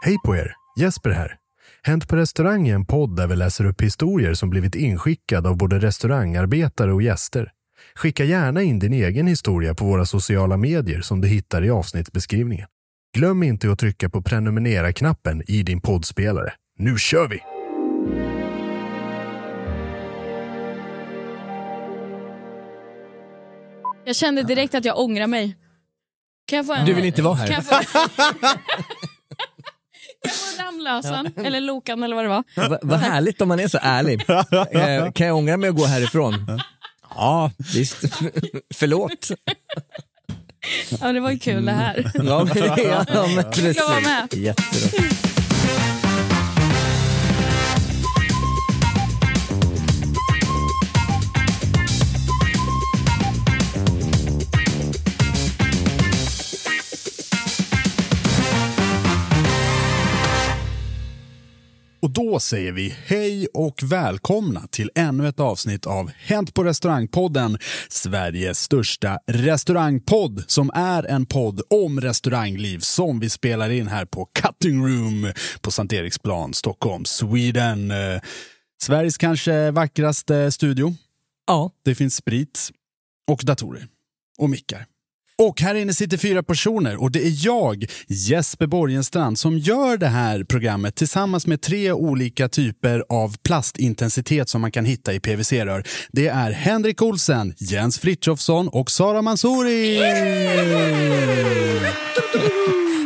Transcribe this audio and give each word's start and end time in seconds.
Hej 0.00 0.16
på 0.24 0.36
er! 0.36 0.54
Jesper 0.78 1.10
här. 1.10 1.36
Hänt 1.82 2.08
på 2.08 2.16
restaurang 2.16 2.68
är 2.68 2.74
en 2.74 2.86
podd 2.86 3.16
där 3.16 3.26
vi 3.26 3.36
läser 3.36 3.64
upp 3.64 3.82
historier 3.82 4.34
som 4.34 4.50
blivit 4.50 4.74
inskickade 4.74 5.48
av 5.48 5.56
både 5.56 5.78
restaurangarbetare 5.78 6.92
och 6.92 7.02
gäster. 7.02 7.52
Skicka 7.94 8.24
gärna 8.24 8.62
in 8.62 8.78
din 8.78 8.92
egen 8.92 9.26
historia 9.26 9.74
på 9.74 9.84
våra 9.84 10.04
sociala 10.04 10.56
medier 10.56 11.00
som 11.00 11.20
du 11.20 11.28
hittar 11.28 11.64
i 11.64 11.70
avsnittsbeskrivningen. 11.70 12.66
Glöm 13.16 13.42
inte 13.42 13.72
att 13.72 13.78
trycka 13.78 14.08
på 14.08 14.22
prenumerera-knappen 14.22 15.42
i 15.46 15.62
din 15.62 15.80
poddspelare. 15.80 16.52
Nu 16.78 16.98
kör 16.98 17.28
vi! 17.28 17.40
Jag 24.04 24.16
kände 24.16 24.42
direkt 24.42 24.74
att 24.74 24.84
jag 24.84 24.98
ångrar 24.98 25.26
mig. 25.26 25.56
Kan 26.46 26.56
jag 26.56 26.66
få 26.66 26.74
en, 26.74 26.86
Du 26.86 26.94
vill 26.94 27.04
inte 27.04 27.22
vara 27.22 27.34
här. 27.34 27.64
Jag 30.22 30.32
få 30.32 30.62
Ramlösan, 30.62 31.30
eller 31.44 31.60
Lokan 31.60 32.02
eller 32.02 32.16
vad 32.16 32.24
det 32.24 32.28
var. 32.28 32.68
Va- 32.68 32.78
Vad 32.82 32.98
härligt 33.00 33.40
om 33.40 33.48
man 33.48 33.60
är 33.60 33.68
så 33.68 33.78
ärlig. 33.82 34.24
Eh, 34.72 35.12
kan 35.12 35.26
jag 35.26 35.36
ångra 35.36 35.56
mig 35.56 35.70
att 35.70 35.76
gå 35.76 35.84
härifrån? 35.86 36.60
Ja, 37.14 37.50
visst. 37.74 37.96
Förlåt. 38.74 39.28
Ja, 41.00 41.12
det 41.12 41.20
var 41.20 41.30
ju 41.30 41.38
kul 41.38 41.64
det 41.66 41.72
här. 41.72 42.10
Ja, 42.14 42.44
men, 42.54 42.62
ja, 43.14 43.26
men 43.34 43.44
precis. 43.44 43.76
Jag 43.76 43.88
var 43.88 44.00
med. 44.00 44.34
Jättebra. 44.34 45.08
Och 62.00 62.10
då 62.10 62.40
säger 62.40 62.72
vi 62.72 62.96
hej 63.06 63.46
och 63.54 63.82
välkomna 63.82 64.66
till 64.70 64.90
ännu 64.94 65.28
ett 65.28 65.40
avsnitt 65.40 65.86
av 65.86 66.10
Hänt 66.16 66.54
på 66.54 66.64
restaurangpodden, 66.64 67.58
Sveriges 67.88 68.60
största 68.60 69.18
restaurangpodd 69.26 70.44
som 70.46 70.70
är 70.74 71.02
en 71.02 71.26
podd 71.26 71.62
om 71.70 72.00
restaurangliv 72.00 72.78
som 72.78 73.20
vi 73.20 73.30
spelar 73.30 73.70
in 73.70 73.88
här 73.88 74.04
på 74.04 74.24
Cutting 74.24 74.86
Room 74.86 75.32
på 75.60 75.70
Sankt 75.70 75.92
Eriksplan, 75.92 76.54
Stockholm, 76.54 77.04
Sweden. 77.04 77.92
Sveriges 78.82 79.18
kanske 79.18 79.70
vackraste 79.70 80.52
studio. 80.52 80.94
Ja, 81.46 81.70
Det 81.84 81.94
finns 81.94 82.14
sprit 82.16 82.70
och 83.30 83.40
datorer 83.44 83.86
och 84.38 84.50
mickar. 84.50 84.86
Och 85.42 85.60
här 85.60 85.74
inne 85.74 85.94
sitter 85.94 86.16
fyra 86.16 86.42
personer 86.42 87.02
och 87.02 87.10
det 87.10 87.26
är 87.26 87.46
jag, 87.46 87.84
Jesper 88.08 88.66
Borgenstrand, 88.66 89.38
som 89.38 89.58
gör 89.58 89.96
det 89.96 90.06
här 90.06 90.44
programmet 90.44 90.96
tillsammans 90.96 91.46
med 91.46 91.60
tre 91.60 91.92
olika 91.92 92.48
typer 92.48 93.04
av 93.08 93.36
plastintensitet 93.42 94.48
som 94.48 94.60
man 94.60 94.70
kan 94.70 94.84
hitta 94.84 95.12
i 95.12 95.20
PVC-rör. 95.20 95.84
Det 96.12 96.28
är 96.28 96.50
Henrik 96.50 97.02
Olsen, 97.02 97.54
Jens 97.58 97.98
Frithiofsson 97.98 98.68
och 98.68 98.90
Sara 98.90 99.22
Mansouri! 99.22 99.98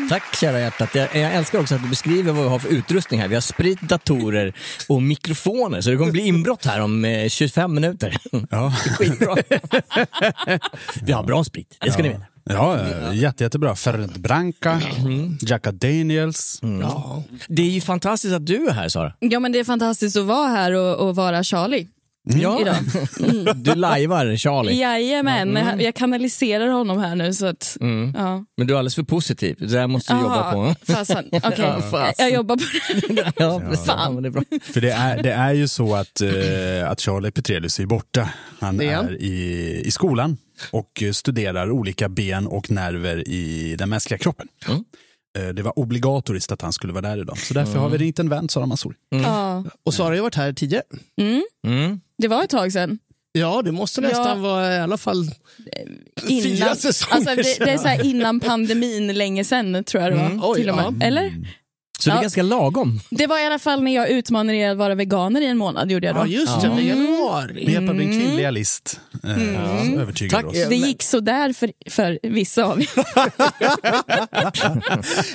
Tack 0.08 0.36
kära 0.40 0.60
hjärtat. 0.60 0.94
Jag, 0.94 1.08
jag 1.14 1.34
älskar 1.34 1.60
också 1.60 1.74
att 1.74 1.82
du 1.82 1.88
beskriver 1.88 2.32
vad 2.32 2.42
vi 2.44 2.50
har 2.50 2.58
för 2.58 2.68
utrustning 2.68 3.20
här. 3.20 3.28
Vi 3.28 3.34
har 3.34 3.40
sprit, 3.40 3.80
datorer 3.80 4.52
och 4.88 5.02
mikrofoner. 5.02 5.80
Så 5.80 5.90
det 5.90 5.96
kommer 5.96 6.12
bli 6.12 6.22
inbrott 6.26 6.64
här 6.64 6.80
om 6.80 7.04
eh, 7.04 7.28
25 7.28 7.74
minuter. 7.74 8.16
Ja, 8.50 8.74
Skitbra. 8.98 9.36
vi 11.02 11.12
har 11.12 11.24
bra 11.24 11.44
sprit, 11.44 11.76
det 11.80 11.92
ska 11.92 12.02
ni 12.02 12.08
veta. 12.08 12.22
ja 12.44 12.78
jätte, 13.12 13.44
jättebra. 13.44 13.74
Fernet 13.74 14.16
Branca, 14.16 14.80
Jacka 15.40 15.72
Daniels. 15.72 16.60
Det 17.48 17.62
är 17.62 17.70
ju 17.70 17.80
fantastiskt 17.80 18.34
att 18.34 18.46
du 18.46 18.68
är 18.68 18.72
här 18.72 18.88
Sara. 18.88 19.12
Ja, 19.18 19.40
men 19.40 19.52
det 19.52 19.58
är 19.58 19.64
fantastiskt 19.64 20.16
att 20.16 20.24
vara 20.24 20.48
här 20.48 20.72
och, 20.72 21.08
och 21.08 21.16
vara 21.16 21.44
Charlie 21.44 21.88
Ja. 22.24 22.60
idag. 22.60 22.76
Du 23.56 23.74
lajvar 23.74 24.36
Charlie. 24.36 24.80
Jajamän, 24.80 25.80
jag 25.80 25.94
kanaliserar 25.94 26.68
honom 26.68 26.98
här 26.98 27.14
nu 27.14 27.32
så 27.34 27.46
att... 27.46 27.76
Ja. 28.14 28.44
Men 28.56 28.66
du 28.66 28.74
är 28.74 28.78
alldeles 28.78 28.94
för 28.94 29.02
positiv. 29.02 29.56
Det 29.58 29.66
där 29.66 29.86
måste 29.86 30.14
du 30.14 30.20
jobba 30.20 30.40
Aha, 30.40 30.74
på. 30.84 30.92
Fasen, 30.92 31.24
okej. 31.32 31.54
Ja, 31.58 31.80
fasen. 31.90 32.14
Jag 32.18 32.32
jobbar 32.32 32.56
på 32.56 32.62
det. 33.12 33.32
ja. 33.36 33.62
Ja, 33.86 34.10
men 34.10 34.22
det 34.22 34.28
är 34.28 34.30
bra. 34.30 34.42
För 34.62 34.80
det 34.80 34.92
är, 34.92 35.22
det 35.22 35.32
är 35.32 35.52
ju 35.52 35.68
så 35.68 35.94
att, 35.94 36.20
eh, 36.20 36.90
att 36.90 37.00
Charlie 37.00 37.30
Petrelius 37.30 37.80
är 37.80 37.86
borta. 37.86 38.28
Han 38.60 38.80
är 38.80 39.04
är 39.04 39.22
i, 39.22 39.82
i 39.84 39.90
skolan 39.90 40.36
och 40.70 41.02
studerar 41.12 41.70
olika 41.70 42.08
ben 42.08 42.46
och 42.46 42.70
nerver 42.70 43.28
i 43.28 43.76
den 43.78 43.88
mänskliga 43.88 44.18
kroppen. 44.18 44.48
Mm. 44.68 44.84
Eh, 45.38 45.48
Det 45.48 45.62
var 45.62 45.78
obligatoriskt 45.78 46.52
att 46.52 46.62
han 46.62 46.72
skulle 46.72 46.92
vara 46.92 47.08
där 47.08 47.20
idag. 47.20 47.38
Så 47.38 47.54
därför 47.54 47.78
har 47.78 47.88
vi 47.88 47.98
ringt 47.98 48.18
en 48.18 48.28
vän, 48.28 48.48
Sara 48.48 48.66
Mansouri. 48.66 48.96
Ja. 49.08 49.64
Och 49.84 49.94
Sara 49.94 50.06
har 50.08 50.14
ju 50.14 50.20
varit 50.20 50.34
här 50.34 50.52
tidigare. 50.52 50.82
Mm. 51.66 52.00
Det 52.18 52.28
var 52.28 52.44
ett 52.44 52.50
tag 52.50 52.72
sedan. 52.72 52.98
Ja, 53.32 53.62
det 53.64 53.72
måste 53.72 54.00
nästan 54.00 54.26
Ja. 54.28 54.34
vara 54.34 54.74
i 54.76 54.78
alla 54.80 54.96
fall 54.96 55.24
fyra 56.28 56.48
Innan, 56.56 56.76
säsonger 56.76 57.14
alltså 57.16 57.34
det, 57.36 57.64
det 57.64 57.70
är 57.70 57.78
så 57.78 57.88
här 57.88 58.06
innan 58.06 58.40
pandemin, 58.40 59.14
länge 59.14 59.44
sedan 59.44 59.84
tror 59.84 60.02
jag 60.02 60.12
det 60.12 60.16
var. 60.18 60.50
Oj, 60.50 60.56
till 60.60 60.70
och 60.70 60.76
med. 60.76 60.84
ja. 61.00 61.06
Eller? 61.06 61.34
Så 61.98 62.08
det 62.10 62.12
är 62.12 62.16
Ja. 62.16 62.22
ganska 62.22 62.42
lagom. 62.42 63.00
Det 63.10 63.26
var 63.26 63.38
i 63.38 63.46
alla 63.46 63.58
fall 63.58 63.82
när 63.82 63.94
jag 63.94 64.08
utmanade 64.10 64.58
er 64.58 64.70
att 64.70 64.76
vara 64.78 64.94
veganer 64.94 65.40
i 65.40 65.46
en 65.46 65.58
månad. 65.58 65.90
Gjorde 65.90 66.06
jag 66.06 66.16
då. 66.16 66.20
Ja, 66.20 66.26
just 66.26 66.60
det. 66.60 66.66
Mm. 66.66 66.86
Januari. 67.22 67.64
Med 67.64 67.72
hjälp 67.72 67.90
av 67.90 67.96
din 67.96 68.20
kvinnliga 68.20 68.50
list 68.50 69.00
eh, 69.24 69.36
så 69.92 70.00
övertygar 70.00 70.42
du 70.42 70.48
oss. 70.48 70.68
Det 70.68 70.76
gick 70.76 71.02
så 71.02 71.20
där 71.20 71.52
för, 71.52 71.72
för 71.90 72.18
vissa 72.22 72.64
av 72.64 72.80
er. 72.80 72.88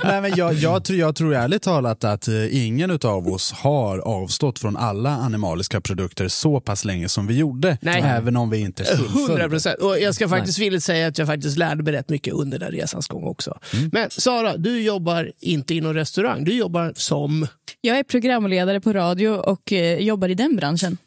Nej, 0.07 0.21
men 0.21 0.35
jag, 0.35 0.53
jag, 0.53 0.83
tror, 0.83 0.99
jag 0.99 1.15
tror 1.15 1.35
ärligt 1.35 1.61
talat 1.61 2.03
att 2.03 2.27
eh, 2.27 2.65
ingen 2.65 2.91
av 3.03 3.27
oss 3.27 3.51
har 3.51 3.97
avstått 3.99 4.59
från 4.59 4.77
alla 4.77 5.09
animaliska 5.09 5.81
produkter 5.81 6.27
så 6.27 6.59
pass 6.59 6.85
länge 6.85 7.09
som 7.09 7.27
vi 7.27 7.37
gjorde. 7.37 7.77
Nej. 7.81 8.01
Även 8.05 8.35
om 8.35 8.49
vi 8.49 8.57
inte 8.57 8.83
100 8.83 9.09
fullföljde. 9.09 9.49
procent. 9.49 9.79
Och 9.79 9.99
jag 9.99 10.15
ska 10.15 10.29
faktiskt 10.29 10.59
villigt 10.59 10.83
säga 10.83 11.07
att 11.07 11.17
jag 11.17 11.27
faktiskt 11.27 11.57
lärde 11.57 11.83
mig 11.83 11.93
rätt 11.93 12.09
mycket 12.09 12.33
under 12.33 12.59
den 12.59 12.71
resans 12.71 13.07
gång 13.07 13.23
också. 13.23 13.59
Mm. 13.73 13.89
Men 13.93 14.09
Sara, 14.09 14.57
du 14.57 14.81
jobbar 14.81 15.31
inte 15.39 15.75
inom 15.75 15.93
restaurang. 15.93 16.43
Du 16.43 16.53
jobbar 16.53 16.93
som... 16.95 17.47
Jag 17.81 17.99
är 17.99 18.03
programledare 18.03 18.81
på 18.81 18.93
radio 18.93 19.29
och 19.29 19.73
eh, 19.73 19.99
jobbar 19.99 20.29
i 20.29 20.33
den 20.33 20.55
branschen. 20.55 20.97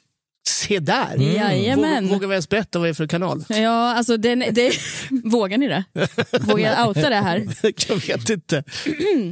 Se 0.48 0.78
där! 0.78 1.14
Mm. 1.14 1.34
Jajamän. 1.34 2.08
Vågar, 2.08 2.28
vi 2.28 2.34
ens 2.34 2.48
berätta 2.48 2.78
vad 2.78 2.88
det 2.88 2.90
är 2.90 2.94
för 2.94 3.06
kanal? 3.06 3.44
Ja, 3.48 3.94
alltså 3.94 4.16
den, 4.16 4.44
det, 4.50 4.72
vågar 5.24 5.58
ni 5.58 5.68
det? 5.68 5.84
Vågar 6.40 6.76
jag 6.76 6.88
outa 6.88 7.08
det 7.08 7.16
här? 7.16 7.46
jag 7.88 7.96
vet 8.06 8.30
inte. 8.30 8.64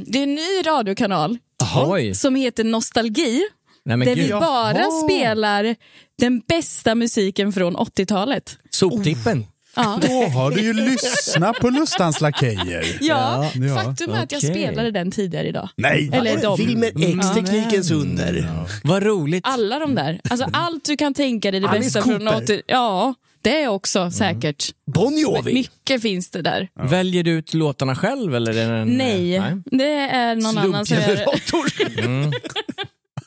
Det 0.05 0.19
är 0.19 0.23
en 0.23 0.35
ny 0.35 0.61
radiokanal 0.65 1.37
Oj. 1.75 2.15
som 2.15 2.35
heter 2.35 2.63
Nostalgi. 2.63 3.41
Nej, 3.85 3.97
men 3.97 4.07
där 4.07 4.15
gud. 4.15 4.25
vi 4.25 4.31
bara 4.31 4.77
Jaha. 4.77 5.03
spelar 5.05 5.75
den 6.19 6.39
bästa 6.47 6.95
musiken 6.95 7.53
från 7.53 7.77
80-talet. 7.77 8.57
Soptippen. 8.69 9.45
Ja. 9.75 9.99
Då 10.01 10.23
har 10.27 10.51
du 10.51 10.61
ju 10.61 10.73
lyssnat 10.89 11.55
på 11.59 11.69
Lustans 11.69 12.21
Lakejer. 12.21 12.97
Ja, 13.01 13.51
Ja, 13.55 13.75
faktum 13.75 14.11
är 14.13 14.23
att 14.23 14.31
jag 14.31 14.39
okej. 14.39 14.49
spelade 14.49 14.91
den 14.91 15.11
tidigare 15.11 15.47
idag. 15.47 15.69
Nej! 15.75 16.09
Eller 16.13 16.41
de. 16.41 16.57
Wilmer 16.57 16.87
X, 16.87 17.17
Ja. 17.21 17.33
teknikens 17.33 17.91
under. 17.91 18.49
Vad 18.83 19.03
roligt. 19.03 19.43
Alla 19.47 19.79
de 19.79 19.95
där. 19.95 20.19
Alltså 20.29 20.47
allt 20.53 20.85
du 20.85 20.97
kan 20.97 21.13
tänka 21.13 21.51
dig 21.51 21.59
det 21.59 21.67
Alice 21.69 21.83
bästa 21.83 22.01
från 22.01 22.19
Cooper. 22.19 22.43
80 22.43 22.61
Ja, 22.67 23.13
det 23.41 23.61
är 23.63 23.67
också 23.67 24.11
säkert. 24.11 24.65
Bon 24.95 25.17
Jovi. 25.17 25.53
Mycket 25.53 26.01
finns 26.01 26.29
det 26.29 26.41
där. 26.41 26.67
Väljer 26.89 27.23
du 27.23 27.31
ut 27.31 27.53
låtarna 27.53 27.95
själv? 27.95 28.35
Eller 28.35 28.57
är 28.57 28.71
det 28.71 28.77
en, 28.77 28.87
Nej, 28.97 29.41
det 29.65 29.93
är 29.93 30.35
någon 30.35 30.57
annan 30.57 30.85
som 30.85 30.97
gör 30.97 31.25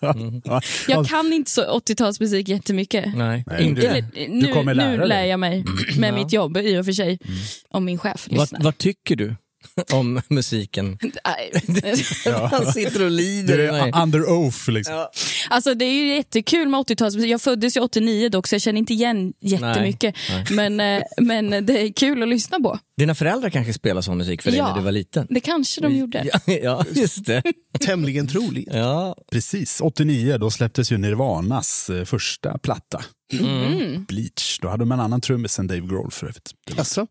Slumpgenerator. 0.03 0.63
Jag 0.89 1.07
kan 1.07 1.33
inte 1.33 1.51
så 1.51 1.79
80-talsmusik 1.79 2.49
jättemycket. 2.49 3.15
Nej. 3.17 3.45
Nej, 3.47 3.65
Inte. 3.65 3.81
du- 3.81 3.87
Eller, 3.87 4.29
nu, 4.29 4.53
kommer 4.53 4.75
lära 4.75 4.91
nu 4.97 5.05
lär 5.07 5.25
jag 5.25 5.41
mig 5.41 5.65
med 5.99 6.15
mitt 6.15 6.33
jobb 6.33 6.57
i 6.57 6.79
och 6.79 6.85
för 6.85 6.93
sig. 6.93 7.19
Om 7.71 7.85
min 7.85 7.99
chef 7.99 8.27
Vad, 8.31 8.41
lyssnar. 8.41 8.61
vad 8.61 8.79
tycker 8.79 9.17
du 9.17 9.37
om 9.93 10.21
musiken? 10.29 10.99
Nej. 11.03 11.53
Han 12.51 12.73
sitter 12.73 12.95
och 13.05 13.11
Du 13.11 13.17
lider. 13.17 13.59
är 13.59 13.73
Nej. 13.73 13.93
under 14.03 14.31
oath 14.31 14.71
liksom. 14.71 15.07
Alltså 15.51 15.75
det 15.75 15.85
är 15.85 15.93
ju 15.93 16.15
jättekul 16.17 16.69
med 16.69 16.81
80-talsmusik. 16.81 17.27
Jag 17.27 17.41
föddes 17.43 17.77
ju 17.77 17.81
89 17.81 18.29
dock 18.29 18.47
så 18.47 18.55
jag 18.55 18.63
känner 18.63 18.79
inte 18.79 18.93
igen 18.93 19.33
jättemycket. 19.41 20.15
Men, 20.51 20.81
eh, 20.81 21.03
men 21.21 21.51
det 21.67 21.81
är 21.81 21.93
kul 21.93 22.23
att 22.23 22.29
lyssna 22.29 22.61
på. 22.61 22.79
Dina 22.97 23.15
föräldrar 23.15 23.51
kanske 23.51 23.73
spelade 23.73 24.03
sån 24.03 24.19
musik 24.19 24.43
för 24.43 24.51
dig 24.51 24.59
Ja. 24.59 24.69
när 24.69 24.77
du 24.77 24.83
var 24.85 24.93
liten? 24.93 25.27
Det 25.31 25.41
kanske 25.41 25.81
de 25.81 25.97
gjorde. 25.97 26.29
Ja, 26.33 26.53
ja 26.63 26.85
just 26.95 27.25
det. 27.25 27.43
Tämligen 27.81 28.29
troligt. 28.29 28.69
Ja. 28.73 29.17
Precis, 29.33 29.81
89 29.81 30.39
då 30.39 30.51
släpptes 30.51 30.93
ju 30.93 30.99
Nirvanas 30.99 31.91
eh, 31.91 32.05
första 32.05 32.59
platta. 32.59 33.03
Mm. 33.33 34.05
Bleach. 34.05 34.59
Då 34.63 34.69
hade 34.69 34.83
de 34.83 34.93
en 34.93 35.01
annan 35.01 35.21
trummis 35.21 35.59
än 35.59 35.67
Dave 35.67 35.81
Grohl 35.81 36.11
för 36.11 36.27
övrigt. 36.27 36.51
Alltså, 36.79 37.07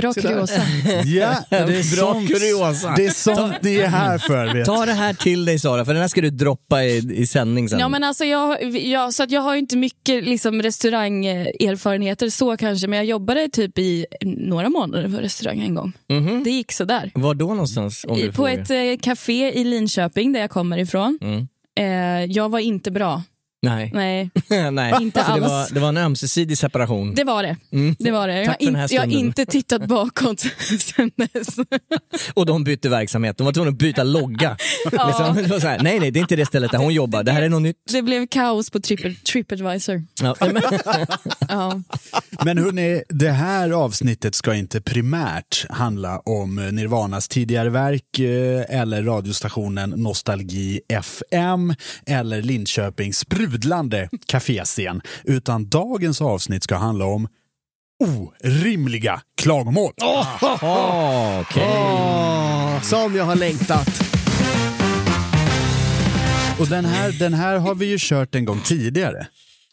Bra 0.00 0.14
kuriosa. 0.14 0.62
Ja, 1.04 1.36
det 1.48 1.56
är 1.56 1.96
Bra 1.96 2.14
sånt, 2.14 2.28
kuriosa. 2.28 2.94
Det 2.96 3.06
är 3.06 3.10
sånt 3.10 3.62
ni 3.62 3.76
är 3.76 3.88
här 3.88 4.18
för. 4.18 4.54
Vet. 4.54 4.66
Ta 4.66 4.86
det 4.86 4.92
här 4.92 5.14
till 5.14 5.44
dig 5.44 5.58
Sara, 5.58 5.84
för 5.84 5.92
den 5.92 6.00
här 6.00 6.08
ska 6.08 6.20
du 6.20 6.30
droppa 6.30 6.84
i, 6.84 7.12
i 7.14 7.26
sändning 7.26 7.68
sen. 7.68 7.78
Ja, 7.78 7.88
men 7.88 8.04
alltså 8.04 8.24
jag, 8.24 8.76
jag, 8.76 9.14
så 9.14 9.22
att 9.22 9.30
jag 9.30 9.40
har 9.40 9.54
inte 9.54 9.76
mycket 9.76 10.24
liksom, 10.24 10.62
restaurangerfarenheter 10.62 12.30
så 12.30 12.56
kanske, 12.56 12.86
men 12.86 12.96
jag 12.96 13.06
jobbade 13.06 13.48
typ 13.48 13.78
i 13.78 14.06
några 14.24 14.68
månader 14.68 15.08
på 15.08 15.22
restaurang 15.22 15.60
en 15.60 15.74
gång. 15.74 15.92
Mhm. 16.08 16.42
Det 16.44 16.50
gick 16.50 16.72
sådär. 16.72 17.10
Var 17.14 17.34
då 17.34 17.46
någonstans? 17.46 18.04
Om 18.08 18.18
I, 18.18 18.22
du 18.22 18.28
på 18.28 18.34
frågar? 18.34 18.52
ett 18.52 18.70
eh, 18.70 19.02
café 19.02 19.60
i 19.60 19.64
Linköping 19.64 20.32
där 20.32 20.40
jag 20.40 20.50
kommer 20.50 20.78
ifrån. 20.78 21.18
Mm. 21.22 21.48
Eh, 21.80 22.24
jag 22.32 22.48
var 22.48 22.58
inte 22.58 22.90
bra. 22.90 23.22
Nej, 23.62 23.90
Nej, 23.94 24.30
Nej. 24.72 24.94
Inte 25.00 25.20
Så 25.20 25.26
det, 25.26 25.32
alls. 25.32 25.42
var, 25.42 25.74
det 25.74 25.80
var 25.80 25.88
en 25.88 25.96
ömsesidig 25.96 26.58
separation. 26.58 27.14
det 27.14 27.24
var 27.24 27.42
det. 27.42 27.56
Mm. 27.72 27.96
det, 27.98 28.10
var 28.10 28.28
det. 28.28 28.42
Jag, 28.42 28.46
har 28.46 28.56
in, 28.62 28.86
jag 28.90 29.00
har 29.02 29.06
inte 29.08 29.46
tittat 29.46 29.86
bakåt 29.86 30.40
sen 30.80 31.10
dess. 31.16 31.56
Och 32.34 32.46
de 32.46 32.64
bytte 32.64 32.88
verksamhet, 32.88 33.36
de 33.38 33.44
var 33.44 33.52
tvungna 33.52 33.70
att 33.70 33.78
byta 33.78 34.02
logga. 34.02 34.56
liksom, 34.84 35.36
det 35.36 35.46
var 35.50 35.60
så 35.60 35.66
här, 35.66 35.78
nej 35.82 36.00
nej, 36.00 36.10
det 36.10 36.18
är 36.18 36.20
inte 36.20 36.36
det 36.36 36.46
stället 36.46 36.70
där 36.72 36.78
hon 36.78 36.94
jobbar, 36.94 37.22
det 37.22 37.32
här 37.32 37.42
är 37.42 37.48
något 37.48 37.62
nytt. 37.62 37.76
Det 37.92 38.02
blev 38.02 38.26
kaos 38.26 38.70
på 38.70 38.80
Triple, 38.80 39.14
Tripadvisor. 39.14 40.04
Ja, 40.22 40.34
men, 40.40 40.62
Ja. 41.48 41.80
Men 42.44 42.58
hörni, 42.58 43.02
det 43.08 43.30
här 43.30 43.70
avsnittet 43.70 44.34
ska 44.34 44.54
inte 44.54 44.80
primärt 44.80 45.66
handla 45.70 46.18
om 46.18 46.56
Nirvanas 46.56 47.28
tidigare 47.28 47.70
verk 47.70 48.18
eh, 48.18 48.80
eller 48.80 49.02
radiostationen 49.02 49.90
Nostalgi 49.90 50.80
FM 50.88 51.74
eller 52.06 52.42
Linköpings 52.42 53.24
sprudlande 53.50 54.08
kaféscen. 54.26 55.00
Utan 55.24 55.68
dagens 55.68 56.20
avsnitt 56.20 56.64
ska 56.64 56.76
handla 56.76 57.04
om 57.04 57.28
orimliga 58.00 59.20
klagomål. 59.42 59.92
ah, 60.02 61.40
okej. 61.40 61.62
åh, 61.62 62.82
som 62.82 63.16
jag 63.16 63.24
har 63.24 63.36
längtat. 63.36 63.88
Och 66.60 66.66
den 66.66 66.84
här, 66.84 67.12
den 67.18 67.34
här 67.34 67.58
har 67.58 67.74
vi 67.74 67.86
ju 67.86 67.96
kört 68.00 68.34
en 68.34 68.44
gång 68.44 68.60
tidigare. 68.60 69.26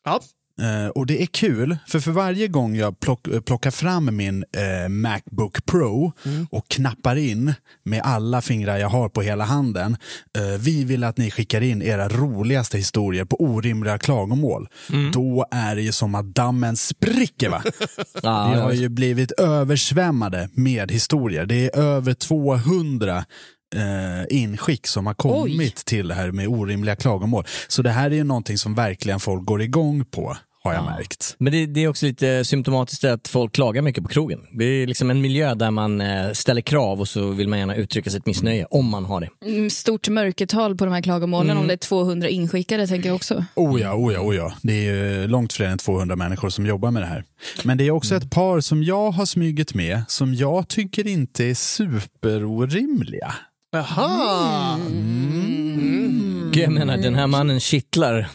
Ja. 0.03 0.19
Eh, 0.61 0.87
och 0.87 1.05
det 1.05 1.21
är 1.21 1.25
kul, 1.25 1.77
för 1.87 1.99
för 1.99 2.11
varje 2.11 2.47
gång 2.47 2.75
jag 2.75 2.99
plock, 2.99 3.27
eh, 3.27 3.41
plockar 3.41 3.71
fram 3.71 4.15
min 4.15 4.45
eh, 4.57 4.89
Macbook 4.89 5.65
Pro 5.65 6.11
och 6.51 6.67
knappar 6.67 7.15
in 7.15 7.53
med 7.83 8.01
alla 8.03 8.41
fingrar 8.41 8.77
jag 8.77 8.89
har 8.89 9.09
på 9.09 9.21
hela 9.21 9.43
handen. 9.43 9.97
Eh, 10.37 10.59
vi 10.59 10.83
vill 10.83 11.03
att 11.03 11.17
ni 11.17 11.31
skickar 11.31 11.61
in 11.61 11.81
era 11.81 12.09
roligaste 12.09 12.77
historier 12.77 13.25
på 13.25 13.41
orimliga 13.41 13.97
klagomål. 13.97 14.67
Då 15.13 15.45
är 15.51 15.75
det 15.75 15.81
ju 15.81 15.91
som 15.91 16.15
att 16.15 16.25
dammen 16.25 16.77
spricker 16.77 17.49
va? 17.49 17.63
Vi 18.53 18.59
har 18.59 18.71
ju 18.71 18.89
blivit 18.89 19.31
översvämmade 19.31 20.49
med 20.53 20.91
historier. 20.91 21.45
Det 21.45 21.65
är 21.65 21.79
över 21.79 22.13
200 22.13 23.25
eh, 23.75 24.37
inskick 24.37 24.87
som 24.87 25.07
har 25.07 25.13
kommit 25.13 25.75
till 25.75 26.07
det 26.07 26.13
här 26.13 26.31
med 26.31 26.47
orimliga 26.47 26.95
klagomål. 26.95 27.45
Så 27.67 27.81
det 27.81 27.89
här 27.89 28.11
är 28.11 28.15
ju 28.15 28.23
någonting 28.23 28.57
som 28.57 28.75
verkligen 28.75 29.19
folk 29.19 29.45
går 29.45 29.61
igång 29.61 30.05
på, 30.05 30.37
har 30.67 30.73
jag 30.73 30.85
märkt. 30.85 31.35
Men 31.39 31.53
det, 31.53 31.65
det 31.65 31.83
är 31.83 31.87
också 31.87 32.05
lite 32.05 32.45
symptomatiskt 32.45 33.03
att 33.03 33.27
folk 33.27 33.53
klagar 33.53 33.81
mycket 33.81 34.03
på 34.03 34.09
krogen. 34.09 34.39
Det 34.51 34.65
är 34.65 34.87
liksom 34.87 35.09
en 35.11 35.21
miljö 35.21 35.55
där 35.55 35.71
man 35.71 36.01
eh, 36.01 36.31
ställer 36.31 36.61
krav 36.61 36.99
och 36.99 37.07
så 37.07 37.27
vill 37.27 37.47
man 37.47 37.59
gärna 37.59 37.75
uttrycka 37.75 38.09
sitt 38.09 38.25
missnöje, 38.25 38.65
om 38.65 38.89
man 38.89 39.05
har 39.05 39.21
det. 39.21 39.29
Mm, 39.45 39.69
Stort 39.69 40.09
mörkertal 40.09 40.77
på 40.77 40.85
de 40.85 40.93
här 40.93 41.01
klagomålen 41.01 41.57
om 41.57 41.67
det 41.67 41.73
är 41.73 41.77
200 41.77 42.29
inskickade 42.29 42.87
tänker 42.87 43.09
jag 43.09 43.15
också. 43.15 43.45
Oh 43.55 43.81
ja, 43.81 43.93
oh 43.93 44.13
ja, 44.13 44.19
oh 44.19 44.35
ja. 44.35 44.53
Det 44.61 44.87
är 44.89 45.27
långt 45.27 45.53
fler 45.53 45.67
än 45.67 45.77
200 45.77 46.15
människor 46.15 46.49
som 46.49 46.65
jobbar 46.65 46.91
med 46.91 47.01
det 47.01 47.07
här. 47.07 47.23
Men 47.63 47.77
det 47.77 47.87
är 47.87 47.91
också 47.91 48.15
ett 48.15 48.31
par 48.31 48.59
som 48.59 48.83
jag 48.83 49.11
har 49.11 49.25
smugit 49.25 49.73
med 49.73 50.01
som 50.07 50.33
jag 50.33 50.67
tycker 50.67 51.07
inte 51.07 51.45
är 51.45 51.53
superorimliga. 51.53 53.33
Jaha. 53.71 54.77
Gud, 56.51 56.63
Jag 56.63 56.71
menar, 56.71 56.97
den 56.97 57.15
här 57.15 57.27
mannen 57.27 57.59
kittlar. 57.59 58.27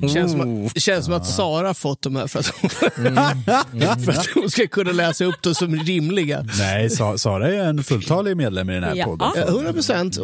Det 0.00 0.08
känns, 0.08 0.32
som 0.32 0.66
att, 0.66 0.80
känns 0.80 1.04
som 1.04 1.14
att 1.14 1.26
Sara 1.26 1.66
har 1.66 1.74
fått 1.74 2.02
de 2.02 2.16
här 2.16 2.26
för 2.26 2.38
att, 2.38 2.46
hon, 2.60 2.70
för 4.04 4.12
att 4.12 4.26
hon 4.34 4.50
ska 4.50 4.66
kunna 4.66 4.92
läsa 4.92 5.24
upp 5.24 5.42
dem 5.42 5.54
som 5.54 5.76
rimliga. 5.76 6.46
Nej, 6.58 6.90
Sa- 6.90 7.18
Sara 7.18 7.54
är 7.54 7.64
en 7.64 7.84
fulltalig 7.84 8.36
medlem 8.36 8.70
i 8.70 8.72
den 8.74 8.82
här 8.84 8.94
Ja. 8.94 9.04
podden. 9.04 9.28
Ja, 9.36 9.42
100 9.48 9.72
procent. 9.72 10.18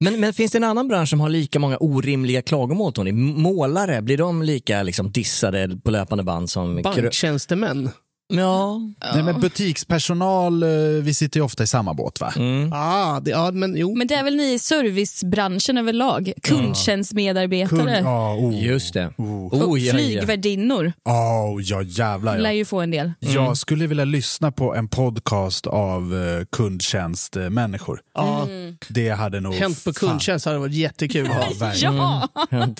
Men, 0.00 0.20
men 0.20 0.32
finns 0.32 0.52
det 0.52 0.58
en 0.58 0.64
annan 0.64 0.88
bransch 0.88 1.08
som 1.08 1.20
har 1.20 1.28
lika 1.28 1.58
många 1.58 1.76
orimliga 1.80 2.42
klagomål, 2.42 2.92
Tony? 2.92 3.12
Målare, 3.12 4.02
blir 4.02 4.16
de 4.18 4.42
lika 4.42 4.82
liksom, 4.82 5.10
dissade 5.10 5.76
på 5.84 5.90
löpande 5.90 6.24
band 6.24 6.50
som... 6.50 6.78
krö- 6.78 6.82
Banktjänstemän. 6.82 7.90
Ja. 8.34 8.80
Nej, 9.14 9.22
men 9.22 9.40
butikspersonal, 9.40 10.62
eh, 10.62 10.68
vi 11.02 11.14
sitter 11.14 11.40
ju 11.40 11.44
ofta 11.44 11.62
i 11.62 11.66
samma 11.66 11.94
båt 11.94 12.20
va? 12.20 12.32
Ah, 12.72 13.20
det, 13.20 13.30
ja, 13.30 13.50
men 13.50 13.76
jo. 13.76 13.94
Men 13.96 14.06
det 14.06 14.14
är 14.14 14.24
väl 14.24 14.36
ni 14.36 14.52
i 14.52 14.58
servicebranschen 14.58 15.78
överlag? 15.78 16.32
Kundtjänstmedarbetare 16.42 17.78
Kund, 17.78 18.06
ja, 18.06 18.34
oh. 18.34 18.64
Just 18.64 18.94
det. 18.94 19.14
Oh. 19.18 19.46
och 19.46 19.68
Oh, 19.68 19.80
ja, 19.80 19.86
ja. 19.86 19.92
flygvärdinnor 19.92 20.92
Oh, 21.04 21.62
ja, 21.62 21.82
jävlar 21.82 22.38
lär 22.38 22.50
ja. 22.50 22.56
ju 22.56 22.64
få 22.64 22.80
en 22.80 22.90
del. 22.90 23.12
Jag 23.20 23.56
skulle 23.56 23.86
vilja 23.86 24.04
lyssna 24.04 24.52
på 24.52 24.74
en 24.74 24.88
podcast 24.88 25.66
av 25.66 26.14
uh, 26.14 26.44
kundtjänstmänniskor. 26.52 28.00
Ja. 28.14 28.48
Det 28.88 29.10
hade 29.10 29.40
nog... 29.40 29.54
Hänt 29.54 29.84
på 29.84 29.92
fan- 29.92 30.08
kundtjänst 30.08 30.46
hade 30.46 30.58
varit 30.58 30.74
jättekul. 30.74 31.28
Ja. 31.60 31.72
Ja! 31.74 32.28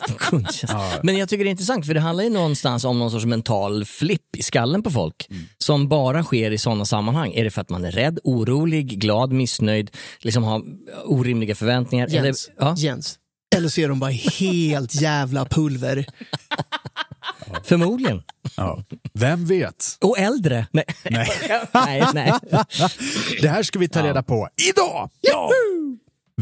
På 0.09 0.15
kundtjänst. 0.15 0.75
Men 1.03 1.17
jag 1.17 1.29
tycker 1.29 1.45
det 1.45 1.49
är 1.49 1.51
intressant 1.51 1.87
för 1.87 1.95
det 1.95 2.01
handlar 2.01 2.25
ju 2.25 2.31
någonstans 2.31 2.85
om 2.85 2.99
någon 2.99 3.11
sorts 3.11 3.25
mental 3.25 3.85
flipp 3.85 4.37
i 4.37 4.43
skallen 4.43 4.83
på 4.83 4.91
folk 4.91 5.29
som 5.59 5.89
bara 5.89 6.23
sker 6.23 6.51
i 6.51 6.59
sådana 6.59 6.85
sammanhang. 6.85 7.33
Är 7.35 7.45
det 7.45 7.51
för 7.51 7.61
att 7.61 7.71
man 7.71 7.85
är 7.85 7.91
rädd, 7.91 8.19
orolig, 8.25 9.01
glad, 9.01 9.33
missnöjd, 9.33 9.91
liksom 10.21 10.45
har 10.45 10.63
orimliga 11.05 11.55
förväntningar? 11.55 12.09
Jens, 12.09 12.49
Eller, 12.49 12.67
ja? 12.67 12.75
Jens. 12.77 13.19
Eller 13.57 13.69
så 13.69 13.81
är 13.81 13.89
de 13.89 14.01
bara 14.01 14.11
helt 14.11 14.95
jävla 14.95 15.45
pulver. 15.45 16.07
Förmodligen. 17.65 18.23
Ja. 18.57 18.85
Vem 19.15 19.45
vet? 19.47 19.85
Och 20.01 20.19
äldre. 20.19 20.67
Nej. 20.71 20.85
Nej. 21.11 21.29
nej, 21.75 22.05
nej. 22.15 22.33
Det 23.41 23.49
här 23.49 23.63
ska 23.63 23.79
vi 23.79 23.89
ta 23.89 24.03
reda 24.03 24.23
på 24.23 24.49
idag! 24.71 25.11
Ja. 25.21 25.51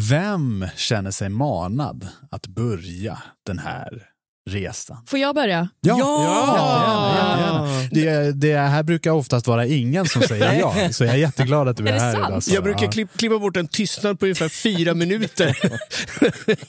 Vem 0.08 0.66
känner 0.76 1.10
sig 1.10 1.28
manad 1.28 2.08
att 2.30 2.46
börja 2.46 3.22
den 3.46 3.58
här 3.58 4.09
resan? 4.50 4.96
Får 5.06 5.18
jag 5.18 5.34
börja? 5.34 5.68
Ja! 5.80 5.96
Ja! 5.98 7.66
Det, 7.92 8.32
det 8.40 8.56
här 8.56 8.82
brukar 8.82 9.10
oftast 9.10 9.46
vara 9.46 9.66
ingen 9.66 10.06
som 10.06 10.22
säger 10.22 10.52
ja, 10.60 10.92
så 10.92 11.04
jag 11.04 11.14
är 11.14 11.18
jätteglad 11.18 11.68
att 11.68 11.76
du 11.76 11.82
är, 11.88 11.88
Är 11.88 11.92
det 11.94 12.00
här 12.00 12.12
sant? 12.12 12.28
idag. 12.28 12.56
Jag 12.56 12.64
brukar 12.64 12.92
klipp, 12.92 13.16
klippa 13.16 13.38
bort 13.38 13.56
en 13.56 13.68
tystnad 13.68 14.18
på 14.20 14.26
ungefär 14.26 14.48
fyra 14.48 14.94
minuter 14.94 15.58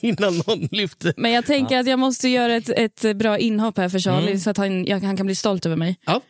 innan 0.00 0.36
någon 0.46 0.68
lyfter. 0.70 1.14
Men 1.16 1.30
jag 1.32 1.46
tänker 1.46 1.78
att 1.78 1.86
jag 1.86 1.98
måste 1.98 2.28
göra 2.28 2.54
ett, 2.54 2.68
ett 2.68 3.16
bra 3.16 3.38
inhopp 3.38 3.76
här 3.78 3.88
för 3.88 3.98
Charlie 3.98 4.26
Mm. 4.26 4.40
så 4.40 4.50
att 4.50 4.56
han, 4.56 4.84
jag, 4.84 5.00
han 5.00 5.16
kan 5.16 5.26
bli 5.26 5.34
stolt 5.34 5.66
över 5.66 5.76
mig. 5.76 5.96
Ja. 6.06 6.20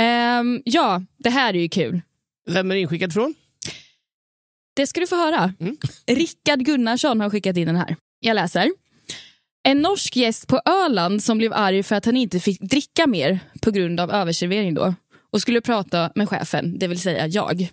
Ehm, 0.00 0.62
ja, 0.64 1.02
det 1.18 1.30
här 1.30 1.54
är 1.54 1.58
ju 1.58 1.68
kul. 1.68 2.00
Vem 2.50 2.70
är 2.70 2.74
det 2.74 2.80
inskickad 2.80 3.12
från? 3.12 3.34
Det 4.76 4.86
ska 4.86 5.00
du 5.00 5.06
få 5.06 5.16
höra. 5.16 5.54
Mm. 5.60 5.76
Rickard 6.06 6.58
Gunnarsson 6.64 7.20
har 7.20 7.30
skickat 7.30 7.56
in 7.56 7.66
den 7.66 7.76
här. 7.76 7.96
Jag 8.20 8.34
läser. 8.34 8.68
En 9.68 9.82
norsk 9.82 10.16
gäst 10.16 10.46
på 10.46 10.60
Öland 10.64 11.22
som 11.22 11.38
blev 11.38 11.52
arg 11.52 11.82
för 11.82 11.96
att 11.96 12.04
han 12.04 12.16
inte 12.16 12.40
fick 12.40 12.60
dricka 12.60 13.06
mer 13.06 13.40
på 13.62 13.70
grund 13.70 14.00
av 14.00 14.10
överservering 14.10 14.74
då 14.74 14.94
och 15.32 15.40
skulle 15.40 15.60
prata 15.60 16.10
med 16.14 16.28
chefen, 16.28 16.78
det 16.78 16.86
vill 16.86 17.00
säga 17.00 17.26
jag. 17.26 17.68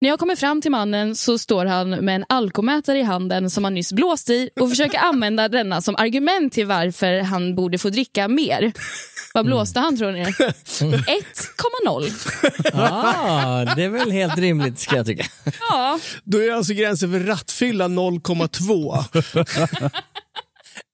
När 0.00 0.08
jag 0.08 0.18
kommer 0.18 0.36
fram 0.36 0.62
till 0.62 0.70
mannen 0.70 1.16
så 1.16 1.38
står 1.38 1.64
han 1.64 1.90
med 1.90 2.14
en 2.14 2.24
alkomätare 2.28 2.98
i 2.98 3.02
handen 3.02 3.50
som 3.50 3.64
han 3.64 3.74
nyss 3.74 3.92
blåst 3.92 4.30
i 4.30 4.50
och 4.60 4.68
försöker 4.68 4.98
använda 5.02 5.48
denna 5.48 5.82
som 5.82 5.96
argument 5.96 6.52
till 6.52 6.66
varför 6.66 7.20
han 7.20 7.54
borde 7.54 7.78
få 7.78 7.90
dricka 7.90 8.28
mer. 8.28 8.72
Vad 9.34 9.46
blåste 9.46 9.80
han 9.80 9.96
tror 9.96 10.12
ni? 10.12 10.24
1,0. 11.84 12.72
Ah, 12.74 13.64
det 13.74 13.84
är 13.84 13.88
väl 13.88 14.10
helt 14.10 14.38
rimligt 14.38 14.78
ska 14.78 14.96
jag 14.96 15.06
tycka. 15.06 15.26
Ja, 15.70 15.98
Då 16.24 16.38
är 16.38 16.52
alltså 16.52 16.72
gränsen 16.72 17.12
för 17.12 17.20
rattfylla 17.20 17.88
0,2. 17.88 20.20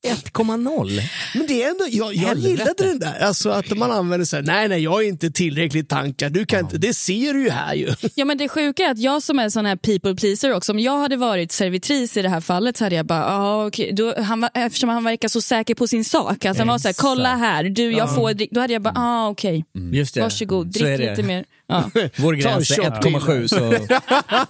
1,0. 0.07 1.01
Men 1.35 1.47
det 1.47 1.63
är 1.63 1.71
ändå, 1.71 1.85
jag, 1.91 2.15
jag 2.15 2.39
gillade 2.39 2.75
den 2.77 2.99
där. 2.99 3.19
Alltså 3.21 3.51
att 3.51 3.77
man 3.79 3.91
använder 3.91 4.25
så 4.27 4.37
här, 4.37 4.43
nej 4.43 4.69
nej 4.69 4.83
jag 4.83 5.05
är 5.05 5.09
inte 5.09 5.31
tillräckligt 5.31 5.89
tankad, 5.89 6.33
du 6.33 6.47
kan 6.47 6.61
inte, 6.61 6.79
det 6.79 6.95
ser 6.95 7.33
du 7.35 7.43
ju 7.45 7.51
här 7.51 7.75
ju. 7.75 7.89
Ja 8.15 8.25
men 8.25 8.39
det 8.39 8.49
sjuka 8.49 8.83
är 8.83 8.91
att 8.91 8.99
jag 8.99 9.23
som 9.23 9.39
är 9.39 9.49
sån 9.49 9.67
här 9.67 9.77
people 9.77 10.15
pleaser 10.15 10.55
också, 10.55 10.73
om 10.73 10.79
jag 10.79 10.99
hade 10.99 11.17
varit 11.17 11.53
servitris 11.53 12.17
i 12.17 12.23
det 12.23 12.29
här 12.29 12.41
fallet 12.41 12.77
så 12.77 12.85
hade 12.85 12.97
jag 12.97 13.07
bara, 13.07 13.27
ah, 13.27 13.67
okej, 13.67 13.93
då, 13.93 14.23
han 14.23 14.41
var, 14.41 14.51
eftersom 14.55 14.89
han 14.89 15.05
verkar 15.05 15.29
så 15.29 15.41
säker 15.41 15.75
på 15.75 15.87
sin 15.87 16.05
sak, 16.05 16.45
alltså 16.45 16.61
han 16.61 16.69
var 16.69 16.79
så 16.79 16.89
här, 16.89 16.95
kolla 16.99 17.37
här, 17.37 17.65
du 17.65 17.93
jag 17.93 18.15
får 18.15 18.33
drick, 18.35 18.51
då 18.53 18.61
hade 18.61 18.73
jag 18.73 18.83
bara, 18.83 18.95
ah 18.97 19.29
okej, 19.29 19.65
Just 19.93 20.15
det. 20.15 20.21
varsågod, 20.21 20.75
Så 20.77 20.85
är 20.85 20.97
drick 20.97 21.07
det. 21.07 21.11
lite 21.11 21.23
mer. 21.23 21.45
Ja. 21.69 21.91
Vår 22.17 22.33
gräns 22.35 22.71
är 22.71 22.75
shot 22.77 23.05
1,7 23.05 23.47
så 23.49 23.87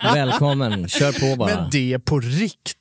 välkommen, 0.14 0.88
kör 0.88 1.12
på 1.30 1.36
bara. 1.36 1.54
Men 1.56 1.70
det 1.70 1.98
på 1.98 2.20
riktigt 2.20 2.76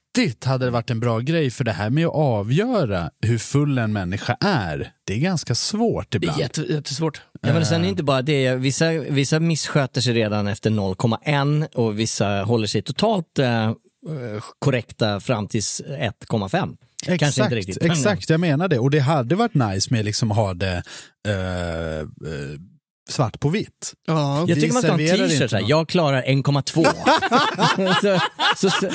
hade 0.45 0.65
det 0.65 0.71
varit 0.71 0.89
en 0.89 0.99
bra 0.99 1.19
grej 1.19 1.51
för 1.51 1.63
det 1.63 1.71
här 1.71 1.89
med 1.89 2.05
att 2.05 2.15
avgöra 2.15 3.09
hur 3.21 3.37
full 3.37 3.77
en 3.77 3.93
människa 3.93 4.37
är, 4.41 4.91
det 5.03 5.13
är 5.13 5.19
ganska 5.19 5.55
svårt 5.55 6.15
ibland. 6.15 6.39
jätte, 6.39 6.61
jättesvårt. 6.61 7.21
Ja, 7.41 7.53
men 7.53 7.65
sen 7.65 7.79
är 7.79 7.83
det 7.83 7.89
inte 7.89 8.03
bara 8.03 8.21
det, 8.21 8.55
vissa, 8.55 8.91
vissa 8.91 9.39
missköter 9.39 10.01
sig 10.01 10.13
redan 10.13 10.47
efter 10.47 10.69
0,1 10.69 11.67
och 11.73 11.99
vissa 11.99 12.43
håller 12.43 12.67
sig 12.67 12.81
totalt 12.81 13.39
eh, 13.39 13.73
korrekta 14.59 15.19
fram 15.19 15.47
till 15.47 15.61
1,5. 15.61 16.77
Kanske 17.05 17.25
Exakt, 17.27 17.53
riktigt. 17.53 17.83
exakt, 17.83 18.29
jag 18.29 18.39
menar 18.39 18.67
det. 18.67 18.79
Och 18.79 18.91
det 18.91 18.99
hade 18.99 19.35
varit 19.35 19.53
nice 19.53 19.93
med 19.93 20.05
liksom 20.05 20.31
ha 20.31 20.53
det 20.53 20.83
eh, 21.27 21.99
eh, 21.99 22.05
svart 23.11 23.39
på 23.39 23.49
vitt. 23.49 23.93
Ja. 24.07 24.39
Jag 24.39 24.55
Vi 24.55 24.61
tycker 24.61 24.73
man 24.73 24.81
ska 24.81 24.91
ha 24.91 24.99
en 24.99 25.07
t-shirt 25.07 25.49
såhär, 25.49 25.65
jag 25.67 25.89
klarar 25.89 26.23
1,2. 26.23 26.87
så, 28.01 28.19
så, 28.57 28.69
så, 28.69 28.89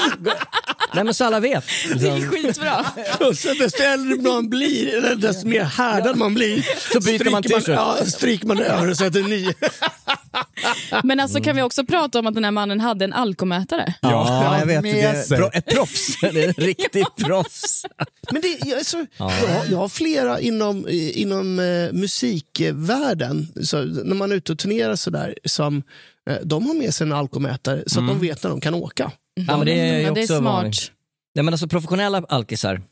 nej 0.94 1.04
men 1.04 1.14
så 1.14 1.24
alla 1.24 1.40
vet. 1.40 1.64
Liksom. 1.90 2.30
Skitbra. 2.30 2.86
Och 3.20 3.36
så 3.38 3.54
desto 3.54 3.82
äldre 3.82 4.16
man 4.30 4.48
blir, 4.50 4.96
eller 4.96 5.14
desto 5.14 5.48
mer 5.48 5.64
härdad 5.64 6.16
man 6.16 6.34
blir, 6.34 6.66
Så 6.92 7.00
byter 7.00 7.30
man 7.30 7.42
t-shirt. 7.42 7.68
Ja, 7.68 7.96
stryker 8.06 8.46
man 8.46 8.58
över 8.60 8.90
och 8.90 8.96
sätter 8.96 9.22
ny. 9.22 9.52
Men 11.04 11.20
alltså 11.20 11.40
kan 11.40 11.56
vi 11.56 11.62
också 11.62 11.86
prata 11.86 12.18
om 12.18 12.26
att 12.26 12.34
den 12.34 12.44
här 12.44 12.50
mannen 12.50 12.80
hade 12.80 13.04
en 13.04 13.12
alkomätare? 13.12 13.94
Ja, 14.00 14.58
jag 14.58 14.66
vet. 14.66 14.82
Det 14.82 15.00
är 15.00 15.22
sig. 15.22 15.38
pro, 15.38 15.50
ett 15.52 15.66
proffs. 15.66 16.20
Det 16.20 16.44
är 16.44 16.48
en 16.48 16.54
riktig 16.54 17.04
proffs. 17.16 17.84
Men 18.30 18.42
det, 18.42 18.58
jag, 18.64 18.78
alltså, 18.78 19.06
jag, 19.18 19.32
jag 19.70 19.78
har 19.78 19.88
flera 19.88 20.40
inom, 20.40 20.86
inom 20.90 21.58
eh, 21.58 21.92
musikvärlden, 21.92 23.48
så 23.62 23.84
när 24.06 24.14
man 24.16 24.32
är 24.32 24.36
ute 24.36 24.52
och 24.52 24.58
turnerar 24.58 24.96
sådär, 24.96 25.34
som 25.44 25.82
eh, 26.30 26.36
de 26.44 26.66
har 26.66 26.74
med 26.74 26.94
sig 26.94 27.06
en 27.06 27.12
alkomätare 27.12 27.82
så 27.86 28.00
att 28.00 28.08
de 28.08 28.18
vet 28.18 28.42
när 28.42 28.50
de 28.50 28.60
kan 28.60 28.74
åka. 28.74 29.12
Ja, 29.46 29.56
men 29.56 29.66
det 29.66 29.72
är 29.72 29.96
ju 29.98 30.02
Ja, 30.02 30.12
det 30.14 30.22
är 30.22 30.26
smart. 30.26 30.42
vanligt. 30.42 30.92
Nej, 31.34 31.42
men 31.44 31.54
alltså 31.54 31.68
professionella 31.68 32.22
alkisar, 32.28 32.82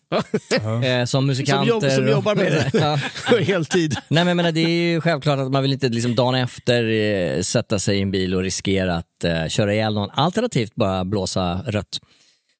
eh, 0.84 1.04
som 1.04 1.26
musikanter. 1.26 1.70
Som, 1.70 1.80
jobb, 1.82 1.92
som 1.92 2.08
jobbar 2.08 2.34
med 2.34 2.52
det 2.52 2.70
ja. 2.78 2.98
på 3.30 3.36
heltid. 3.36 3.96
Nej 4.08 4.24
men 4.24 4.36
menar, 4.36 4.52
det 4.52 4.60
är 4.60 4.68
ju 4.68 5.00
självklart 5.00 5.38
att 5.38 5.50
man 5.52 5.62
vill 5.62 5.72
inte 5.72 5.88
liksom 5.88 6.14
dagen 6.14 6.34
efter 6.34 6.84
eh, 6.84 7.40
sätta 7.40 7.78
sig 7.78 7.98
i 7.98 8.02
en 8.02 8.10
bil 8.10 8.34
och 8.34 8.42
riskera 8.42 8.96
att 8.96 9.24
eh, 9.24 9.48
köra 9.48 9.74
ihjäl 9.74 9.94
någon. 9.94 10.10
Alternativt 10.10 10.74
bara 10.74 11.04
blåsa 11.04 11.60
rött. 11.66 12.00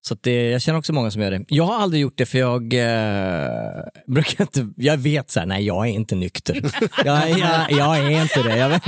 Så 0.09 0.17
det, 0.21 0.51
jag 0.51 0.63
känner 0.63 0.79
också 0.79 0.93
många 0.93 1.11
som 1.11 1.23
gör 1.23 1.31
det. 1.31 1.45
Jag 1.49 1.65
har 1.65 1.75
aldrig 1.75 2.03
gjort 2.03 2.17
det 2.19 2.27
för 2.27 2.39
jag 2.39 2.75
eh, 2.75 3.49
brukar 4.07 4.45
inte, 4.45 4.69
jag 4.77 4.97
vet 4.97 5.31
så 5.31 5.41
här, 5.41 5.47
nej 5.47 5.67
jag 5.67 5.89
är 5.89 5.91
inte 5.91 6.15
nykter. 6.15 6.71
jag, 7.05 7.31
jag, 7.31 7.73
jag 7.73 7.99
är 7.99 8.23
inte 8.23 8.43
det. 8.43 8.57
Jag, 8.57 8.81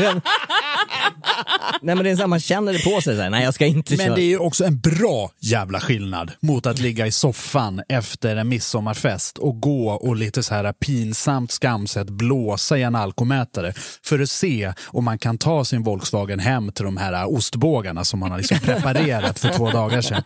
nej 1.82 1.94
men 1.94 2.04
det 2.04 2.10
är 2.10 2.16
så 2.16 2.22
här, 2.22 2.26
man 2.26 2.40
känner 2.40 2.72
det 2.72 2.78
på 2.78 3.00
sig, 3.00 3.16
så 3.16 3.22
här, 3.22 3.30
nej 3.30 3.44
jag 3.44 3.54
ska 3.54 3.66
inte 3.66 3.96
Men 3.96 4.06
köra. 4.06 4.14
det 4.14 4.22
är 4.22 4.26
ju 4.26 4.38
också 4.38 4.64
en 4.64 4.78
bra 4.78 5.30
jävla 5.40 5.80
skillnad 5.80 6.32
mot 6.40 6.66
att 6.66 6.78
ligga 6.78 7.06
i 7.06 7.12
soffan 7.12 7.82
efter 7.88 8.36
en 8.36 8.48
midsommarfest 8.48 9.38
och 9.38 9.60
gå 9.60 9.88
och 9.90 10.16
lite 10.16 10.42
så 10.42 10.54
här 10.54 10.72
pinsamt 10.72 11.52
skamset 11.52 12.10
blåsa 12.10 12.78
i 12.78 12.82
en 12.82 12.94
alkomätare 12.94 13.72
för 14.04 14.20
att 14.20 14.30
se 14.30 14.72
om 14.86 15.04
man 15.04 15.18
kan 15.18 15.38
ta 15.38 15.64
sin 15.64 15.82
Volkswagen 15.82 16.38
hem 16.38 16.72
till 16.72 16.84
de 16.84 16.96
här 16.96 17.34
ostbågarna 17.34 18.04
som 18.04 18.20
man 18.20 18.30
har 18.30 18.38
liksom 18.38 18.58
preparerat 18.64 19.38
för 19.38 19.48
två 19.48 19.70
dagar 19.70 20.00
sedan. 20.00 20.22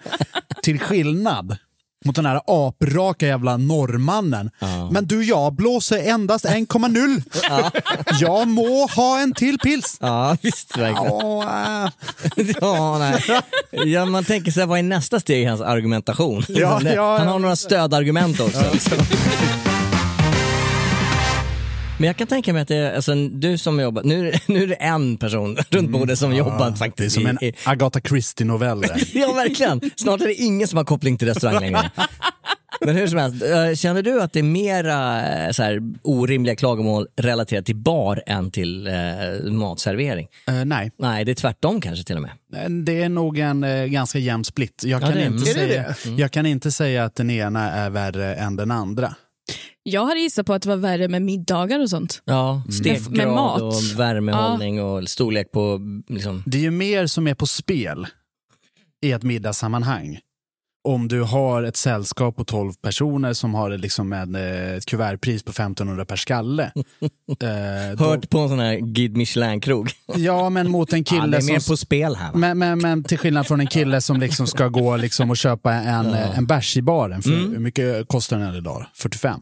Till 0.62 0.79
skillnad 0.80 1.56
mot 2.04 2.16
den 2.16 2.26
här 2.26 2.40
apraka 2.46 3.26
jävla 3.26 3.56
norrmannen. 3.56 4.50
Men 4.90 5.06
du, 5.06 5.25
jag 5.25 5.54
blåser 5.54 6.08
endast 6.08 6.44
1,0. 6.44 7.22
Jag 8.20 8.49
må 8.49 8.87
ha 8.87 9.20
en 9.20 9.34
till 9.34 9.58
pils. 9.58 9.96
Ja, 10.00 10.37
visst 10.42 10.76
verkligen. 10.76 11.12
Åh, 11.12 11.84
äh. 11.84 11.90
ja, 12.60 12.99
nej. 12.99 13.22
Ja, 13.70 14.04
man 14.04 14.25
tänker 14.25 14.52
sig 14.52 14.66
vad 14.66 14.78
är 14.78 14.82
nästa 14.82 15.20
steg 15.20 15.42
i 15.42 15.44
hans 15.44 15.60
argumentation? 15.60 16.44
Ja, 16.49 16.80
ja, 16.84 17.16
Han 17.18 17.26
ja. 17.26 17.32
har 17.32 17.38
några 17.38 17.56
stödargument 17.56 18.40
också. 18.40 18.64
Men 22.00 22.07
jag 22.07 22.16
kan 22.16 22.26
tänka 22.26 22.52
mig 22.52 22.62
att 22.62 22.69
det 22.69 22.76
är, 22.76 22.95
alltså, 22.95 23.14
du 23.14 23.59
som 23.59 23.80
jobbar, 23.80 24.02
nu, 24.02 24.33
nu 24.47 24.62
är 24.62 24.66
det 24.66 24.75
en 24.75 25.16
person 25.16 25.57
runt 25.71 25.90
bordet 25.90 26.19
som 26.19 26.35
jobbat 26.35 26.61
Mm. 26.61 26.73
Det 26.73 26.76
är 26.76 26.78
faktiskt. 26.78 27.14
som 27.14 27.26
en 27.26 27.38
Agatha 27.64 28.00
Christie-novell. 28.00 28.83
ja, 29.14 29.33
verkligen. 29.33 29.80
Snart 29.97 30.21
är 30.21 30.26
det 30.26 30.35
ingen 30.35 30.69
som 30.69 30.76
har 30.76 30.85
koppling 30.85 31.19
till 31.19 31.28
restaurang 31.28 31.61
längre. 31.61 31.90
Men 32.80 32.97
hur 32.97 33.07
som 33.07 33.19
helst, 33.19 33.42
eh, 33.42 33.75
känner 33.75 34.02
du 34.02 34.23
att 34.23 34.33
det 34.33 34.38
är 34.38 34.42
mera 34.42 35.28
eh, 35.47 35.50
så 35.52 35.62
här, 35.62 35.80
orimliga 36.02 36.57
klagomål 36.57 37.07
relaterat 37.16 37.66
till 37.66 37.76
bar 37.76 38.23
än 38.26 38.50
till 38.50 38.87
eh, 38.87 38.92
matservering? 39.52 40.28
Eh, 40.49 40.64
nej, 40.64 40.90
Nej, 40.99 41.25
det 41.25 41.33
är 41.33 41.35
tvärtom 41.35 41.80
kanske 41.80 42.04
till 42.04 42.16
och 42.16 42.23
med. 42.23 42.30
det 42.85 43.02
är 43.02 43.09
nog 43.09 43.38
en 43.38 43.64
eh, 43.64 43.85
ganska 43.85 44.19
jämn 44.19 44.45
split. 44.45 44.83
Jag 44.87 45.02
Ja, 45.02 45.07
kan, 45.07 45.19
inte 45.21 45.45
det 45.45 45.54
säga, 45.54 45.95
det? 46.04 46.11
jag 46.11 46.30
kan 46.30 46.47
inte 46.47 46.71
säga 46.73 47.04
att 47.04 47.14
den 47.14 47.30
ena 47.30 47.71
är 47.73 47.90
värre 47.90 48.35
än 48.35 48.57
den 48.57 48.71
andra. 48.71 49.14
Jag 49.90 50.06
hade 50.06 50.20
gissat 50.20 50.47
på 50.47 50.54
att 50.54 50.62
det 50.62 50.68
var 50.68 50.76
värre 50.76 51.09
med 51.09 51.23
middagar 51.23 51.80
och 51.80 51.90
sånt. 51.90 52.23
Ja, 52.25 52.62
Med 52.66 52.75
stekgrad 52.75 53.28
mat. 53.35 53.61
och 53.62 53.75
värmehållning 54.00 54.82
och 54.82 55.09
storlek 55.09 55.52
på 55.52 55.80
liksom, 56.09 56.42
Det 56.47 56.59
är 56.59 56.62
ju 56.62 56.70
mer 56.70 57.06
som 57.06 57.26
är 57.28 57.35
på 57.35 57.47
spel 57.47 58.06
i 59.02 59.12
ett 59.12 59.23
middagssammanhang. 59.23 60.18
Om 60.88 61.09
du 61.09 61.23
har 61.23 61.62
ett 61.62 61.76
sällskap 61.76 62.37
på 62.37 62.44
12 62.44 62.73
personer 62.82 63.32
som 63.32 63.54
har 63.54 63.70
liksom 63.78 64.12
en, 64.12 64.35
eh, 64.35 64.73
ett 64.75 64.87
kuvertpris 64.87 65.42
på 65.42 65.50
1500 65.50 66.04
per 66.04 66.16
skalle. 66.16 66.62
eh, 67.42 67.97
då, 67.99 68.04
Hört 68.04 68.30
på 68.30 68.38
en 68.38 68.49
sån 68.49 68.59
här 68.59 68.76
Guide 68.76 69.16
Michelin-krog. 69.16 69.90
ja, 70.16 70.50
men 70.50 70.70
mot 70.70 70.92
en 70.92 70.99
Ja, 70.99 71.04
kille 71.04 71.26
det 71.30 71.37
är 71.37 71.40
som... 71.40 71.52
mer 71.52 71.68
på 71.68 71.76
spel 71.76 72.16
här? 72.16 72.32
Men, 72.32 72.59
men, 72.59 72.78
men 72.78 73.04
till 73.04 73.18
skillnad 73.18 73.47
från 73.47 73.61
en 73.61 73.66
kille 73.66 74.00
som 74.00 74.20
liksom 74.20 74.47
ska 74.47 74.68
gå 74.68 74.97
liksom 74.97 75.30
och 75.30 75.37
köpa 75.37 75.73
en, 75.75 76.06
Ja. 76.06 76.16
en 76.16 76.47
bärs 76.47 76.76
i 76.76 76.82
baren. 76.82 77.23
För 77.23 77.30
Mm. 77.30 77.50
Hur 77.52 77.59
mycket 77.59 78.09
kostar 78.09 78.38
den 78.38 78.54
idag? 78.54 78.87
45. 78.94 79.40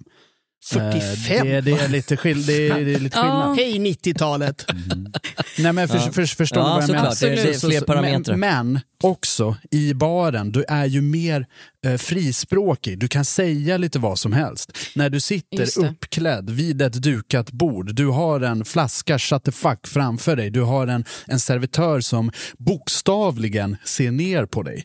45? 0.65 1.47
Det, 1.47 1.61
det 1.61 1.71
är 1.73 1.89
lite, 1.89 2.17
skill 2.17 2.47
det 2.47 2.69
är, 2.69 2.85
det 2.85 2.95
är 2.95 2.99
lite 3.01 3.17
skillnad. 3.17 3.57
Hej 3.57 3.79
90-talet. 3.79 4.65
Nej, 5.59 5.73
men 5.73 5.89
för, 5.89 5.99
för, 5.99 6.27
förstår 6.27 6.63
Ja, 6.63 6.67
du 6.69 6.73
vad 6.75 6.83
jag 6.83 6.89
menar? 6.89 7.15
Det 7.21 7.27
är- 7.29 7.45
det 7.47 7.55
är 7.55 7.59
fler 7.61 7.81
parametrar. 7.81 8.37
Men, 8.37 8.73
men 8.73 8.81
också 9.03 9.57
i 9.71 9.95
baren, 9.95 10.53
du 10.53 10.65
är 10.69 10.85
ju 10.87 11.01
mer 11.01 11.47
eh, 11.87 11.97
frispråkig. 11.97 12.99
Du 12.99 13.09
kan 13.09 13.25
säga 13.25 13.77
lite 13.77 13.99
vad 13.99 14.19
som 14.19 14.33
helst. 14.33 14.79
När 14.97 15.11
du 15.11 15.21
sitter 15.21 15.57
uppklädd 15.85 16.51
vid 16.51 16.83
ett 16.83 16.93
dukat 16.93 17.51
bord, 17.53 17.95
du 17.95 18.07
har 18.07 18.41
en 18.41 18.65
flaska 18.65 19.19
shut 19.19 19.45
the 19.45 19.53
fuck 19.53 19.87
framför 19.87 20.37
dig, 20.37 20.51
du 20.51 20.61
har 20.61 20.87
en, 20.87 21.05
en 21.27 21.41
servitör 21.41 22.01
som 22.01 22.31
bokstavligen 22.59 23.77
ser 23.85 24.11
ner 24.11 24.47
på 24.47 24.63
dig. 24.63 24.85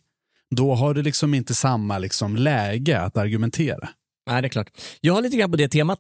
Då 0.56 0.76
har 0.76 0.94
du 0.94 1.02
liksom 1.02 1.34
inte 1.34 1.54
samma 1.56 1.98
liksom 1.98 2.36
läge 2.36 3.00
att 3.02 3.18
argumentera. 3.18 3.90
Nej, 4.28 4.42
det 4.42 4.48
är 4.48 4.50
klart. 4.50 4.70
Jag 5.02 5.14
har 5.14 5.22
lite 5.22 5.38
grann 5.38 5.52
på 5.52 5.58
det 5.58 5.68
temat. 5.68 6.00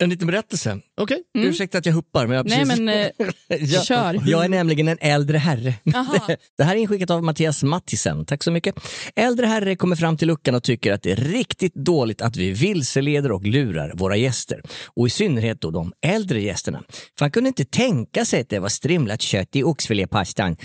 En 0.00 0.10
liten 0.10 0.26
berättelse. 0.26 0.80
Okej. 1.00 1.22
Ursäkta 1.38 1.78
att 1.78 1.86
jag 1.86 1.92
huppar. 1.92 2.26
Men 2.26 2.36
jag 2.36 2.46
Nej, 2.46 2.58
precis... 2.58 2.78
men 2.78 2.88
eh, 2.88 3.08
jag, 3.48 3.84
kör. 3.84 4.22
jag 4.26 4.44
är 4.44 4.48
nämligen 4.48 4.88
en 4.88 4.98
äldre 5.00 5.38
herre. 5.38 5.74
Det 6.58 6.64
här 6.64 6.76
är 6.76 6.80
inskickat 6.80 7.10
av 7.10 7.22
Mattias 7.22 7.62
Mattisen. 7.62 8.24
Tack 8.24 8.42
så 8.42 8.50
mycket. 8.50 8.74
Äldre 9.16 9.46
herre 9.46 9.76
kommer 9.76 9.96
fram 9.96 10.16
till 10.16 10.28
luckan 10.28 10.54
och 10.54 10.62
tycker 10.62 10.92
att 10.92 11.02
det 11.02 11.12
är 11.12 11.16
riktigt 11.16 11.74
dåligt 11.74 12.22
att 12.22 12.36
vi 12.36 12.52
vilseleder 12.52 13.32
och 13.32 13.46
lurar 13.46 13.92
våra 13.94 14.16
gäster. 14.16 14.62
Och 14.86 15.06
i 15.06 15.10
synnerhet 15.10 15.60
då 15.60 15.70
de 15.70 15.92
äldre 16.06 16.40
gästerna. 16.40 16.82
För 17.18 17.24
han 17.24 17.30
kunde 17.30 17.48
inte 17.48 17.64
tänka 17.64 18.24
sig 18.24 18.40
att 18.40 18.48
det 18.48 18.58
var 18.58 18.68
strimlat 18.68 19.20
kött 19.20 19.56
i 19.56 19.62
oxfilépastan. 19.62 20.56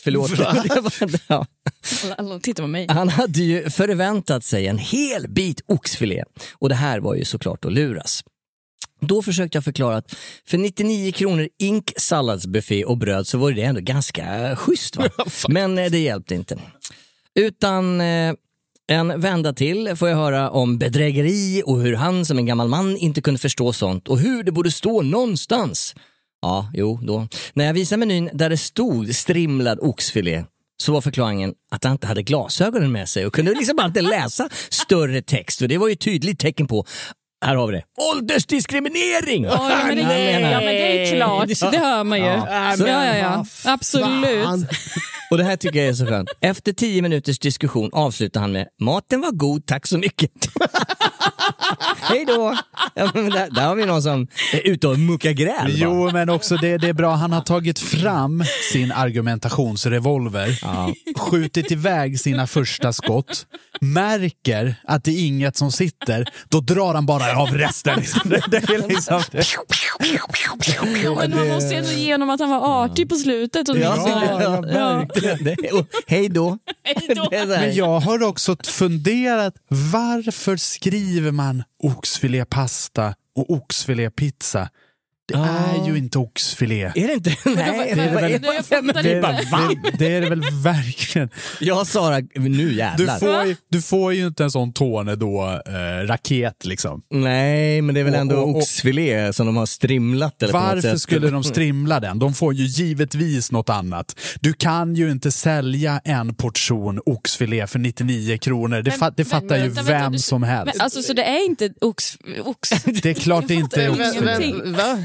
Förlåt. 0.00 0.30
Ja. 1.28 1.46
Alla, 2.16 2.40
tittar 2.40 2.62
på 2.62 2.66
mig. 2.66 2.86
Han 2.90 3.08
hade 3.08 3.40
ju 3.40 3.70
förväntat 3.70 4.44
sig 4.44 4.66
en 4.66 4.78
hel 4.78 5.28
bit 5.28 5.60
oxfilé 5.66 6.24
och 6.52 6.68
det 6.68 6.74
här 6.74 7.00
var 7.00 7.14
ju 7.14 7.24
såklart 7.24 7.64
att 7.64 7.72
luras. 7.72 8.24
Då 9.00 9.22
försökte 9.22 9.56
jag 9.56 9.64
förklara 9.64 9.96
att 9.96 10.14
för 10.46 10.58
99 10.58 11.12
kronor 11.12 11.48
ink 11.58 11.92
salladsbuffé 11.96 12.84
och 12.84 12.98
bröd 12.98 13.26
så 13.26 13.38
var 13.38 13.52
det 13.52 13.62
ändå 13.62 13.80
ganska 13.80 14.56
schysst. 14.56 14.96
Va? 14.96 15.08
Men 15.48 15.78
eh, 15.78 15.90
det 15.90 15.98
hjälpte 15.98 16.34
inte. 16.34 16.58
Utan 17.34 18.00
eh, 18.00 18.34
en 18.88 19.20
vända 19.20 19.52
till 19.52 19.96
får 19.96 20.08
jag 20.08 20.16
höra 20.16 20.50
om 20.50 20.78
bedrägeri 20.78 21.62
och 21.66 21.80
hur 21.80 21.94
han 21.94 22.24
som 22.24 22.38
en 22.38 22.46
gammal 22.46 22.68
man 22.68 22.96
inte 22.96 23.20
kunde 23.20 23.40
förstå 23.40 23.72
sånt 23.72 24.08
och 24.08 24.18
hur 24.18 24.42
det 24.42 24.52
borde 24.52 24.70
stå 24.70 25.02
någonstans. 25.02 25.94
Ja, 26.46 26.70
jo, 26.74 26.98
då. 27.02 27.28
När 27.54 27.64
jag 27.66 27.74
visade 27.74 27.98
menyn 27.98 28.30
där 28.32 28.50
det 28.50 28.56
stod 28.56 29.14
strimlad 29.14 29.78
oxfilé 29.82 30.44
så 30.82 30.92
var 30.92 31.00
förklaringen 31.00 31.52
att 31.70 31.84
han 31.84 31.92
inte 31.92 32.06
hade 32.06 32.22
glasögonen 32.22 32.92
med 32.92 33.08
sig 33.08 33.26
och 33.26 33.32
kunde 33.34 33.50
liksom 33.54 33.76
bara 33.76 33.86
inte 33.86 34.00
läsa 34.02 34.48
större 34.68 35.22
text. 35.22 35.62
Och 35.62 35.68
det 35.68 35.78
var 35.78 35.88
ju 35.88 35.92
ett 35.92 36.00
tydligt 36.00 36.38
tecken 36.38 36.66
på 36.66 36.84
här 37.44 37.56
har 37.56 37.66
vi 37.66 37.72
det. 37.72 37.82
Åldersdiskriminering! 38.12 39.44
Ja, 39.44 39.80
men 39.86 39.96
det, 39.96 40.02
menar- 40.02 40.50
ja, 40.50 40.58
men 40.60 40.66
det 40.66 41.08
är 41.12 41.16
klart. 41.16 41.72
Det 41.72 41.78
hör 41.78 42.04
man 42.04 42.18
ju. 42.18 42.24
Ja, 42.24 42.74
Så- 42.78 42.86
ja, 42.86 43.16
ja. 43.16 43.44
Absolut. 43.64 44.44
Fan. 44.44 44.66
Och 45.30 45.38
det 45.38 45.44
här 45.44 45.56
tycker 45.56 45.78
jag 45.78 45.88
är 45.88 45.92
så 45.94 46.06
skönt. 46.06 46.28
Efter 46.40 46.72
tio 46.72 47.02
minuters 47.02 47.38
diskussion 47.38 47.90
avslutar 47.92 48.40
han 48.40 48.52
med 48.52 48.66
“Maten 48.80 49.20
var 49.20 49.30
god, 49.30 49.66
tack 49.66 49.86
så 49.86 49.98
mycket”. 49.98 50.30
Hej 52.00 52.24
då! 52.24 52.56
Ja, 52.94 53.10
men 53.14 53.30
där, 53.30 53.50
där 53.50 53.62
har 53.62 53.74
vi 53.74 53.86
någon 53.86 54.02
som 54.02 54.26
är 54.52 54.66
ute 54.66 54.88
och 54.88 54.98
muckar 54.98 55.30
gräl. 55.30 55.66
Jo, 55.68 56.10
men 56.12 56.30
också 56.30 56.56
det, 56.56 56.78
det 56.78 56.88
är 56.88 56.92
bra. 56.92 57.14
Han 57.14 57.32
har 57.32 57.40
tagit 57.40 57.78
fram 57.78 58.44
sin 58.72 58.92
argumentationsrevolver, 58.92 60.48
skjutit 61.18 61.72
iväg 61.72 62.20
sina 62.20 62.46
första 62.46 62.92
skott, 62.92 63.46
märker 63.80 64.74
att 64.84 65.04
det 65.04 65.10
är 65.10 65.26
inget 65.26 65.56
som 65.56 65.72
sitter, 65.72 66.28
då 66.48 66.60
drar 66.60 66.94
han 66.94 67.06
bara 67.06 67.36
av 67.36 67.48
resten. 67.48 68.02
Det, 68.24 68.42
det 68.50 68.56
är 68.56 68.88
liksom, 68.88 69.22
Men 71.16 71.30
man 71.30 71.48
måste 71.48 71.74
ändå 71.74 71.90
igenom 71.90 72.30
att 72.30 72.40
han 72.40 72.50
var 72.50 72.84
artig 72.84 73.08
på 73.08 73.14
slutet. 73.14 73.68
Och 73.68 73.78
Ja, 73.78 74.08
ja, 74.08 74.40
ja, 74.40 74.60
verkligen. 74.60 75.76
Och 75.78 75.86
Hej 76.06 76.28
då! 76.28 76.58
Men 77.48 77.74
jag 77.74 78.00
har 78.00 78.22
också 78.22 78.56
funderat, 78.64 79.54
varför 79.68 80.56
skriver 80.56 81.32
man 81.36 81.62
oxfilépasta 81.82 83.14
och 83.36 83.50
oxfilépizza? 83.50 84.68
Det 85.28 85.34
är 85.34 85.86
ju 85.86 85.98
inte 85.98 86.18
oxfilé. 86.18 86.92
Är 86.94 87.06
det 87.08 87.12
inte? 87.14 87.30
Nej, 87.44 87.92
det 87.94 88.00
är 88.02 88.12
vad 88.14 88.22
väl- 88.22 88.24
är 88.24 88.30
Jag 88.30 88.42
det? 88.94 89.02
Det, 89.02 89.20
det, 89.20 89.90
det 89.98 90.06
är 90.14 90.20
det 90.20 90.28
väl 90.30 90.42
verkligen. 90.62 91.28
Jag 91.60 91.86
Sara, 91.86 92.18
nu 92.34 92.68
Du 92.68 92.74
jävlar. 92.76 93.18
får, 93.18 93.44
ju, 93.46 93.56
du 93.68 93.82
får 93.82 94.12
ju 94.14 94.26
inte 94.26 94.44
en 94.44 94.50
sån 94.50 94.72
tornedå-raket 94.72 96.64
liksom. 96.64 97.02
Nej, 97.10 97.82
men 97.82 97.94
det 97.94 98.00
är 98.00 98.04
väl 98.04 98.14
Och- 98.14 98.20
ändå 98.20 98.36
och- 98.36 98.48
och- 98.50 98.56
oxfilé 98.56 99.32
som 99.32 99.46
de 99.46 99.56
har 99.56 99.66
strimlat 99.66 100.42
eller 100.42 100.52
Varför 100.52 100.96
skulle 100.96 101.30
de 101.30 101.44
strimla 101.44 102.00
den? 102.00 102.18
De 102.18 102.34
får 102.34 102.54
ju 102.54 102.64
givetvis 102.64 103.52
något 103.52 103.68
annat. 103.70 104.20
Du 104.40 104.52
kan 104.52 104.94
ju 104.94 105.10
inte 105.10 105.32
sälja 105.32 106.00
en 106.04 106.34
portion 106.34 107.00
oxfilé 107.06 107.66
för 107.66 107.78
99 107.78 108.38
kronor. 108.38 108.82
Det, 108.82 108.90
fa- 108.90 109.14
det 109.16 109.24
fattar 109.24 109.56
ju 109.56 109.62
vänta, 109.62 109.82
vänta, 109.82 109.92
vem 110.02 110.12
du- 110.12 110.18
som 110.18 110.42
helst. 110.42 110.74
Men 110.74 110.80
alltså, 110.84 111.02
så 111.02 111.12
det 111.12 111.24
är 111.24 111.46
inte 111.46 111.70
ox... 111.80 112.16
ox. 112.44 112.70
Det 113.02 113.10
är 113.10 113.14
klart 113.14 113.44
det 113.48 113.54
inte 113.54 113.82
är 113.82 113.90
oxfilé. 113.90 114.52
Va? 114.72 114.98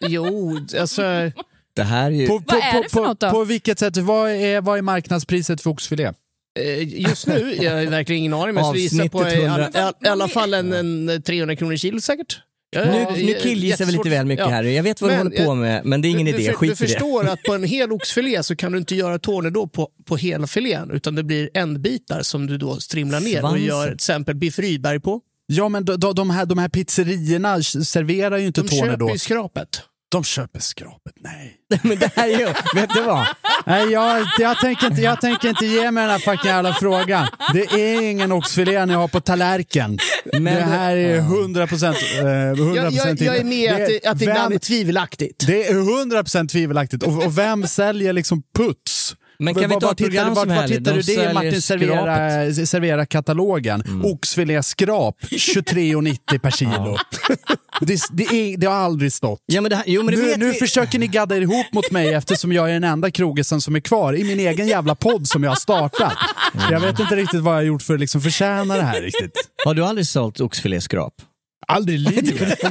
Jo, 0.00 0.60
alltså... 0.78 1.02
Det 1.76 1.82
här 1.82 2.06
är 2.06 2.10
ju... 2.14 2.26
På, 2.26 2.38
på, 2.40 2.44
Vad 2.46 2.62
är 2.62 2.82
det 2.82 2.88
för 2.88 3.00
på, 3.00 3.06
något 3.06 3.20
då? 3.20 3.30
på 3.30 3.44
vilket 3.44 3.78
sätt? 3.78 3.96
Vad 3.96 4.30
är, 4.30 4.60
vad 4.60 4.78
är 4.78 4.82
marknadspriset 4.82 5.60
för 5.60 5.70
oxfilé? 5.70 6.12
eh, 6.60 7.00
Just 7.00 7.26
nu, 7.26 7.54
jag 7.60 7.72
har 7.76 7.86
verkligen 7.86 8.18
ingen 8.18 8.34
aning, 8.34 8.54
men 8.54 8.64
jag 8.64 8.66
skulle 8.66 8.82
gissa 8.82 9.08
på 9.08 9.18
Avsnittet 9.20 9.42
i, 9.42 9.46
all, 9.46 9.60
100. 9.60 9.92
i 10.04 10.08
alla 10.08 10.28
fall 10.28 10.54
en, 10.54 10.72
en 11.08 11.22
300 11.22 11.56
kronor 11.56 11.76
kilo 11.76 12.00
säkert. 12.00 12.40
Jag- 12.70 12.86
Nu, 12.86 13.24
nu 13.26 13.34
killgissar 13.34 13.84
vi 13.84 13.92
lite 13.92 14.08
väl 14.08 14.26
mycket 14.26 14.44
Ja. 14.46 14.50
här. 14.52 14.62
Jag 14.64 14.82
vet 14.82 15.00
vad 15.00 15.10
du 15.10 15.16
Men, 15.16 15.26
håller 15.26 15.44
på 15.46 15.54
med, 15.54 15.84
men 15.84 16.02
det 16.02 16.08
är 16.08 16.10
ingen 16.10 16.26
du, 16.26 16.32
idé. 16.32 16.50
Du, 16.50 16.56
Skit 16.56 16.78
du 16.78 16.84
i 16.84 16.86
det. 16.88 16.92
förstår 16.92 17.28
att 17.28 17.42
på 17.42 17.54
en 17.54 17.64
hel 17.64 17.92
oxfilé 17.92 18.42
så 18.42 18.56
kan 18.56 18.72
du 18.72 18.78
inte 18.78 18.94
göra 18.94 19.18
tornedå 19.18 19.66
på, 19.68 19.88
på 20.06 20.16
hela 20.16 20.46
filén, 20.46 20.90
utan 20.90 21.14
det 21.14 21.22
blir 21.22 21.50
ändbitar 21.54 22.22
som 22.22 22.46
du 22.46 22.58
då 22.58 22.76
strimlar 22.76 23.20
ner 23.20 23.34
och 23.34 23.40
Svansen. 23.40 23.64
gör 23.64 23.84
till 23.86 23.94
exempel 23.94 24.34
biff 24.34 24.58
Rydberg 24.58 25.00
på. 25.00 25.20
Ja, 25.52 25.68
men 25.68 25.84
de, 25.84 26.14
de, 26.14 26.30
här, 26.30 26.46
de 26.46 26.58
här 26.58 26.68
pizzerierna 26.68 27.62
serverar 27.62 28.38
ju 28.38 28.46
inte 28.46 28.60
De 28.62 28.68
köper 28.68 28.80
tornedå. 28.80 29.10
ju 29.10 29.18
skrapet. 29.18 29.82
De 30.10 30.24
köper 30.24 30.60
skrapet, 30.60 31.12
nej. 31.20 31.56
Men 31.82 31.98
det 31.98 32.12
här 32.16 32.28
är 32.28 32.38
ju, 32.38 32.46
vet 32.80 32.90
du 32.94 33.02
vad? 33.02 33.26
Nej, 33.66 33.92
jag, 33.92 34.26
jag, 34.38 34.60
tänker 34.60 34.86
inte, 34.86 35.02
jag 35.02 35.20
tänker 35.20 35.48
inte 35.48 35.66
ge 35.66 35.90
mig 35.90 36.02
den 36.02 36.10
här 36.10 36.18
fucking 36.18 36.50
jävla 36.50 36.74
frågan. 36.74 37.28
Det 37.52 37.62
är 37.64 38.02
ingen 38.02 38.32
oxfilé 38.32 38.86
ni 38.86 38.92
har 38.94 39.08
på 39.08 39.20
tallerken. 39.20 39.98
det 40.32 40.50
här 40.50 40.96
är 40.96 41.18
100 41.18 41.66
procent 41.66 41.96
eh, 42.18 42.24
100 42.24 42.82
Jag, 42.82 42.92
jag, 42.92 43.20
jag 43.20 43.36
är 43.36 43.44
med 43.44 43.72
att 43.72 43.78
det, 43.88 44.06
att 44.06 44.18
det 44.18 44.24
ibland 44.24 44.54
är 44.54 44.58
tvivelaktigt. 44.58 45.46
Det 45.46 45.68
är 45.68 45.98
100 46.00 46.22
procent 46.22 46.50
tvivelaktigt. 46.50 47.02
Och, 47.02 47.26
och 47.26 47.38
vem 47.38 47.66
säljer 47.66 48.12
liksom 48.12 48.42
puts? 48.58 49.16
Men 49.38 49.54
kan 49.54 49.70
vi 49.70 49.76
ta 49.80 49.90
ett 49.90 49.98
program 49.98 50.34
som 50.34 50.48
var 50.48 50.54
helst? 50.54 50.74
tittar 50.74 50.90
De 50.90 50.90
du 50.90 50.96
det 50.96 51.02
säljer 51.02 51.34
Martin 51.34 51.62
servera, 51.62 52.66
servera 52.66 53.06
katalogen? 53.06 53.82
Mm. 53.86 54.04
Oxfilé 54.04 54.62
skrap 54.62 55.16
23,90 55.20 56.38
per 56.38 56.50
kilo. 56.50 56.96
det, 57.80 58.00
det, 58.12 58.24
är, 58.24 58.56
det 58.56 58.66
har 58.66 58.74
aldrig 58.74 59.12
stått. 59.12 59.42
Ja, 59.46 59.60
men 59.60 59.70
det 59.70 59.82
jo, 59.86 60.02
men 60.02 60.14
Nu, 60.14 60.34
nu 60.36 60.52
försöker 60.52 60.98
ni 60.98 61.06
gadda 61.06 61.36
er 61.36 61.40
ihop 61.40 61.72
mot 61.72 61.90
mig 61.90 62.14
eftersom 62.14 62.52
jag 62.52 62.68
är 62.68 62.72
den 62.72 62.84
enda 62.84 63.10
krogisen 63.10 63.60
som 63.60 63.76
är 63.76 63.80
kvar 63.80 64.16
i 64.16 64.24
min 64.24 64.40
egen 64.40 64.68
jävla 64.68 64.94
podd 64.94 65.28
som 65.28 65.44
jag 65.44 65.50
har 65.50 65.56
startat. 65.56 66.12
Jag 66.70 66.80
vet 66.80 66.98
inte 66.98 67.16
riktigt 67.16 67.40
vad 67.40 67.52
jag 67.54 67.58
har 67.58 67.64
gjort 67.64 67.82
för 67.82 67.94
att 67.94 68.00
liksom 68.00 68.20
förtjäna 68.20 68.76
det 68.76 68.82
här 68.82 69.00
riktigt. 69.00 69.32
Har 69.64 69.74
du 69.74 69.84
aldrig 69.84 70.06
sålt 70.06 70.40
oxfiléskrap? 70.40 71.14
Aldrig 71.66 71.96
i 71.96 71.98
livet. 71.98 72.58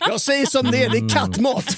Jag 0.00 0.20
säger 0.20 0.46
som 0.46 0.70
det 0.70 0.84
är, 0.84 0.90
det 0.90 0.98
är 0.98 1.08
kattmat. 1.08 1.76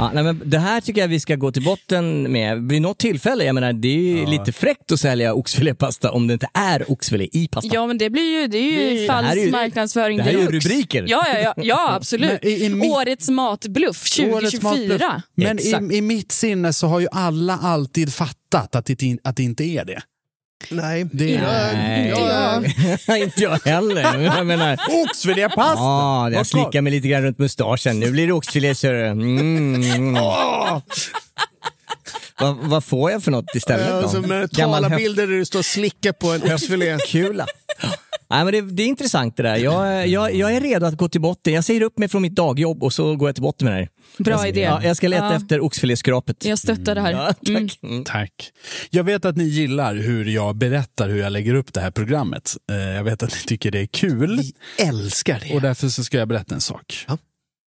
Ja, 0.00 0.10
nej, 0.14 0.24
men 0.24 0.42
det 0.44 0.58
här 0.58 0.80
tycker 0.80 1.00
jag 1.00 1.08
vi 1.08 1.20
ska 1.20 1.36
gå 1.36 1.52
till 1.52 1.64
botten 1.64 2.32
med 2.32 2.68
vid 2.68 2.82
något 2.82 2.98
tillfälle. 2.98 3.44
Jag 3.44 3.54
menar, 3.54 3.72
det 3.72 3.88
är 3.88 4.18
ju 4.20 4.26
lite 4.26 4.52
fräckt 4.52 4.92
att 4.92 5.00
sälja 5.00 5.34
oxfilépasta 5.34 6.10
om 6.12 6.26
det 6.26 6.32
inte 6.32 6.48
är 6.54 6.90
oxfilé 6.90 7.28
i 7.32 7.48
pastan. 7.48 7.70
Ja, 7.74 7.86
men 7.86 7.98
det 7.98 8.10
blir 8.10 8.40
ju, 8.40 8.46
det 8.46 8.58
är 8.58 8.62
ju 8.62 9.06
Det 9.06 9.12
här 9.12 9.22
är 9.22 9.22
falsk 9.24 9.36
ju- 9.44 9.50
marknadsföring 9.50 10.16
det 10.16 10.22
här 10.22 10.32
är 10.34 10.38
ju 10.38 10.46
rubriker. 10.46 11.04
Ja, 11.08 11.24
ja, 11.28 11.38
ja, 11.38 11.54
ja 11.56 11.92
absolut. 11.96 12.44
I- 12.44 12.64
i 12.64 12.68
mitt- 12.68 12.90
Årets 12.92 13.28
matbluff 13.30 14.04
Årets 14.32 14.62
matbluff. 14.62 15.00
2024. 15.00 15.22
Men 15.34 15.58
i, 15.92 15.96
i 15.96 16.00
mitt 16.00 16.32
sinne 16.32 16.72
så 16.72 16.86
har 16.86 17.00
ju 17.00 17.08
alla 17.12 17.58
alltid 17.62 18.12
fattat 18.14 18.74
att 18.76 18.86
det, 18.86 19.18
att 19.24 19.36
det 19.36 19.42
inte 19.42 19.64
är 19.64 19.84
det. 19.84 20.00
Nej. 20.68 21.06
Det 21.12 21.34
är 21.36 21.42
Nej, 21.72 22.08
Ja, 23.06 23.16
inte 23.16 23.42
jag 23.42 23.58
heller. 23.64 24.20
Jag 24.36 24.46
menar, 24.46 24.78
oxfilépasta! 25.04 25.74
Ja, 25.82 26.30
jag 26.30 26.46
slickar 26.46 26.80
mig 26.80 26.92
lite 26.92 27.08
grann 27.08 27.22
runt 27.22 27.38
mustaschen. 27.38 28.00
Nu 28.00 28.10
blir 28.10 28.26
det 28.26 28.32
oxfilé, 28.32 28.74
ser. 28.74 28.94
Mm. 28.94 30.14
Vad, 32.40 32.56
vad 32.56 32.84
får 32.84 33.10
jag 33.10 33.22
för 33.22 33.30
något 33.30 33.54
istället 33.54 33.88
då? 33.88 33.94
Alltså, 33.96 34.20
med 34.20 34.50
Gammal 34.50 34.82
tala 34.82 34.88
höft- 34.88 34.96
bilder 35.02 35.26
där 35.26 35.34
du 35.34 35.44
står 35.44 35.58
och 35.58 35.64
slickar 35.64 36.12
på 36.12 36.32
en 36.32 36.42
oxfilé. 36.54 36.98
Kula. 37.06 37.46
Nej, 38.30 38.44
men 38.44 38.52
det, 38.52 38.60
det 38.60 38.82
är 38.82 38.86
intressant 38.86 39.36
det 39.36 39.42
där. 39.42 39.56
Jag, 39.56 40.06
jag, 40.08 40.34
jag 40.34 40.52
är 40.56 40.60
redo 40.60 40.86
att 40.86 40.94
gå 40.96 41.08
till 41.08 41.20
botten. 41.20 41.52
Jag 41.52 41.64
säger 41.64 41.82
upp 41.82 41.98
mig 41.98 42.08
från 42.08 42.22
mitt 42.22 42.34
dagjobb 42.34 42.82
och 42.82 42.92
så 42.92 43.16
går 43.16 43.28
jag 43.28 43.34
till 43.36 43.42
botten 43.42 43.64
med 43.64 43.74
det 43.74 43.78
här. 43.78 43.88
Bra 44.18 44.32
jag, 44.34 44.48
idé. 44.48 44.60
Ja, 44.60 44.84
jag 44.84 44.96
ska 44.96 45.08
leta 45.08 45.24
Ja. 45.24 45.34
efter 45.34 45.60
oxfiléskrapet. 45.60 46.44
Jag 46.44 46.58
stöttar 46.58 46.94
det 46.94 47.00
här. 47.00 47.12
Ja, 47.12 47.34
Mm. 47.48 47.68
tack. 47.68 47.78
Mm. 47.82 48.04
Tack. 48.04 48.50
Jag 48.90 49.04
vet 49.04 49.24
att 49.24 49.36
ni 49.36 49.44
gillar 49.44 49.94
hur 49.94 50.24
jag 50.24 50.56
berättar 50.56 51.08
hur 51.08 51.18
jag 51.20 51.32
lägger 51.32 51.54
upp 51.54 51.72
det 51.72 51.80
här 51.80 51.90
programmet. 51.90 52.56
Eh, 52.70 52.76
Jag 52.76 53.04
vet 53.04 53.22
att 53.22 53.30
ni 53.34 53.40
tycker 53.46 53.70
det 53.70 53.80
är 53.80 53.86
kul. 53.86 54.38
Vi 54.40 54.54
älskar 54.84 55.40
det. 55.48 55.54
Och 55.54 55.60
därför 55.60 55.88
så 55.88 56.04
ska 56.04 56.18
jag 56.18 56.28
berätta 56.28 56.54
en 56.54 56.60
sak. 56.60 57.04
Ja. 57.08 57.18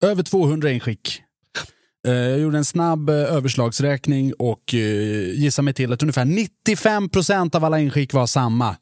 Över 0.06 0.24
200 0.24 0.72
inskick. 0.72 1.22
Eh, 2.08 2.14
Jag 2.14 2.40
gjorde 2.40 2.58
en 2.58 2.66
snabb 2.66 3.10
eh, 3.10 3.16
överslagsräkning 3.16 4.34
och 4.34 4.74
gissade 5.34 5.64
mig 5.64 5.74
till 5.74 5.94
att 5.94 6.02
ungefär 6.04 6.26
95 6.26 7.10
procent 7.10 7.56
av 7.56 7.66
alla 7.66 7.80
inskick 7.80 8.14
var 8.14 8.28
samma. 8.28 8.76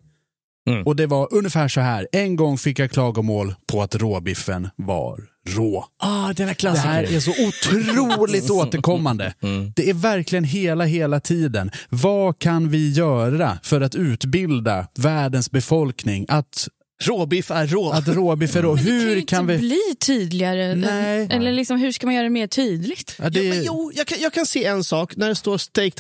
Mm. 0.70 0.84
Och 0.84 0.96
det 0.96 1.08
var 1.08 1.34
ungefär 1.34 1.68
så 1.68 1.82
här. 1.82 2.08
En 2.12 2.36
gång 2.36 2.58
fick 2.58 2.80
jag 2.80 2.92
klagomål 2.92 3.56
på 3.68 3.82
att 3.82 3.96
råbiffen 3.96 4.70
var 4.76 5.20
rå. 5.50 5.86
Ah, 6.00 6.34
den 6.34 6.48
här 6.48 6.58
Det 6.62 6.80
här 6.80 7.04
är 7.04 7.20
så 7.20 7.32
otroligt 7.32 8.50
återkommande. 8.50 9.34
Det 9.76 9.90
är 9.90 9.94
verkligen 9.94 10.44
hela, 10.44 10.86
hela 10.86 11.20
tiden. 11.20 11.72
Vad 11.90 12.40
kan 12.40 12.70
vi 12.70 12.92
göra 12.92 13.58
för 13.64 13.82
att 13.82 13.96
utbilda 13.96 14.88
världens 14.98 15.52
befolkning 15.52 16.26
att, 16.30 16.68
Råbiff 17.04 17.52
är 17.52 17.68
rå. 17.68 17.90
att 17.92 18.08
råbiff 18.08 18.56
är 18.56 18.62
rå? 18.62 18.76
Det 18.76 18.84
kan 18.84 18.94
ju 18.94 19.00
Hur 19.00 19.16
inte 19.16 19.30
kan 19.36 19.48
vi... 19.48 19.58
bli 19.58 19.96
tydligare. 20.00 20.76
Nej. 20.76 21.28
Eller 21.32 21.52
liksom, 21.52 21.78
hur 21.80 21.92
ska 21.92 22.08
man 22.08 22.14
göra 22.14 22.24
det 22.24 22.30
mer 22.30 22.48
tydligt? 22.48 23.16
Ja, 23.20 23.30
det... 23.30 23.40
Jo, 23.44 23.50
men 23.50 23.64
jo, 23.64 23.92
jag, 23.96 24.08
kan, 24.08 24.18
jag 24.22 24.34
kan 24.34 24.46
se 24.46 24.66
en 24.66 24.84
sak 24.84 25.16
när 25.16 25.30
det 25.30 25.36
står 25.36 25.58
steak 25.58 25.96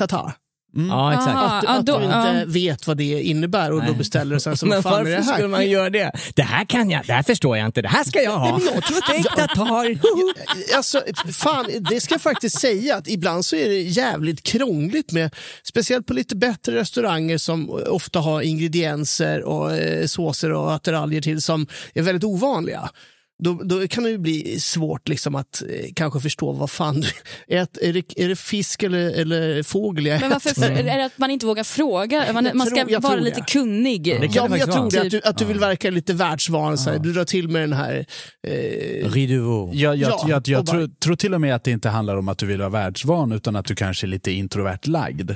tartar. 0.76 0.96
Ja, 0.96 1.14
exakt. 1.14 1.28
Aha. 1.36 1.58
Att, 1.58 1.64
Ja, 1.64 1.70
att 1.70 1.86
då- 1.86 1.98
du 1.98 2.04
inte 2.06 2.16
ja. 2.40 2.44
vet 2.48 2.88
vad 2.88 2.98
det 2.98 3.22
innebär 3.24 3.72
och 3.72 3.86
då 3.86 3.94
beställer 3.94 4.34
du 4.36 4.40
sen 4.40 4.56
vad 4.70 4.84
fan 4.84 4.94
är 4.94 5.04
det 5.04 5.16
varför 5.16 5.24
här? 5.26 5.34
skulle 5.34 5.48
man 5.48 5.70
göra 5.70 5.90
det? 5.90 6.12
Det 6.36 6.42
här 6.44 6.66
kan 6.66 6.90
jag, 6.90 7.06
det 7.08 7.14
här 7.14 7.24
förstår 7.24 7.58
jag 7.58 7.66
inte. 7.66 7.82
Det 7.82 7.88
här 7.88 8.04
ska 8.04 8.22
jag 8.22 8.38
ha. 8.38 8.60
Steak 9.04 9.36
tartar. 9.36 9.98
Alltså, 10.76 11.02
fan, 11.34 11.66
det 11.90 12.02
ska 12.02 12.14
jag 12.14 12.22
faktiskt 12.22 12.60
säga 12.60 12.96
att 12.96 13.08
ibland 13.08 13.46
så 13.46 13.56
är 13.56 13.70
det 13.70 13.82
jävligt 13.82 14.44
krångligt 14.44 15.12
med, 15.12 15.36
speciellt 15.64 16.06
på 16.06 16.14
lite 16.14 16.36
bättre 16.36 16.76
restauranger 16.76 17.38
som 17.38 17.70
ofta 17.88 18.20
har 18.20 18.42
ingredienser 18.42 19.44
och 19.44 19.72
eh, 19.78 20.06
såser 20.06 20.52
och 20.52 20.74
attiraljer 20.74 21.22
till 21.22 21.42
som 21.42 21.68
är 21.94 22.02
väldigt 22.02 22.24
ovanliga. 22.24 22.90
Då, 23.44 23.54
då 23.54 23.88
kan 23.88 24.04
det 24.04 24.10
ju 24.10 24.18
bli 24.18 24.60
svårt 24.60 25.10
liksom 25.10 25.36
att 25.36 25.62
eh, 25.62 25.86
kanske 25.96 26.20
förstå 26.20 26.52
vad 26.52 26.70
fan 26.70 27.02
du 27.02 27.08
ät, 27.56 27.78
är, 27.82 27.94
det, 27.94 28.14
är 28.18 28.30
det 28.30 28.36
fisk 28.36 28.84
eller, 28.84 29.12
eller 29.22 29.64
fågel 29.64 30.06
jag 30.06 30.22
Men 30.22 30.30
varför 30.30 30.50
äter? 30.50 30.72
är 30.72 30.98
det 30.98 31.06
att 31.06 31.18
man 31.18 31.32
inte 31.32 31.46
vågar 31.46 31.64
fråga? 31.64 32.34
Man, 32.34 32.50
man 32.54 32.68
ska 32.68 32.76
tror- 32.76 32.92
jag 32.92 33.02
vara 33.02 33.16
lite 33.16 33.42
kunnig. 33.42 34.08
Ja, 34.32 34.48
men 34.50 34.60
jag 34.60 34.72
tror 34.72 34.92
det, 34.92 35.02
att 35.02 35.10
du, 35.12 35.22
att 35.24 35.38
du 35.38 35.46
vill 35.46 35.60
verka 35.60 35.90
lite 35.90 36.14
världsvan. 36.14 36.78
så 36.78 36.90
här. 36.90 37.00
Du 37.00 37.14
drar 37.14 37.26
till 37.26 37.50
med 37.50 37.62
den 37.62 37.74
här... 37.74 38.06
Eh, 38.48 39.12
Riduvå. 39.12 39.72
Jag, 39.74 39.96
jag, 39.96 40.12
Ja, 40.12 40.26
jag, 40.28 40.48
jag, 40.48 40.66
tror, 40.66 40.88
tror 40.88 41.16
till 41.16 41.34
och 41.34 41.42
med 41.42 41.56
att 41.56 41.64
det 41.64 41.72
inte 41.72 41.90
handlar 41.90 42.16
om 42.16 42.30
att 42.30 42.38
du 42.38 42.46
vill 42.46 42.60
vara 42.60 42.70
världsvan 42.70 43.32
utan 43.32 43.56
att 43.56 43.66
du 43.66 43.76
kanske 43.76 44.06
är 44.06 44.10
lite 44.10 44.32
introvert 44.32 44.80
lagd. 44.88 45.32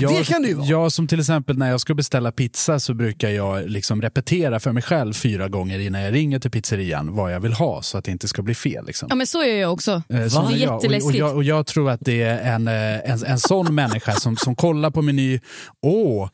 Jag, 0.00 0.14
det 0.14 0.24
kan 0.24 0.44
ju 0.44 0.54
vara. 0.54 0.66
Jag 0.66 0.92
som 0.92 1.06
till 1.08 1.20
exempel 1.20 1.58
när 1.58 1.70
jag 1.70 1.80
ska 1.80 1.94
beställa 1.94 2.32
pizza 2.32 2.80
så 2.80 2.94
brukar 2.94 3.28
jag 3.28 3.70
liksom 3.70 4.02
repetera 4.02 4.60
för 4.60 4.72
mig 4.72 4.82
själv 4.82 5.12
fyra 5.12 5.48
gånger 5.48 5.78
innan 5.78 6.00
jag 6.02 6.14
ringer 6.14 6.38
till 6.38 6.50
pizzerian 6.50 7.11
vad 7.12 7.34
jag 7.34 7.40
vill 7.40 7.52
ha 7.52 7.82
så 7.82 7.98
att 7.98 8.04
det 8.04 8.10
inte 8.10 8.28
ska 8.28 8.42
bli 8.42 8.54
fel. 8.54 8.86
Liksom. 8.86 9.06
Ja, 9.10 9.14
men 9.14 9.26
så 9.26 9.44
gör 9.44 9.56
jag 9.56 9.72
också. 9.72 10.02
Eh, 10.08 10.26
sån 10.28 10.50
Det 10.50 10.56
är 10.56 10.62
jag. 10.62 10.70
Och, 10.70 10.76
och, 10.76 10.82
jätteläskigt. 10.82 11.18
jag, 11.18 11.36
och 11.36 11.44
jag 11.44 11.66
tror 11.66 11.90
att 11.90 12.00
det 12.00 12.22
är 12.22 12.54
en, 12.54 12.68
eh, 12.68 13.10
en, 13.10 13.24
en 13.24 13.38
sån 13.38 13.74
människa 13.74 14.12
som, 14.12 14.36
som 14.36 14.56
kollar 14.56 14.90
på 14.90 15.02
meny. 15.02 15.40
Åh, 15.82 16.28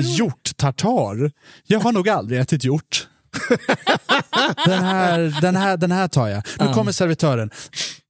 hjorttartar. 0.00 1.32
Jag 1.66 1.80
har 1.80 1.92
nog 1.92 2.08
aldrig 2.08 2.40
ätit 2.40 2.64
hjort. 2.64 3.06
den, 4.66 4.84
här, 4.84 5.40
den, 5.40 5.56
här, 5.56 5.76
den 5.76 5.92
här 5.92 6.08
tar 6.08 6.28
jag. 6.28 6.42
Nu 6.58 6.72
kommer 6.72 6.92
servitören. 6.92 7.50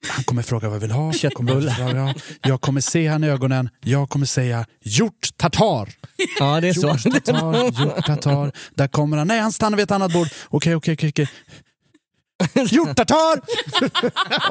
Han 0.09 0.24
kommer 0.24 0.42
fråga 0.42 0.68
vad 0.68 0.76
jag 0.76 0.81
vill 0.81 0.90
ha. 0.90 1.12
Jag 1.22 1.33
kommer, 1.33 1.61
fråga, 1.70 2.14
jag 2.42 2.61
kommer 2.61 2.81
se 2.81 3.07
han 3.07 3.24
i 3.24 3.29
ögonen. 3.29 3.68
Jag 3.81 4.09
kommer 4.09 4.26
säga 4.26 4.66
hjorttartar. 4.85 5.88
Ja, 6.38 6.61
det 6.61 6.68
är 6.68 6.72
så. 6.72 6.88
Hjorttartar, 6.88 7.83
hjorttartar. 7.83 8.53
Där 8.74 8.88
kommer 8.88 9.16
han. 9.16 9.26
Nej, 9.26 9.40
han 9.40 9.53
stannar 9.53 9.76
vid 9.76 9.85
ett 9.85 9.90
annat 9.90 10.12
bord. 10.12 10.29
Okej, 10.48 10.74
okej, 10.74 10.94
okej. 10.94 11.29
okej. 12.55 12.66
Hjorttartar! 12.70 13.40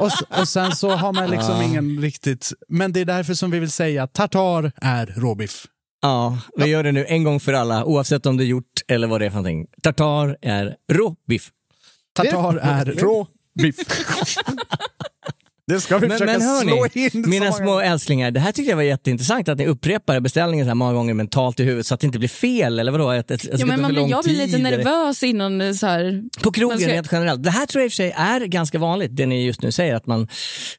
och, 0.00 0.38
och 0.40 0.48
sen 0.48 0.76
så 0.76 0.90
har 0.90 1.12
man 1.12 1.30
liksom 1.30 1.62
ingen 1.62 2.00
riktigt... 2.00 2.52
Men 2.68 2.92
det 2.92 3.00
är 3.00 3.04
därför 3.04 3.34
som 3.34 3.50
vi 3.50 3.58
vill 3.58 3.70
säga 3.70 4.02
att 4.02 4.12
tartar 4.12 4.72
är 4.82 5.06
råbiff. 5.06 5.66
Ja, 6.02 6.38
vi 6.56 6.66
gör 6.66 6.82
det 6.82 6.92
nu 6.92 7.06
en 7.06 7.24
gång 7.24 7.40
för 7.40 7.52
alla, 7.52 7.84
oavsett 7.84 8.26
om 8.26 8.36
det 8.36 8.44
är 8.44 8.46
gjort 8.46 8.64
eller 8.88 9.06
vad 9.06 9.20
det 9.20 9.26
är 9.26 9.30
för 9.30 9.36
någonting. 9.36 9.66
Tartar 9.82 10.36
är 10.42 10.76
råbiff. 10.92 11.50
Tartar 12.14 12.56
är 12.56 12.84
råbiff. 12.84 13.76
Det 15.70 15.80
ska 15.80 15.98
vi 15.98 16.08
Men, 16.08 16.18
försöka 16.18 16.32
men 16.38 16.60
slå 16.60 16.76
hörni, 16.76 17.04
in. 17.04 17.24
så 17.24 17.28
mina 17.30 17.52
små 17.52 17.80
älsklingar, 17.80 18.30
det 18.30 18.40
här 18.40 18.52
tyckte 18.52 18.70
jag 18.70 18.76
var 18.76 18.82
jätteintressant 18.82 19.48
att 19.48 19.58
ni 19.58 19.66
upprepar 19.66 20.20
beställningen 20.20 20.66
så 20.66 20.68
här 20.68 20.74
många 20.74 20.92
gånger 20.92 21.14
mentalt 21.14 21.60
i 21.60 21.64
huvudet 21.64 21.86
så 21.86 21.94
att 21.94 22.00
det 22.00 22.06
inte 22.06 22.18
blir 22.18 22.28
fel 22.28 22.78
eller 22.78 22.92
vadå? 22.92 23.08
Att, 23.10 23.30
att, 23.30 23.48
att 23.52 23.60
Ja, 23.60 23.66
men 23.66 23.80
man, 23.80 23.94
för 23.94 24.08
jag 24.08 24.24
blir 24.24 24.34
lite 24.34 24.52
tid, 24.52 24.62
nervös 24.62 25.22
innan 25.22 25.60
eh, 25.60 25.72
så 25.72 25.86
här. 25.86 26.22
På 26.42 26.52
krogen 26.52 26.78
ska- 26.78 26.88
rent 26.92 27.08
generellt. 27.12 27.42
Det 27.42 27.50
här 27.50 27.66
tror 27.66 27.80
jag 27.82 27.86
i 27.86 27.88
och 27.88 27.92
för 27.92 27.96
sig 27.96 28.10
är 28.16 28.40
ganska 28.40 28.78
vanligt, 28.78 29.16
det 29.16 29.26
ni 29.26 29.44
just 29.46 29.62
nu 29.62 29.72
säger. 29.72 29.94
Att 29.94 30.06
man, 30.06 30.28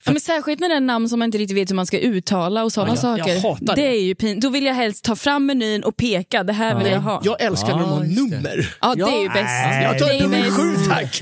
Ja, 0.06 0.12
men 0.12 0.22
särskilt 0.22 0.60
när 0.60 0.70
det 0.70 0.76
är 0.76 0.80
namn 0.82 1.10
som 1.10 1.20
man 1.20 1.26
inte 1.26 1.38
riktigt 1.38 1.58
vet 1.58 1.70
hur 1.70 1.76
man 1.76 1.86
ska 1.86 1.98
uttala 2.00 2.64
och 2.64 2.72
sådana 2.72 2.96
Ja, 3.04 3.18
jag- 3.18 3.20
jag 3.20 3.42
saker. 3.42 3.50
hatar 3.50 3.76
det 3.76 3.82
det. 3.82 3.88
är 3.98 4.02
ju 4.02 4.16
pin. 4.16 4.40
Då 4.40 4.50
vill 4.50 4.66
jag 4.66 4.74
helst 4.74 5.04
ta 5.04 5.16
fram 5.16 5.46
menyn 5.46 5.84
och 5.84 5.98
peka, 5.98 6.44
det 6.44 6.54
här 6.54 6.84
vill 6.84 6.92
jag 6.92 7.00
ha. 7.02 7.22
Jag 7.24 7.42
älskar 7.42 7.68
när 7.68 7.80
de 7.80 7.90
har 7.90 8.04
Ja, 8.04 8.22
nummer. 8.22 8.76
Ja, 8.82 8.96
det 8.96 9.02
är 9.02 9.22
ju 9.22 9.30
bäst. 9.30 9.84
Jag 9.84 10.00
tar 10.00 10.22
nummer 10.22 10.44
sju 10.50 10.90
tack. 10.90 11.22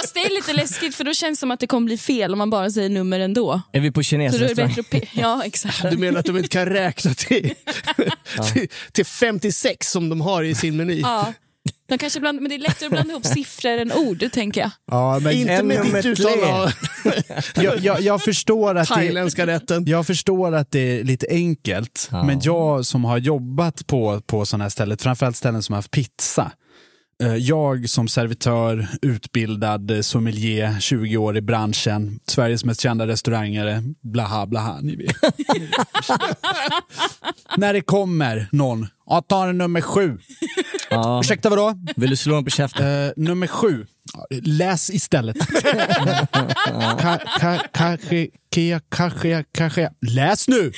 Fast 0.00 0.14
det 0.14 0.20
är 0.20 0.34
lite 0.34 0.52
läskigt 0.52 0.94
för 0.94 1.04
då 1.04 1.12
känns 1.14 1.38
det 1.38 1.40
som 1.40 1.50
att 1.50 1.60
det 1.60 1.66
kommer 1.66 1.84
bli 1.84 1.98
fel 1.98 2.32
om 2.32 2.38
man 2.38 2.50
bara 2.50 2.70
säger 2.72 2.88
nummer 2.88 3.20
ändå. 3.20 3.60
är 3.72 3.80
vi 3.80 3.90
på 3.90 4.02
Så 4.02 4.16
då 4.16 4.22
är 4.22 4.28
det 4.28 4.38
kinesrestaurang? 4.38 5.08
Ja, 5.12 5.42
exakt. 5.44 5.90
Du 5.90 5.96
menar 5.96 6.20
att 6.20 6.26
de 6.26 6.36
inte 6.36 6.48
kan 6.48 6.66
räkna 6.66 7.14
till, 7.14 7.54
till, 8.52 8.68
till 8.92 9.06
56 9.06 9.90
som 9.90 10.08
de 10.08 10.20
har 10.20 10.42
i 10.42 10.54
sin 10.54 10.76
meny? 10.76 11.00
Ja. 11.00 11.32
De 11.88 11.98
kanske 11.98 12.20
bland, 12.20 12.40
men 12.40 12.48
det 12.48 12.54
är 12.54 12.58
lättare 12.58 12.86
att 12.86 12.92
blanda 12.92 13.10
ihop 13.12 13.26
siffror 13.26 13.70
än 13.70 13.92
ord, 13.92 14.24
tänker 14.32 14.60
jag. 14.60 14.70
Ja, 14.90 15.18
men 15.18 15.32
Inte 15.32 15.62
med 15.62 15.84
ditt 15.84 16.04
uttal 16.04 16.32
jag, 17.54 17.78
jag, 17.78 18.00
jag, 18.00 18.22
förstår 18.22 18.74
att 18.74 18.88
det, 18.88 19.46
rätten. 19.46 19.84
jag 19.86 20.06
förstår 20.06 20.54
att 20.54 20.70
det 20.70 21.00
är 21.00 21.04
lite 21.04 21.26
enkelt, 21.30 22.08
Ja. 22.10 22.22
men 22.22 22.40
jag 22.42 22.86
som 22.86 23.04
har 23.04 23.18
jobbat 23.18 23.86
på, 23.86 24.20
på 24.26 24.46
sådana 24.46 24.64
här 24.64 24.68
ställen, 24.68 24.98
framförallt 24.98 25.36
ställen 25.36 25.62
som 25.62 25.72
har 25.72 25.78
haft 25.78 25.90
pizza, 25.90 26.52
jag 27.26 27.88
som 27.88 28.08
servitör, 28.08 28.88
utbildad 29.02 29.90
eh, 29.90 30.00
sommelier, 30.00 30.80
20 30.80 31.16
år 31.16 31.36
i 31.36 31.40
branschen, 31.40 32.20
Sveriges 32.26 32.64
mest 32.64 32.80
kända 32.80 33.06
restaurangare, 33.06 33.82
blaha 34.00 34.46
blaha. 34.46 34.80
Ni 34.80 34.96
vet. 34.96 35.16
När 37.56 37.72
det 37.72 37.80
kommer 37.80 38.48
någon, 38.52 38.86
ja, 39.06 39.22
ta 39.26 39.52
nummer 39.52 39.80
sju. 39.80 40.18
Ja. 40.90 41.20
Ursäkta 41.20 41.50
vadå? 41.50 41.74
Vill 41.96 42.10
du 42.10 42.16
slå 42.16 42.34
dem 42.34 42.44
på 42.44 42.50
käften? 42.50 43.06
Eh, 43.06 43.12
nummer 43.16 43.46
sju. 43.46 43.86
Läs 44.42 44.90
istället. 44.90 45.36
Ka- 45.36 47.18
ka- 47.72 49.44
Kanske. 49.52 49.90
Läs 50.06 50.48
nu! 50.48 50.72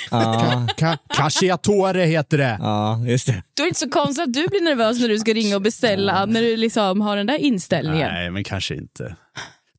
Kashiatore 1.17 2.03
heter 2.05 2.39
det. 2.39 2.57
Ja, 2.61 3.05
just 3.07 3.27
det. 3.27 3.43
Då 3.57 3.63
är 3.63 3.65
det 3.65 3.69
inte 3.69 3.81
så 3.81 3.91
konstigt 3.91 4.23
att 4.29 4.33
du 4.33 4.47
blir 4.49 4.61
nervös 4.65 5.01
när 5.01 5.09
du 5.09 5.19
ska 5.19 5.33
ringa 5.35 5.57
och 5.57 5.63
beställa, 5.63 6.27
när 6.27 6.43
du 6.43 6.57
liksom 6.57 7.01
har 7.01 7.17
den 7.17 7.27
där 7.27 7.39
inställningen. 7.39 8.09
Nej, 8.13 8.31
men 8.31 8.45
kanske 8.45 8.75
inte. 8.75 9.17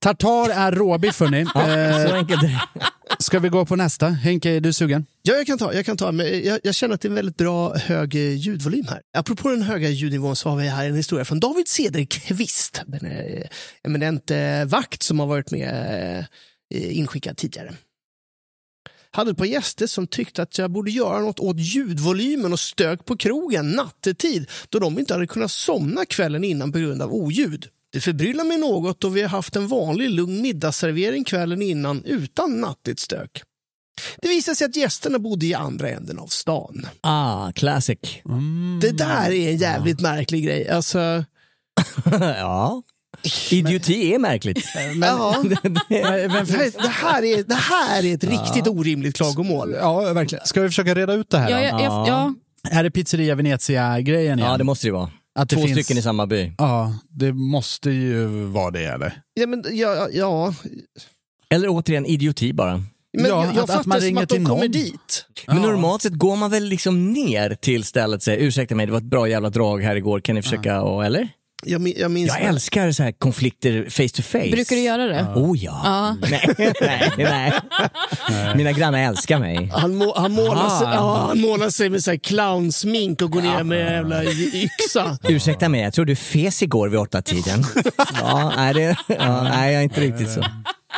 Tartar 0.05 0.49
är 0.49 0.71
råbiff 0.71 1.19
hörni. 1.19 1.45
Eh, 1.55 3.17
ska 3.19 3.39
vi 3.39 3.49
gå 3.49 3.65
på 3.65 3.75
nästa? 3.75 4.07
Henke, 4.07 4.49
är 4.49 4.59
du 4.59 4.73
sugen? 4.73 5.05
Ja, 5.21 5.33
jag 5.33 5.47
kan 5.47 5.57
ta. 5.57 5.73
Jag, 5.73 5.85
kan 5.85 5.97
ta 5.97 6.11
men 6.11 6.45
jag, 6.45 6.59
jag 6.63 6.75
känner 6.75 6.95
att 6.95 7.01
det 7.01 7.07
är 7.07 7.09
en 7.09 7.15
väldigt 7.15 7.37
bra 7.37 7.75
hög 7.75 8.15
eh, 8.15 8.33
ljudvolym 8.33 8.85
här. 8.89 9.01
Apropå 9.17 9.49
den 9.49 9.61
höga 9.61 9.89
ljudnivån 9.89 10.35
så 10.35 10.49
har 10.49 10.57
vi 10.57 10.67
här 10.67 10.89
en 10.89 10.95
historia 10.95 11.25
från 11.25 11.39
David 11.39 11.67
Cederqvist. 11.67 12.81
Är 13.01 13.05
eh, 13.05 13.47
eminent 13.83 14.31
eh, 14.31 14.65
vakt 14.65 15.03
som 15.03 15.19
har 15.19 15.27
varit 15.27 15.51
med 15.51 16.27
eh, 16.75 16.97
inskickad 16.97 17.37
tidigare. 17.37 17.73
Hade 19.11 19.31
ett 19.31 19.37
par 19.37 19.45
gäster 19.45 19.87
som 19.87 20.07
tyckte 20.07 20.41
att 20.41 20.57
jag 20.57 20.71
borde 20.71 20.91
göra 20.91 21.19
något 21.19 21.39
åt 21.39 21.57
ljudvolymen 21.59 22.53
och 22.53 22.59
stök 22.59 23.05
på 23.05 23.17
krogen 23.17 23.71
nattetid 23.71 24.49
då 24.69 24.79
de 24.79 24.99
inte 24.99 25.13
hade 25.13 25.27
kunnat 25.27 25.51
somna 25.51 26.05
kvällen 26.05 26.43
innan 26.43 26.71
på 26.71 26.77
grund 26.77 27.01
av 27.01 27.13
oljud. 27.13 27.69
Det 27.95 28.01
förbryllar 28.01 28.43
mig 28.43 28.57
något 28.57 29.01
då 29.01 29.09
vi 29.09 29.21
har 29.21 29.29
haft 29.29 29.55
en 29.55 29.67
vanlig 29.67 30.09
lugn 30.09 30.41
middagsservering 30.41 31.23
kvällen 31.23 31.61
innan 31.61 32.03
utan 32.03 32.61
nattigt 32.61 32.99
stök. 32.99 33.41
Det 34.21 34.27
visade 34.27 34.55
sig 34.55 34.65
att 34.65 34.75
gästerna 34.75 35.19
bodde 35.19 35.45
i 35.45 35.53
andra 35.53 35.89
änden 35.89 36.19
av 36.19 36.27
stan. 36.27 36.87
Ah, 37.01 37.51
classic. 37.51 37.99
Det 38.81 38.91
där 38.91 39.31
är 39.31 39.49
en 39.49 39.57
jävligt 39.57 40.01
märklig 40.01 40.43
grej. 40.43 40.69
Alltså, 40.69 41.23
ja. 42.21 42.81
Idioti 43.51 44.13
är 44.13 44.19
märkligt. 44.19 44.65
ja, 45.01 45.43
Men, 45.43 45.73
det, 45.73 46.89
här, 46.89 47.23
är, 47.23 47.43
det 47.43 47.55
här 47.55 48.05
är 48.05 48.13
ett 48.13 48.23
riktigt 48.23 48.67
orimligt 48.67 49.15
klagomål. 49.15 49.73
ja, 49.73 50.13
verkligen. 50.13 50.45
Ska 50.45 50.61
vi 50.61 50.67
försöka 50.67 50.95
reda 50.95 51.13
ut 51.13 51.29
det 51.29 51.37
här? 51.37 51.49
Ja, 51.49 51.61
jag, 51.61 51.81
ja. 51.81 52.33
Är 52.71 52.83
det 52.83 52.91
pizzeria 52.91 53.35
Venezia-grejen? 53.35 54.39
Ja, 54.39 54.57
det 54.57 54.63
måste 54.63 54.87
det 54.87 54.91
vara. 54.91 55.09
Att 55.39 55.49
det 55.49 55.55
Två 55.55 55.61
finns... 55.61 55.71
stycken 55.79 55.97
i 55.97 56.01
samma 56.01 56.27
by. 56.27 56.51
Ja, 56.57 56.95
det 57.09 57.33
måste 57.33 57.89
ju 57.91 58.25
vara 58.45 58.71
det 58.71 58.85
eller? 58.85 59.21
Ja, 59.33 59.47
men, 59.47 59.63
ja, 59.71 60.07
ja. 60.11 60.53
Eller 61.49 61.67
återigen 61.69 62.05
idioti 62.05 62.53
bara. 62.53 62.73
men 63.17 63.25
Ja, 63.25 63.45
jag, 63.45 63.45
jag 63.45 63.49
att- 63.49 63.57
att 63.69 63.75
fattar 63.75 63.87
man 63.89 63.99
som 63.99 64.05
ringer 64.05 64.23
att 64.23 64.29
de 64.29 64.45
kommer 64.45 64.61
någon. 64.61 64.71
dit. 64.71 65.25
Men 65.47 65.61
normalt 65.61 66.01
sett 66.01 66.13
går 66.13 66.35
man 66.35 66.51
väl 66.51 66.63
liksom 66.65 67.13
ner 67.13 67.55
till 67.55 67.83
stället 67.83 68.17
och 68.17 68.23
säger 68.23 68.39
ursäkta 68.45 68.75
mig, 68.75 68.85
det 68.85 68.91
var 68.91 68.99
ett 68.99 69.03
bra 69.05 69.29
jävla 69.29 69.49
drag 69.49 69.81
här 69.83 69.95
igår, 69.95 70.19
kan 70.19 70.35
ni 70.35 70.41
försöka, 70.41 70.81
och, 70.81 71.05
eller? 71.05 71.29
Jag, 71.67 71.93
jag 71.97 72.11
minns 72.11 72.27
Jag 72.39 72.47
älskar 72.47 72.91
så 72.91 73.03
här 73.03 73.11
konflikter 73.11 73.89
face 73.89 74.07
to 74.15 74.21
face. 74.21 74.51
Brukar 74.51 74.75
du 74.75 74.81
göra 74.81 75.05
det? 75.07 75.27
Oh 75.35 75.57
ja. 75.57 76.17
Nej, 76.21 76.49
nej, 76.81 77.11
nej. 77.17 77.51
Mina 78.55 78.71
grannar 78.71 78.99
älskar 78.99 79.39
mig. 79.39 79.69
Han, 79.73 79.95
må, 79.95 80.13
han, 80.17 80.31
målar 80.31 80.69
sig, 80.79 80.87
ja, 80.93 81.25
han 81.27 81.41
målar 81.41 81.69
sig 81.69 81.89
med 81.89 82.03
så 82.03 82.11
här 82.11 82.17
clownsmink 82.17 83.21
och 83.21 83.31
går 83.31 83.41
ner 83.41 83.63
med 83.63 83.87
en 83.87 83.93
jävla 83.93 84.23
yxa. 84.23 85.17
Ursäkta 85.23 85.69
mig, 85.69 85.81
jag 85.81 85.93
tror 85.93 86.05
du 86.05 86.15
fes 86.15 86.63
igår 86.63 86.89
vid 86.89 86.99
åtta 86.99 87.21
tiden. 87.21 87.63
Ja, 88.21 88.53
nej, 88.55 88.73
det, 88.73 88.97
ja, 89.07 89.43
nej, 89.43 89.73
jag 89.73 89.79
är 89.79 89.83
inte 89.83 90.01
riktigt 90.01 90.29
så. 90.31 90.43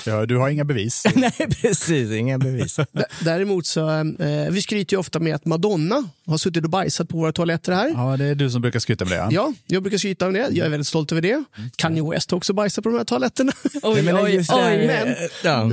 Ja, 0.06 0.26
du 0.26 0.38
har 0.38 0.50
inga 0.50 0.64
bevis. 0.66 1.04
Nej, 1.16 1.32
precis. 1.62 2.12
Inga 2.12 2.38
bevis. 2.38 2.76
D- 2.92 3.04
Däremot 3.24 3.66
så, 3.66 3.90
eh, 3.90 4.50
vi 4.52 4.62
skryter 4.62 4.94
ju 4.96 5.00
ofta 5.00 5.20
med 5.20 5.36
att 5.36 5.46
Madonna 5.46 6.10
har 6.26 6.38
suttit 6.38 6.64
och 6.64 6.70
bajsat 6.70 7.10
på 7.10 7.18
våra 7.18 7.32
toaletter 7.32 7.72
här. 7.72 7.90
Ja, 7.90 8.18
det 8.18 8.26
är 8.26 8.36
du 8.36 8.50
som 8.50 8.62
brukar 8.62 8.80
skryta 8.80 9.06
med 9.06 9.12
det. 9.12 9.18
Ja. 9.18 9.30
Ja, 9.32 9.54
jag 9.66 9.84
brukar 9.84 9.98
skryta 9.98 10.28
om 10.28 10.34
det. 10.34 10.40
Jag 10.52 10.66
är 10.66 10.70
väldigt 10.70 10.88
stolt 10.88 11.12
över 11.12 11.22
det. 11.22 11.44
Kanye 11.76 12.10
West 12.12 12.32
har 12.32 12.38
också 12.38 12.54
bajsat 12.54 12.84
på 12.84 12.90
de 12.90 12.98
här 12.98 13.06
toaletterna. 13.06 13.52
Oj, 13.84 14.02
Men 14.02 14.16
oj, 14.16 14.46
oj. 14.50 14.88
men- 14.88 15.16
ja. 15.44 15.72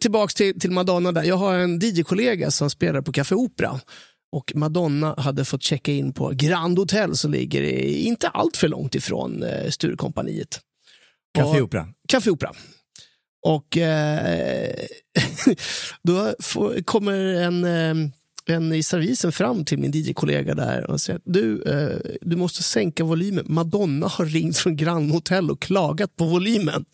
Tillbaks 0.00 0.34
till, 0.34 0.60
till 0.60 0.70
Madonna 0.70 1.12
där. 1.12 1.22
Jag 1.22 1.36
har 1.36 1.54
en 1.58 1.78
DJ-kollega 1.78 2.50
som 2.50 2.70
spelar 2.70 3.00
på 3.02 3.12
Café 3.12 3.34
Opera. 3.34 3.80
Och 4.32 4.52
Madonna 4.54 5.14
hade 5.18 5.44
fått 5.44 5.62
checka 5.62 5.92
in 5.92 6.12
på 6.12 6.30
Grand 6.34 6.78
Hotel 6.78 7.16
som 7.16 7.32
ligger 7.32 7.62
inte 7.82 8.28
allt 8.28 8.56
för 8.56 8.68
långt 8.68 8.94
ifrån 8.94 9.42
eh, 9.42 9.70
Sturecompagniet. 9.70 10.60
Café 11.34 11.60
Opera. 11.60 11.86
Café 12.08 12.30
Opera. 12.30 12.52
Och 13.42 13.76
eh, 13.76 14.74
då 16.02 16.34
får, 16.42 16.82
kommer 16.82 17.14
en, 17.34 17.64
eh, 17.64 18.10
en 18.48 18.72
i 18.72 18.82
servisen 18.82 19.32
fram 19.32 19.64
till 19.64 19.78
min 19.78 19.90
DJ-kollega 19.94 20.54
där 20.54 20.90
och 20.90 21.00
säger 21.00 21.16
att 21.16 21.22
du, 21.26 21.62
eh, 21.62 22.10
du 22.20 22.36
måste 22.36 22.62
sänka 22.62 23.04
volymen. 23.04 23.44
Madonna 23.48 24.06
har 24.06 24.24
ringt 24.24 24.58
från 24.58 24.76
Grand 24.76 25.10
Hotel 25.12 25.50
och 25.50 25.60
klagat 25.62 26.16
på 26.16 26.24
volymen. 26.24 26.84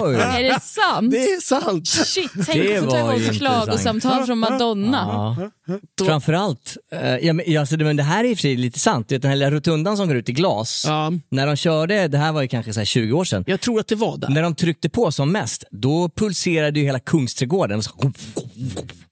Oj. 0.00 0.14
Är 0.14 0.42
det 0.42 0.60
sant? 0.62 1.10
Det 1.10 1.16
är 1.16 1.40
sant! 1.40 1.88
Shit, 1.88 2.30
tänk 2.46 2.46
Det 2.62 2.76
att 2.76 2.84
få 2.84 2.90
ta 2.90 3.06
var 3.06 3.16
ju 3.16 3.24
emot 3.24 3.36
klagosamtal 3.36 4.26
från 4.26 4.38
Madonna. 4.38 5.36
Ja. 5.68 6.06
Framförallt, 6.06 6.76
eh, 6.92 7.16
ja, 7.16 7.32
men, 7.32 7.44
ja, 7.52 7.60
alltså, 7.60 7.76
det, 7.76 7.84
men 7.84 7.96
det 7.96 8.02
här 8.02 8.24
är 8.24 8.28
i 8.28 8.34
och 8.34 8.38
för 8.38 8.42
sig 8.42 8.56
lite 8.56 8.78
sant. 8.78 9.12
Vet, 9.12 9.22
Den 9.22 9.28
här 9.28 9.36
lilla 9.36 9.50
rotundan 9.50 9.96
som 9.96 10.08
går 10.08 10.16
ut 10.16 10.28
i 10.28 10.32
glas. 10.32 10.84
Ja, 10.86 11.12
När 11.28 11.46
de 11.46 11.56
körde, 11.56 12.08
det 12.08 12.18
här 12.18 12.32
var 12.32 12.42
ju 12.42 12.48
kanske 12.48 12.72
så 12.72 12.80
här 12.80 12.84
20 12.84 13.12
år 13.12 13.24
sedan. 13.24 13.44
jag 13.46 13.60
tror 13.60 13.80
att 13.80 13.88
det 13.88 13.94
var 13.94 14.16
där. 14.16 14.28
När 14.28 14.42
de 14.42 14.54
tryckte 14.54 14.88
på 14.88 15.12
som 15.12 15.32
mest, 15.32 15.64
då 15.70 16.08
pulserade 16.08 16.80
ju 16.80 16.86
hela 16.86 17.00
Kungsträdgården. 17.00 17.82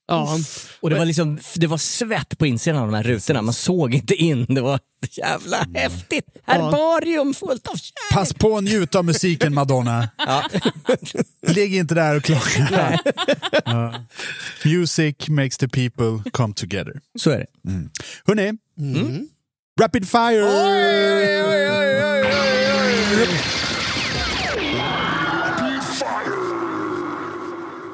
Ja. 0.07 0.39
Och 0.81 0.91
det 0.91 0.97
var 0.99 1.05
liksom, 1.05 1.39
det 1.57 1.67
var 1.67 1.79
svett 1.79 2.39
på 2.39 2.47
insidan 2.47 2.81
av 2.83 2.87
de 2.91 2.95
här 2.97 3.03
rutorna. 3.03 3.43
Man 3.43 3.55
såg 3.55 3.95
inte 3.95 4.15
in. 4.15 4.45
Det 4.49 4.61
var 4.61 4.81
jävla 5.11 5.59
Mm. 5.59 5.75
häftigt. 5.75 6.27
Herbarium 6.47 7.35
fullt 7.35 7.67
av 7.67 7.77
kärlek. 7.77 8.13
Pass 8.13 8.33
på 8.35 8.57
att 8.57 8.65
njuta 8.65 8.99
av 8.99 9.05
musiken 9.05 9.55
Madonna. 9.55 10.09
Ligg 11.47 11.75
inte 11.75 11.95
där 11.95 12.17
och 12.17 12.23
klaga. 12.23 13.01
Ja. 13.65 13.95
Music 14.65 15.29
makes 15.29 15.59
the 15.59 15.69
people 15.69 16.31
come 16.31 16.55
together. 16.55 17.01
Så 17.19 17.31
är 17.31 17.39
det. 17.39 17.47
Hörrni, 18.27 18.53
Mm. 18.79 19.29
Rapid 19.81 20.09
Fire! 20.09 20.45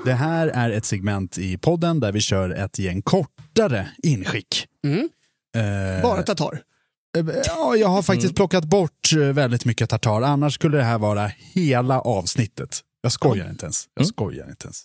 Det 0.04 0.12
här 0.12 0.48
är 0.48 0.70
ett 0.70 0.84
segment 0.84 1.38
i 1.38 1.58
podden 1.58 2.00
där 2.00 2.12
vi 2.12 2.20
kör 2.20 2.50
ett 2.50 2.78
gäng 2.78 3.02
kortare 3.02 3.88
inskick. 4.02 4.66
Eh, 5.56 6.02
Bara 6.02 6.22
tatar. 6.22 6.62
Eh, 7.18 7.24
Ja, 7.46 7.76
jag 7.76 7.88
har 7.88 8.02
faktiskt 8.02 8.34
plockat 8.34 8.64
bort 8.64 9.12
eh, 9.12 9.18
väldigt 9.18 9.64
mycket 9.64 9.90
tartar. 9.90 10.22
Annars 10.22 10.54
skulle 10.54 10.76
det 10.78 10.84
här 10.84 10.98
vara 10.98 11.30
hela 11.54 12.00
avsnittet. 12.00 12.80
Jag 13.02 13.12
skojar 13.12 13.50
inte 13.50 13.64
ens. 13.66 13.84
Jag 13.94 14.06
skojar 14.06 14.48
inte 14.50 14.64
ens. 14.66 14.84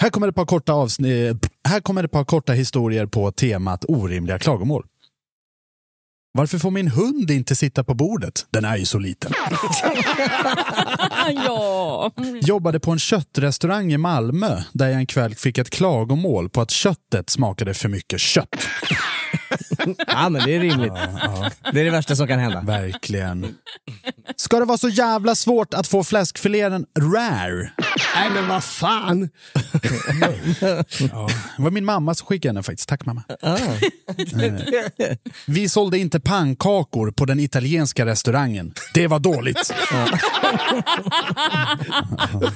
Här 0.00 0.10
kommer 0.10 0.28
ett 0.28 0.34
par 0.34 0.44
korta 0.46 0.72
avsnitt. 0.72 1.50
Här 1.68 1.80
kommer 1.80 2.04
ett 2.04 2.10
par 2.10 2.24
korta 2.24 2.52
historier 2.52 3.06
på 3.06 3.32
temat 3.32 3.84
orimliga 3.88 4.38
klagomål. 4.38 4.84
Varför 6.36 6.58
får 6.58 6.70
min 6.70 6.88
hund 6.88 7.30
inte 7.30 7.56
sitta 7.56 7.84
på 7.84 7.94
bordet? 7.94 8.46
Den 8.50 8.64
är 8.64 8.76
ju 8.76 8.84
så 8.84 8.98
liten. 8.98 9.32
ja. 11.46 12.10
Jobbade 12.42 12.80
på 12.80 12.90
en 12.90 12.98
köttrestaurang 12.98 13.92
i 13.92 13.98
Malmö 13.98 14.62
där 14.72 14.86
jag 14.86 14.96
en 14.96 15.06
kväll 15.06 15.34
fick 15.34 15.58
ett 15.58 15.70
klagomål 15.70 16.50
på 16.50 16.60
att 16.60 16.70
köttet 16.70 17.30
smakade 17.30 17.74
för 17.74 17.88
mycket 17.88 18.20
kött. 18.20 18.68
Ja, 20.06 20.28
men 20.28 20.44
det 20.46 20.54
är 20.56 20.60
rimligt. 20.60 20.92
Det 21.72 21.80
är 21.80 21.84
det 21.84 21.90
värsta 21.90 22.16
som 22.16 22.26
kan 22.26 22.38
hända. 22.38 22.60
Verkligen. 22.60 23.54
Ska 24.36 24.58
det 24.58 24.64
vara 24.64 24.78
så 24.78 24.88
jävla 24.88 25.34
svårt 25.34 25.74
att 25.74 25.86
få 25.86 26.04
fläskfiléen 26.04 26.86
rare? 26.98 27.70
Nej 28.14 28.30
men 28.34 28.48
vad 28.48 28.64
fan! 28.64 29.28
Ja, 30.60 31.28
det 31.56 31.62
var 31.62 31.70
min 31.70 31.84
mamma 31.84 32.14
som 32.14 32.26
skickade 32.26 32.54
den 32.54 32.62
faktiskt. 32.64 32.88
Tack 32.88 33.06
mamma. 33.06 33.22
Eh, 33.42 33.58
Vi 35.46 35.68
sålde 35.68 35.98
inte 35.98 36.20
pannkakor 36.20 37.10
på 37.10 37.24
den 37.24 37.40
italienska 37.40 38.06
restaurangen. 38.06 38.72
Det 38.94 39.06
var 39.06 39.18
dåligt. 39.18 39.74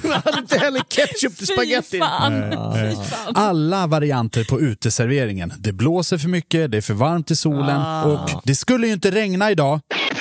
Jag 0.03 0.11
hade 0.21 0.39
inte 0.39 0.57
heller 0.57 0.79
ketchup 0.89 1.37
till 1.37 1.47
Fy 1.47 1.53
spagetti. 1.53 1.99
fan. 1.99 2.51
Fy 2.75 2.95
fan. 3.09 3.35
Alla 3.35 3.87
varianter 3.87 4.43
på 4.43 4.59
uteserveringen. 4.61 5.53
Det 5.59 5.71
blåser 5.71 6.17
för 6.17 6.29
mycket, 6.29 6.71
det 6.71 6.77
är 6.77 6.81
för 6.81 6.93
varmt 6.93 7.18
i 7.31 7.35
solen 7.35 7.81
och 8.05 8.29
det 8.43 8.55
skulle 8.55 8.87
ju 8.87 8.93
inte 8.93 9.11
regna 9.11 9.51
idag. 9.51 9.79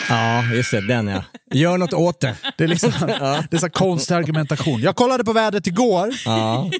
Ja, 0.09 0.45
just 0.45 0.71
det. 0.71 0.87
Den 0.89 1.09
ja. 1.09 1.23
Gör 1.55 1.79
något 1.79 1.93
åt 1.93 2.21
det. 2.21 2.35
Det 2.59 2.65
är 2.65 2.69
liksom 2.69 2.93
det 3.51 3.57
är 3.57 3.59
så 3.59 3.71
konstig 3.71 4.15
argumentation. 4.15 4.81
Jag 4.81 4.97
kollade 4.97 5.25
på 5.25 5.33
vädret 5.33 5.67
igår. 5.67 6.11
Ja. 6.25 6.71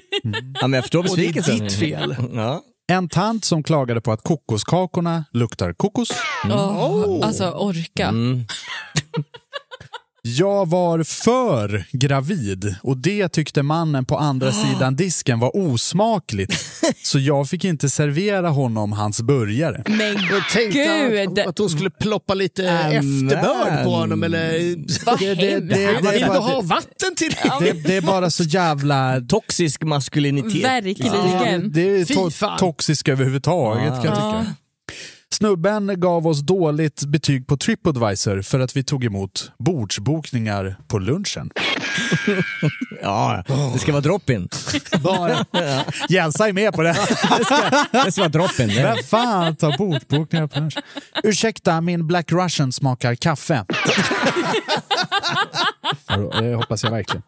ja 0.61 0.67
men 0.67 0.73
jag 0.73 0.83
förstår 0.83 0.99
Och 0.99 1.05
det 1.05 1.11
är 1.11 1.33
besvikelsen. 1.33 1.59
ditt 1.59 1.73
fel. 1.79 2.15
Ja. 2.33 2.61
En 2.91 3.09
tant 3.09 3.45
som 3.45 3.63
klagade 3.63 4.01
på 4.01 4.11
att 4.11 4.23
kokoskakorna 4.23 5.25
luktar 5.33 5.73
kokos. 5.73 6.09
Åh, 6.45 7.19
Alltså 7.27 7.49
orka. 7.51 8.07
Mm. 8.07 8.45
Jag 10.21 10.69
var 10.69 11.03
för 11.03 11.85
gravid 11.91 12.75
och 12.83 12.97
det 12.97 13.29
tyckte 13.29 13.63
mannen 13.63 14.05
på 14.05 14.17
andra 14.17 14.51
sidan 14.51 14.95
disken 14.95 15.39
var 15.39 15.57
osmakligt. 15.57 16.65
Så 17.03 17.19
jag 17.19 17.49
fick 17.49 17.65
inte 17.65 17.89
servera 17.89 18.49
honom 18.49 18.91
hans 18.91 19.21
burgare. 19.21 19.83
Men 19.87 19.99
Jag 20.31 20.49
tänkte 20.53 21.07
gud. 21.09 21.39
att, 21.39 21.47
att 21.47 21.57
hon 21.57 21.69
skulle 21.69 21.89
ploppa 21.89 22.33
lite 22.33 22.71
Amen. 22.79 22.91
efterbörd 23.27 23.83
på 23.83 23.89
honom. 23.89 24.23
Eller, 24.23 24.75
Vad 25.05 25.19
Det- 25.19 25.35
det- 25.35 25.51
hemskt. 25.51 25.69
det- 25.69 25.75
det- 26.01 26.11
Vill 26.11 26.21
du 26.21 26.27
bara- 26.27 26.39
ha 26.39 26.61
vatten 26.61 27.15
till 27.15 27.29
det? 27.31 27.65
Det, 27.65 27.87
det 27.87 27.95
är 27.97 28.01
bara 28.01 28.29
så 28.29 28.43
jävla... 28.43 29.21
Toxisk 29.21 29.83
maskulinitet. 29.83 30.63
Verkligen. 30.63 31.71
Det 31.71 31.81
är 31.81 32.05
Fy 32.05 32.13
to- 32.13 32.29
fan. 32.31 32.57
toxiskt 32.59 33.07
överhuvudtaget 33.07 33.93
kan 33.93 34.05
jag 34.05 34.15
tycka. 34.15 34.45
Snubben 35.33 35.99
gav 35.99 36.27
oss 36.27 36.39
dåligt 36.41 37.05
betyg 37.05 37.47
på 37.47 37.57
Tripadvisor 37.57 38.41
för 38.41 38.59
att 38.59 38.75
vi 38.75 38.83
tog 38.83 39.03
emot 39.05 39.51
bordsbokningar 39.57 40.75
på 40.87 40.99
lunchen. 40.99 41.49
Ja, 43.01 43.43
det 43.73 43.79
ska 43.79 43.91
vara 43.91 44.01
drop-in. 44.01 44.49
Bara. 45.03 45.45
Jensa 46.09 46.49
är 46.49 46.53
med 46.53 46.73
på 46.73 46.81
det. 46.81 46.95
Det 47.37 47.45
ska, 47.45 47.85
det 48.05 48.11
ska 48.11 48.21
vara 48.21 48.29
drop-in. 48.29 48.69
Vem 48.69 48.97
fan 48.97 49.55
tar 49.55 49.77
bordsbokningar 49.77 50.47
på 50.47 50.59
lunch? 50.59 50.77
Ursäkta, 51.23 51.81
min 51.81 52.07
Black 52.07 52.31
Russian 52.31 52.71
smakar 52.71 53.15
kaffe. 53.15 53.65
Det 56.39 56.55
hoppas 56.55 56.83
jag 56.83 56.91
verkligen. 56.91 57.23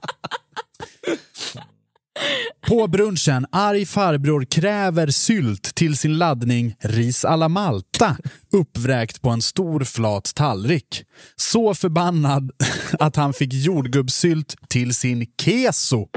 På 2.68 2.88
brunchen, 2.88 3.46
arg 3.52 3.86
farbror 3.86 4.46
kräver 4.46 5.08
sylt 5.08 5.76
till 5.76 5.98
sin 5.98 6.18
laddning 6.18 6.76
ris 6.80 7.26
alla 7.26 7.50
Malta 7.50 8.18
uppvräkt 8.54 9.22
på 9.22 9.30
en 9.30 9.42
stor 9.42 9.84
flat 9.84 10.36
tallrik. 10.36 11.04
Så 11.36 11.74
förbannad 11.74 12.52
att 13.00 13.16
han 13.16 13.34
fick 13.34 13.54
jordgubbssylt 13.54 14.56
till 14.68 14.96
sin 14.96 15.26
keso. 15.42 16.08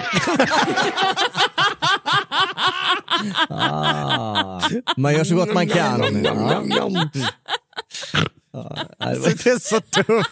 Ah, 3.48 4.60
man 4.96 5.12
gör 5.14 5.24
så 5.24 5.34
gott 5.34 5.54
man 5.54 5.68
kan. 5.68 6.24
Ja. 6.70 7.10
Det 9.04 9.46
är 9.46 9.58
så 9.58 9.80
tufft. 9.80 10.30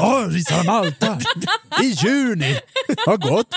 Åh, 0.00 0.28
ris 0.28 0.52
alla 0.52 0.62
Malta 0.62 1.18
i 1.82 1.86
juni. 1.86 2.58
Vad 3.06 3.22
gott. 3.22 3.54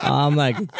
Ja, 0.00 0.30
märkligt. 0.30 0.70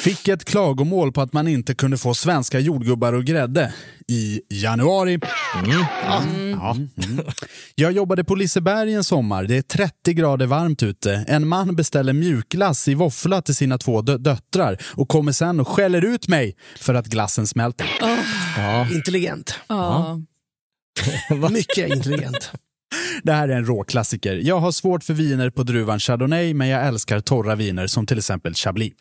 fick 0.00 0.28
ett 0.28 0.44
klagomål 0.44 1.12
på 1.12 1.20
att 1.20 1.32
man 1.32 1.48
inte 1.48 1.74
kunde 1.74 1.98
få 1.98 2.14
svenska 2.14 2.58
jordgubbar 2.58 3.12
och 3.12 3.24
grädde 3.24 3.74
i 4.08 4.40
januari. 4.50 5.20
Ja, 6.02 6.22
mm. 6.72 7.26
Jag 7.74 7.92
jobbade 7.92 8.24
på 8.24 8.34
Liseberg 8.34 8.94
en 8.94 9.04
sommar. 9.04 9.44
Det 9.44 9.56
är 9.56 9.62
30 9.62 10.12
grader 10.12 10.46
varmt 10.46 10.82
ute. 10.82 11.24
En 11.28 11.48
man 11.48 11.76
beställer 11.76 12.12
mjukglass 12.12 12.88
i 12.88 12.94
våffla 12.94 13.42
till 13.42 13.54
sina 13.54 13.78
två 13.78 14.02
dö 14.02 14.16
döttrar 14.16 14.78
och 14.82 15.08
kommer 15.08 15.32
sen 15.32 15.60
och 15.60 15.68
skäller 15.68 16.04
ut 16.04 16.28
mig 16.28 16.56
för 16.76 16.94
att 16.94 17.06
glassen 17.06 17.46
smälter. 17.46 17.86
Intelligent. 18.92 19.54
Mycket 21.50 21.90
intelligent. 21.90 22.52
Det 23.22 23.32
här 23.32 23.48
är 23.48 23.56
en 23.56 23.64
råklassiker. 23.66 24.36
Jag 24.42 24.58
har 24.58 24.72
svårt 24.72 25.04
för 25.04 25.14
viner 25.14 25.50
på 25.50 25.62
druvan 25.62 26.00
Chardonnay, 26.00 26.54
men 26.54 26.68
jag 26.68 26.86
älskar 26.86 27.20
torra 27.20 27.54
viner 27.54 27.86
som 27.86 28.06
till 28.06 28.18
exempel 28.18 28.54
Chablis. 28.54 28.92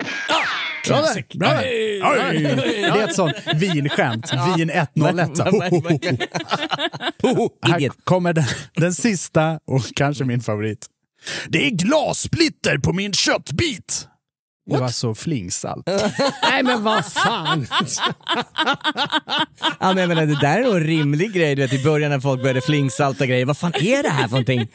Bra 0.87 1.01
där! 1.01 1.37
Bra 1.39 1.49
där. 1.49 1.63
Det 2.33 2.83
är 2.83 3.03
ett 3.07 3.15
sånt 3.15 3.35
vinskämt. 3.55 4.31
Vin 4.57 4.69
101. 4.69 5.29
Här 7.61 8.03
kommer 8.03 8.33
den, 8.33 8.45
den 8.75 8.93
sista 8.93 9.59
och 9.67 9.81
kanske 9.95 10.23
min 10.23 10.41
favorit. 10.41 10.85
Det 11.47 11.65
är 11.65 11.69
glassplitter 11.69 12.77
på 12.77 12.93
min 12.93 13.13
köttbit! 13.13 14.08
Det 14.69 14.77
var 14.77 14.85
alltså 14.85 15.15
flingsalt. 15.15 15.87
Nej 16.49 16.63
men 16.63 16.83
vad 16.83 17.05
fan. 17.05 17.67
Ja, 19.79 19.93
men 19.93 19.97
jag 19.97 20.07
menar, 20.07 20.25
det 20.25 20.39
där 20.41 20.59
är 20.59 20.63
nog 20.63 20.75
en 20.75 20.83
rimlig 20.83 21.33
grej 21.33 21.55
du 21.55 21.61
vet, 21.61 21.73
i 21.73 21.83
början 21.83 22.11
när 22.11 22.19
folk 22.19 22.41
började 22.41 22.61
flingsalta 22.61 23.25
grejer. 23.25 23.45
Vad 23.45 23.57
fan 23.57 23.73
är 23.75 24.03
det 24.03 24.09
här 24.09 24.23
för 24.23 24.31
någonting? 24.31 24.67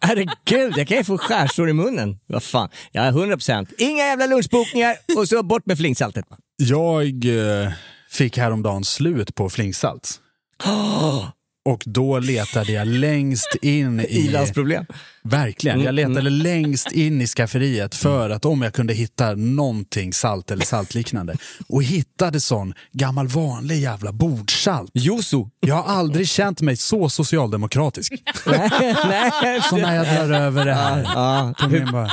Herregud, 0.00 0.74
jag 0.76 0.88
kan 0.88 0.96
ju 0.96 1.04
få 1.04 1.18
skärsår 1.18 1.70
i 1.70 1.72
munnen. 1.72 2.18
Vad 2.26 2.42
fan, 2.42 2.68
ja 2.92 3.06
100 3.06 3.36
procent. 3.36 3.72
Inga 3.78 4.04
jävla 4.04 4.26
lunchbokningar 4.26 4.96
och 5.16 5.28
så 5.28 5.42
bort 5.42 5.66
med 5.66 5.78
flingsaltet. 5.78 6.24
Jag 6.56 7.24
eh, 7.24 7.72
fick 8.10 8.38
häromdagen 8.38 8.84
slut 8.84 9.34
på 9.34 9.50
flingsalt. 9.50 10.20
Och 11.64 11.82
då 11.86 12.18
letade 12.18 12.72
jag 12.72 12.86
längst 12.86 13.56
in 13.62 14.00
i... 14.08 14.26
Ilandsproblem. 14.26 14.86
Verkligen. 15.22 15.80
Jag 15.80 15.94
letade 15.94 16.30
längst 16.30 16.92
in 16.92 17.20
i 17.20 17.26
skafferiet 17.26 17.94
för 17.94 18.30
att 18.30 18.44
om 18.44 18.62
jag 18.62 18.74
kunde 18.74 18.94
hitta 18.94 19.34
någonting 19.34 20.12
salt 20.12 20.50
eller 20.50 20.64
saltliknande. 20.64 21.36
Och 21.68 21.82
hittade 21.82 22.40
sån 22.40 22.74
gammal 22.92 23.28
vanlig 23.28 23.80
jävla 23.80 24.12
bordsalt. 24.12 24.90
Joso. 24.94 25.50
Jag 25.60 25.74
har 25.74 25.94
aldrig 25.94 26.28
känt 26.28 26.60
mig 26.60 26.76
så 26.76 27.08
socialdemokratisk. 27.08 28.12
Nej, 28.46 29.60
Så 29.70 29.76
när 29.76 29.96
jag 29.96 30.06
drar 30.06 30.40
över 30.40 30.64
det 30.64 30.74
här. 30.74 31.02
Ja, 31.02 31.54
min 31.68 31.92
bara, 31.92 32.10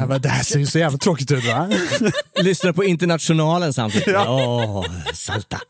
jag 0.00 0.08
bara, 0.08 0.18
det 0.18 0.28
här 0.28 0.42
ser 0.42 0.58
ju 0.58 0.66
så 0.66 0.78
jävla 0.78 0.98
tråkigt 0.98 1.30
ut 1.30 1.44
va? 1.44 1.70
lyssnar 2.42 2.72
på 2.72 2.84
Internationalen 2.84 3.72
samtidigt. 3.72 4.16
Åh, 4.16 4.84
salta. 5.14 5.60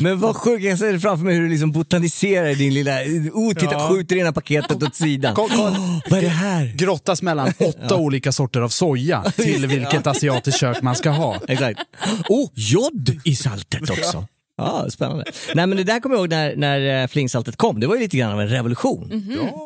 Men 0.00 0.20
vad 0.20 0.36
sjukt, 0.36 0.64
jag 0.64 0.78
ser 0.78 0.92
det 0.92 1.00
framför 1.00 1.24
mig 1.24 1.34
hur 1.34 1.42
du 1.42 1.48
liksom 1.48 1.72
botaniserar 1.72 2.19
i 2.24 2.54
din 2.54 2.74
lilla... 2.74 2.92
Oh, 3.32 3.54
titta, 3.54 3.72
Ja. 3.72 3.88
skjuter 3.88 4.16
ena 4.16 4.32
paketet 4.32 4.82
åt 4.82 4.94
sidan. 4.94 5.34
Koll, 5.34 5.48
koll. 5.50 5.72
Vad 6.10 6.18
är 6.18 6.22
det 6.22 6.28
här? 6.28 6.72
Grottas 6.76 7.22
mellan 7.22 7.52
åtta 7.58 7.96
olika 7.96 8.32
sorter 8.32 8.60
av 8.60 8.68
soja 8.68 9.22
till 9.36 9.66
vilket 9.66 10.06
asiatiskt 10.06 10.60
kök 10.60 10.82
man 10.82 10.96
ska 10.96 11.10
ha. 11.10 11.36
Exakt. 11.48 11.80
Oh, 12.28 12.48
jod 12.54 13.20
i 13.24 13.36
saltet 13.36 13.90
också. 13.90 14.26
Ja, 14.56 14.86
spännande. 14.90 15.24
Nej 15.54 15.66
men 15.66 15.76
det 15.78 15.84
där 15.84 16.00
kommer 16.00 16.16
jag 16.16 16.20
ihåg 16.20 16.30
när, 16.30 16.56
när 16.56 17.02
eh, 17.02 17.06
flingsaltet 17.06 17.56
kom. 17.56 17.80
Det 17.80 17.86
var 17.86 17.94
ju 17.94 18.00
lite 18.00 18.16
grann 18.16 18.32
av 18.32 18.40
en 18.40 18.48
revolution. 18.48 19.12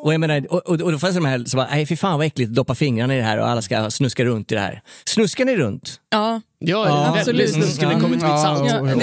Och 0.02 0.12
jag 0.14 0.20
menar, 0.20 0.46
och, 0.52 0.58
och, 0.68 0.80
och 0.80 0.92
då 0.92 0.98
fanns 0.98 1.14
det 1.14 1.20
de 1.20 1.26
här 1.26 1.44
som 1.44 1.58
bara, 1.58 1.68
nej 1.70 1.86
fy 1.86 1.96
fan 1.96 2.18
vad 2.18 2.26
äckligt, 2.26 2.50
doppa 2.50 2.74
fingrarna 2.74 3.14
i 3.14 3.18
det 3.18 3.24
här 3.24 3.38
och 3.38 3.48
alla 3.48 3.62
ska 3.62 3.90
snuska 3.90 4.24
runt 4.24 4.52
i 4.52 4.54
det 4.54 4.60
här. 4.60 4.82
Snuskar 5.04 5.44
ni 5.44 5.56
runt? 5.56 6.00
Ja. 6.10 6.40
Ja, 6.66 6.88
Ja, 6.88 7.16
absolut. 7.18 7.56
Nu 7.56 7.66
skulle 7.66 7.94
det 7.94 8.00
kommit. 8.00 8.22
Ja, 8.22 8.60
oh, 8.60 8.68
ja, 8.68 8.78
det- 8.80 8.90
oh, 8.90 8.96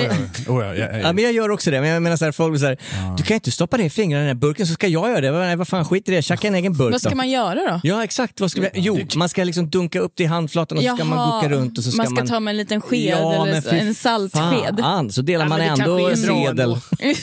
ja, 0.48 0.54
oh, 0.54 0.64
ja, 0.66 0.76
ja, 0.76 0.92
Ja, 0.92 0.98
ja. 0.98 1.14
men 1.14 1.24
jag 1.24 1.34
gör 1.34 1.50
också 1.52 1.72
det, 1.72 1.82
men 1.82 1.90
jag 1.90 2.02
menar 2.04 2.18
så 2.18 2.26
här, 2.26 2.32
folk 2.32 2.60
så 2.60 2.66
här, 2.66 2.78
du 3.18 3.24
kan 3.24 3.36
inte 3.36 3.52
stoppa 3.52 3.78
ner 3.78 3.90
fingrarna 3.90 4.24
i 4.24 4.28
den 4.28 4.36
här 4.36 4.42
burken 4.42 4.68
så 4.68 4.74
ska 4.74 4.88
jag 4.88 5.10
göra 5.12 5.22
det. 5.22 5.32
Nej, 5.32 5.56
vad 5.56 5.68
fan, 5.68 5.86
skit 5.86 6.10
i 6.10 6.12
det, 6.12 6.22
tjacka 6.22 6.48
en 6.48 6.56
egen 6.56 6.74
burk 6.74 6.92
Vad 6.92 7.02
ska 7.02 7.10
då. 7.10 7.16
man 7.16 7.30
göra 7.30 7.56
då? 7.56 7.80
Ja 7.84 8.04
exakt, 8.04 8.40
vad 8.40 8.52
ska 8.52 8.62
vi... 8.62 8.70
jo 8.74 9.00
man 9.16 9.30
ska 9.30 9.44
liksom 9.44 9.70
dunka 9.70 10.00
upp 10.00 10.12
det 10.16 10.24
i 10.24 10.26
handflatan 10.26 10.78
och 10.78 10.84
så 10.84 10.96
ska 10.96 11.06
man 11.06 11.42
gucka 11.42 11.56
runt 11.56 11.78
och 11.78 11.84
så 11.84 11.92
ska 11.92 12.04
man 12.04 12.16
ska 12.16 12.26
ta 12.26 12.40
med 12.40 12.52
en 12.52 12.58
liten 12.58 12.82
sked 12.82 13.18
eller 13.18 13.62
fy 13.62 13.78
en 13.78 13.96
saltsked. 13.96 14.80
Fan, 14.80 15.12
så 15.12 15.22
delar 15.22 15.46
Ja, 15.46 15.50
man 15.50 15.60
det 15.60 15.66
ändå 15.66 16.16
sedel. 16.16 16.78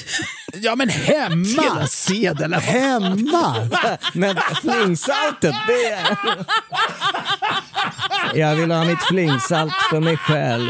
ja 0.55 0.75
men 0.75 0.89
hemma! 0.89 1.87
Sedel. 1.87 2.55
Hemma! 2.55 3.55
Men 4.13 4.37
flingsaltet, 4.63 5.55
det 5.67 5.91
är... 5.93 6.19
Jag 8.35 8.55
vill 8.57 8.71
ha 8.71 8.85
mitt 8.85 9.03
flingsalt 9.03 9.73
för 9.91 10.01
mig 10.01 10.17
själv. 10.29 10.69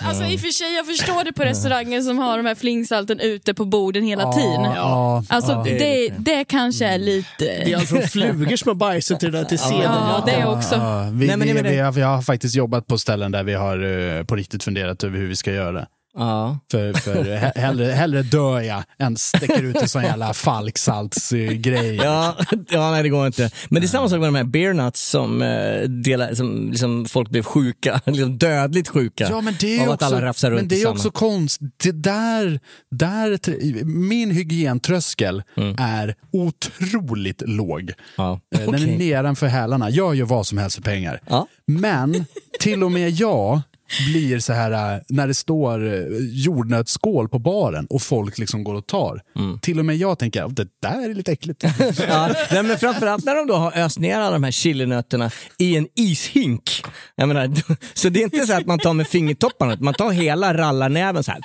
Alltså 0.00 0.24
i 0.24 0.36
och 0.36 0.40
för 0.40 0.48
sig, 0.52 0.74
jag 0.74 0.86
förstår 0.86 1.24
det 1.24 1.32
på 1.32 1.42
restauranger 1.42 2.00
som 2.00 2.18
har 2.18 2.36
de 2.36 2.46
här 2.46 2.54
flingsalten 2.54 3.20
ute 3.20 3.54
på 3.54 3.64
borden 3.64 4.04
hela 4.04 4.32
tiden. 4.32 4.62
ja, 4.62 5.24
Alltså 5.28 5.52
ja. 5.52 5.64
det, 5.64 6.12
det 6.18 6.44
kanske 6.44 6.86
är 6.86 6.98
lite... 6.98 7.44
Det 7.44 7.72
är 7.72 7.76
allt 7.76 7.88
från 7.88 8.02
flugor 8.02 8.56
som 8.56 8.68
har 8.68 8.74
bajsat 8.74 9.20
till 9.20 9.32
det 9.32 9.38
där 9.38 9.44
till 9.44 9.58
sedel. 9.58 9.82
Ja, 9.82 10.22
det 10.26 10.46
också. 10.46 10.74
Ja, 10.74 11.08
vi, 11.12 11.26
Nej, 11.26 11.36
men 11.36 11.48
vi, 11.48 11.62
vi, 11.62 11.78
har, 11.78 11.92
vi 11.92 12.02
har 12.02 12.22
faktiskt 12.22 12.54
jobbat 12.56 12.86
på 12.86 12.98
ställen 12.98 13.32
där 13.32 13.42
vi 13.42 13.54
har 13.54 14.16
eh, 14.18 14.24
på 14.24 14.36
riktigt 14.36 14.64
funderat 14.64 15.04
över 15.04 15.18
hur 15.18 15.28
vi 15.28 15.36
ska 15.36 15.52
göra. 15.52 15.86
Ja. 16.16 16.58
För, 16.70 16.92
för 16.92 17.24
he- 17.24 17.58
hellre, 17.58 17.84
hellre 17.92 18.22
dör 18.22 18.60
jag 18.60 18.82
än 18.98 19.16
sticker 19.16 19.62
ut 19.62 19.76
en 19.76 19.88
sån 19.88 20.02
jävla 20.02 20.34
falksaltsgrej. 20.34 21.96
Ja, 21.96 22.36
ja, 22.68 22.90
nej 22.90 23.02
det 23.02 23.08
går 23.08 23.26
inte. 23.26 23.50
Men 23.68 23.82
det 23.82 23.86
är 23.86 23.88
samma 23.88 24.08
sak 24.08 24.20
med 24.20 24.28
de 24.28 24.34
här 24.34 24.44
beer 24.44 24.72
nuts 24.72 25.02
som, 25.10 25.42
eh, 25.42 25.80
delar, 25.82 26.34
som 26.34 26.70
liksom 26.70 27.06
folk 27.06 27.30
blev 27.30 27.42
sjuka, 27.42 28.00
liksom 28.06 28.38
dödligt 28.38 28.88
sjuka 28.88 29.26
Ja, 29.30 29.40
men 29.40 29.54
det 29.60 29.76
är 29.78 29.86
av 29.86 29.92
också, 29.92 29.92
att 30.06 30.12
alla 30.12 30.22
rafsar 30.26 30.50
runt 30.50 30.60
men 30.60 30.68
det 30.68 30.82
är 30.82 30.88
också 30.88 31.10
konst. 31.10 31.60
Det 31.82 31.92
där, 31.92 32.60
där, 32.90 33.38
min 33.84 34.30
hygientröskel 34.30 35.42
är 35.78 36.14
otroligt 36.32 37.42
låg. 37.46 37.80
Mm. 37.82 37.94
Ja. 38.16 38.40
Eh, 38.54 38.60
Den 38.60 38.74
är 38.74 38.78
Okej. 38.78 38.98
nedanför 38.98 39.46
hälarna. 39.46 39.90
Jag 39.90 40.14
gör 40.14 40.26
vad 40.26 40.46
som 40.46 40.58
helst 40.58 40.76
för 40.76 40.82
pengar. 40.82 41.20
Ja. 41.28 41.46
Men 41.66 42.24
till 42.60 42.84
och 42.84 42.92
med 42.92 43.10
jag 43.10 43.60
blir 44.06 44.38
så 44.38 44.52
här 44.52 44.94
äh, 44.94 45.00
när 45.08 45.26
det 45.26 45.34
står 45.34 45.94
äh, 45.94 46.04
jordnötsskål 46.20 47.28
på 47.28 47.38
baren 47.38 47.86
och 47.90 48.02
folk 48.02 48.38
liksom 48.38 48.64
går 48.64 48.74
och 48.74 48.86
tar. 48.86 49.22
Mm. 49.36 49.58
Till 49.60 49.78
och 49.78 49.84
med 49.84 49.96
jag 49.96 50.18
tänker 50.18 50.42
att 50.42 50.56
det 50.56 50.68
där 50.82 51.10
är 51.10 51.14
lite 51.14 51.32
äckligt. 51.32 51.64
Ja, 52.08 52.30
men 52.50 52.78
framförallt 52.78 53.24
när 53.24 53.34
de 53.34 53.46
då 53.46 53.54
har 53.54 53.78
öst 53.78 53.98
ner 53.98 54.18
alla 54.18 54.30
de 54.30 54.44
här 54.44 54.50
chilinötterna 54.50 55.30
i 55.58 55.76
en 55.76 55.88
ishink. 55.96 56.82
Menar, 57.16 57.50
så 57.94 58.08
det 58.08 58.20
är 58.20 58.24
inte 58.24 58.46
så 58.46 58.52
att 58.52 58.66
man 58.66 58.78
tar 58.78 58.92
med 58.92 59.08
fingertopparna, 59.08 59.76
man 59.80 59.94
tar 59.94 60.10
hela 60.10 60.54
rallarnäven 60.54 61.24
så 61.24 61.32
här 61.32 61.40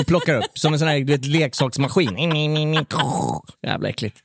och 0.00 0.06
plockar 0.06 0.36
upp 0.36 0.58
som 0.58 0.72
en 0.72 0.78
sån 0.78 0.88
här 0.88 0.98
du 0.98 1.12
vet, 1.12 1.26
leksaksmaskin. 1.26 2.16
Jävla 3.66 3.88
äckligt. 3.88 4.16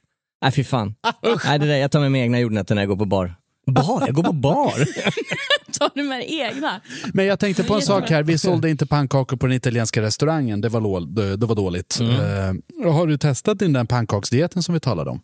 Nej 0.44 0.52
fy 0.52 0.64
fan. 0.64 0.96
Nej, 1.46 1.60
det 1.60 1.66
där, 1.66 1.78
jag 1.78 1.92
tar 1.92 2.00
med 2.00 2.12
mig 2.12 2.22
egna 2.22 2.40
jordnötter 2.40 2.76
när 2.76 2.82
jag 2.82 2.90
går 2.90 2.96
på 2.96 3.06
bar. 3.06 3.36
Bar? 3.66 4.04
Jag 4.06 4.16
går 4.16 4.24
på 4.24 4.34
bar? 4.34 4.74
Tar 5.80 5.92
du 5.96 6.04
med 6.04 6.26
egna? 6.32 6.82
Men 7.14 7.26
jag 7.26 7.40
tänkte 7.40 7.64
på 7.64 7.76
en 7.76 7.82
sak 7.82 8.10
här. 8.10 8.24
Vi 8.24 8.38
sålde 8.38 8.70
inte 8.70 8.86
pannkakor 8.86 9.38
på 9.38 9.46
den 9.48 9.56
italienska 9.56 10.02
restaurangen. 10.02 10.62
Det 10.62 10.70
var, 10.70 10.82
lå- 10.82 11.16
det, 11.16 11.36
det 11.38 11.46
var 11.46 11.56
dåligt. 11.56 12.00
Eh, 12.02 12.92
har 12.94 13.08
du 13.08 13.18
testat 13.18 13.60
den 13.60 13.74
där 13.74 13.84
pannkaksdieten 13.84 14.64
som 14.64 14.74
vi 14.74 14.80
talade 14.80 15.12
om? 15.12 15.22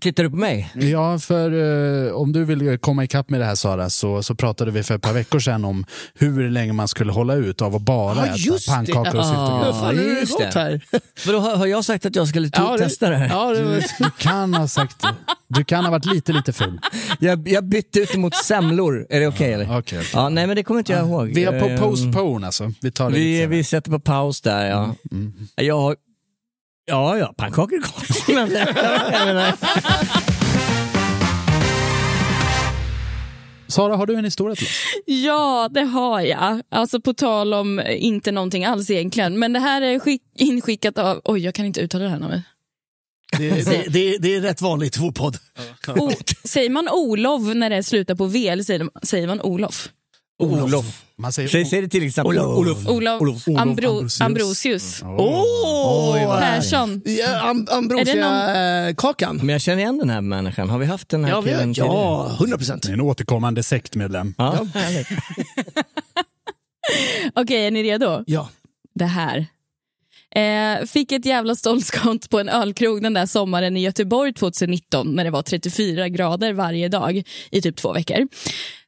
Tittar 0.00 0.22
du 0.24 0.30
på 0.30 0.36
mig? 0.36 0.70
Ja, 0.74 1.18
för 1.18 1.50
eh, 2.06 2.12
om 2.12 2.32
du 2.32 2.44
vill 2.44 2.78
komma 2.78 3.04
ikapp 3.04 3.30
med 3.30 3.40
det 3.40 3.44
här 3.46 3.54
Sara, 3.54 3.90
så, 3.90 4.22
så 4.22 4.34
pratade 4.34 4.70
vi 4.70 4.82
för 4.82 4.94
ett 4.94 5.02
par 5.02 5.12
veckor 5.12 5.38
sedan 5.38 5.64
om 5.64 5.84
hur 6.14 6.50
länge 6.50 6.72
man 6.72 6.88
skulle 6.88 7.12
hålla 7.12 7.34
ut 7.34 7.62
av 7.62 7.74
att 7.74 7.82
bara 7.82 8.16
Ja, 8.16 8.26
äta 8.26 8.36
just 8.36 8.66
det. 8.68 8.72
pannkakor 8.74 9.16
och 9.16 9.24
Ja. 9.24 9.72
har 9.72 9.92
det 9.92 10.02
just 10.02 10.38
det. 10.38 10.50
här? 10.54 10.80
För 11.18 11.32
då 11.32 11.38
har, 11.38 11.56
har 11.56 11.66
jag 11.66 11.84
sagt 11.84 12.06
att 12.06 12.16
jag 12.16 12.28
skulle 12.28 12.48
det- 12.48 12.78
testa 12.78 13.10
det 13.10 13.16
här? 13.16 13.28
Ja, 13.28 13.54
det 13.54 13.62
var... 13.62 13.74
Du 14.04 14.10
kan 14.18 14.54
ha 14.54 14.68
sagt 14.68 14.96
Du 15.48 15.64
kan 15.64 15.84
ha 15.84 15.90
varit 15.90 16.04
lite, 16.06 16.32
lite 16.32 16.52
full. 16.52 16.80
Jag, 17.18 17.48
jag 17.48 17.64
bytte 17.64 18.00
ut 18.00 18.12
det 18.12 18.18
mot 18.18 18.34
semlor. 18.34 19.06
Är 19.10 19.20
det 19.20 19.26
okej 19.26 19.52
eller? 19.52 19.64
Okej, 19.64 19.78
okej. 19.98 20.10
Ja, 20.14 20.28
nej 20.28 20.46
men 20.46 20.56
det 20.56 20.62
kommer 20.62 20.78
inte 20.80 20.92
jag 20.92 21.06
ihåg. 21.08 21.28
Vi 21.34 21.44
har 21.44 21.60
på 21.60 21.66
Ehm, 21.66 21.78
postpone 21.80 22.46
alltså. 22.46 22.72
Vi 22.80 22.90
tar 22.90 23.10
det 23.10 23.16
lite 23.18 23.46
Vi, 23.46 23.56
vi 23.56 23.64
sätter 23.64 23.90
på 23.90 24.00
paus 24.00 24.40
där 24.40 24.66
ja. 24.70 24.94
Jag 25.56 25.80
har... 25.80 25.96
Ja, 26.90 27.18
ja, 27.18 27.34
pannkakor 27.36 27.78
är 27.78 27.80
gott. 27.80 28.28
Menar, 29.26 29.54
Sara, 33.68 33.96
har 33.96 34.06
du 34.06 34.14
en 34.14 34.24
historia 34.24 34.56
till 34.56 34.66
oss? 34.66 34.82
Ja, 35.06 35.68
det 35.70 35.80
har 35.80 36.20
jag. 36.20 36.62
Alltså 36.68 37.00
på 37.00 37.14
tal 37.14 37.54
om 37.54 37.78
eh, 37.78 38.04
inte 38.04 38.32
någonting 38.32 38.64
alls 38.64 38.90
egentligen. 38.90 39.38
Men 39.38 39.52
det 39.52 39.58
här 39.60 39.82
är 39.82 39.98
skick, 39.98 40.22
inskickat 40.38 40.98
av... 40.98 41.20
Oj, 41.24 41.40
jag 41.44 41.54
kan 41.54 41.66
inte 41.66 41.80
uttala 41.80 42.04
det 42.04 42.10
här 42.10 42.18
namnet. 42.18 42.42
det, 43.38 43.50
det, 43.50 43.84
det, 43.88 44.18
det 44.18 44.34
är 44.36 44.40
rätt 44.40 44.62
vanligt 44.62 44.96
i 44.96 45.00
vår 45.00 45.12
podd. 45.12 45.36
O, 45.88 46.10
säger 46.44 46.70
man 46.70 46.88
Olof 46.88 47.54
när 47.54 47.70
det 47.70 47.82
slutar 47.82 48.14
på 48.14 48.26
V 48.26 48.48
eller 48.48 48.62
säger, 48.62 49.06
säger 49.06 49.26
man 49.26 49.40
Olof? 49.40 49.88
Olof. 50.40 51.04
Man 51.16 51.32
säger 51.32 51.48
Säg, 51.48 51.64
säg 51.64 51.80
det 51.80 51.88
till 51.88 52.06
exempel. 52.06 52.38
Olof. 52.38 52.88
Olof, 52.88 53.18
Olof 53.20 53.48
Ambro, 53.58 54.06
Ambrosius. 54.20 55.02
Åh! 55.02 56.40
Persson. 56.40 57.02
Ja, 57.04 57.40
am 57.40 57.60
Är 57.60 57.64
det 57.66 57.72
Ambrosia-kakan. 57.72 59.36
Men 59.36 59.48
jag 59.48 59.60
känner 59.60 59.78
igen 59.78 59.98
den 59.98 60.10
här 60.10 60.20
människan. 60.20 60.70
Har 60.70 60.78
vi 60.78 60.86
haft 60.86 61.08
den 61.08 61.24
här 61.24 61.30
Ja, 61.30 61.42
killen 61.42 61.74
tidigare? 61.74 61.92
ja, 61.92 62.36
100 62.38 62.56
procent. 62.56 62.84
En 62.84 63.00
återkommande 63.00 63.62
sektmedlem. 63.62 64.34
Ja. 64.38 64.58
Okej, 67.34 67.66
är 67.66 67.70
ni 67.70 67.82
redo? 67.82 68.24
Ja. 68.26 68.48
Det 68.94 69.04
här. 69.04 69.46
Eh, 70.34 70.86
fick 70.86 71.12
ett 71.12 71.24
jävla 71.26 71.54
ståndskott 71.54 72.30
på 72.30 72.38
en 72.40 72.48
ölkrog 72.48 73.02
den 73.02 73.14
där 73.14 73.26
sommaren 73.26 73.76
i 73.76 73.80
Göteborg 73.80 74.32
2019 74.32 75.14
när 75.14 75.24
det 75.24 75.30
var 75.30 75.42
34 75.42 76.08
grader 76.08 76.52
varje 76.52 76.88
dag 76.88 77.22
i 77.50 77.62
typ 77.62 77.76
två 77.76 77.92
veckor. 77.92 78.28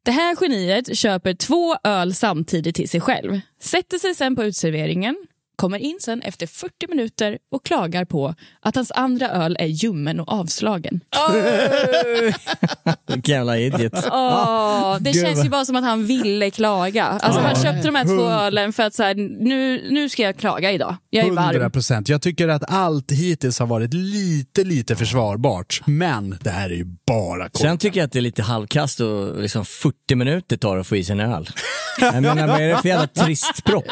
Det 0.05 0.11
här 0.11 0.37
geniet 0.41 0.97
köper 0.97 1.35
två 1.35 1.77
öl 1.85 2.15
samtidigt 2.15 2.77
till 2.77 2.89
sig 2.89 3.01
själv, 3.01 3.41
sätter 3.61 3.99
sig 3.99 4.15
sen 4.15 4.37
på 4.37 4.45
utserveringen, 4.45 5.17
kommer 5.63 5.79
in 5.79 5.97
sen 6.01 6.23
efter 6.23 6.47
40 6.47 6.73
minuter 6.89 7.39
och 7.53 7.65
klagar 7.65 8.05
på 8.05 8.35
att 8.61 8.75
hans 8.75 8.93
andra 8.93 9.29
öl 9.31 9.57
är 9.59 9.67
ljummen 9.67 10.21
och 10.21 10.33
avslagen. 10.33 11.01
Vilken 13.07 13.35
jävla 13.35 13.59
idiot. 13.59 13.93
Åh, 14.13 14.97
det 15.01 15.13
Gud, 15.13 15.23
känns 15.23 15.45
ju 15.45 15.49
bara 15.49 15.65
som 15.65 15.77
att 15.77 15.85
han 15.85 16.07
ville 16.07 16.51
klaga. 16.51 17.05
Alltså, 17.05 17.41
Han 17.41 17.55
köpte 17.55 17.89
de 17.89 17.95
här 17.95 18.05
två 18.05 18.23
ölen 18.23 18.73
för 18.73 18.83
att 18.83 18.95
så 18.95 19.03
här, 19.03 19.15
nu, 19.45 19.89
nu 19.91 20.09
ska 20.09 20.23
jag 20.23 20.37
klaga 20.37 20.73
idag. 20.73 20.97
Jag 21.11 21.25
är 21.25 21.29
100 21.29 21.59
varm. 21.59 21.71
procent. 21.71 22.09
Jag 22.09 22.23
tycker 22.23 22.49
att 22.49 22.71
allt 22.73 23.13
hittills 23.13 23.59
har 23.59 23.67
varit 23.67 23.95
lite, 23.95 24.65
lite 24.65 24.97
försvarbart. 24.97 25.81
Men 25.87 26.39
det 26.43 26.51
här 26.51 26.71
är 26.71 26.75
ju 26.75 26.87
bara 27.07 27.49
kort. 27.49 27.61
Sen 27.61 27.79
tycker 27.79 28.01
jag 28.01 28.07
att 28.07 28.13
det 28.13 28.19
är 28.19 28.21
lite 28.21 28.43
halvkast 28.43 29.01
och 29.01 29.41
liksom 29.41 29.65
40 29.65 30.15
minuter 30.15 30.57
tar 30.57 30.77
att 30.79 30.87
få 30.87 30.97
i 30.97 31.05
sig 31.05 31.13
en 31.13 31.21
öl. 31.21 31.49
Jag 32.01 32.23
menar, 32.23 32.49
vad 32.49 32.61
är 32.61 32.69
det 32.69 32.79
för 32.83 32.89
jävla 32.89 33.07
trist 33.07 33.65
propp? 33.65 33.85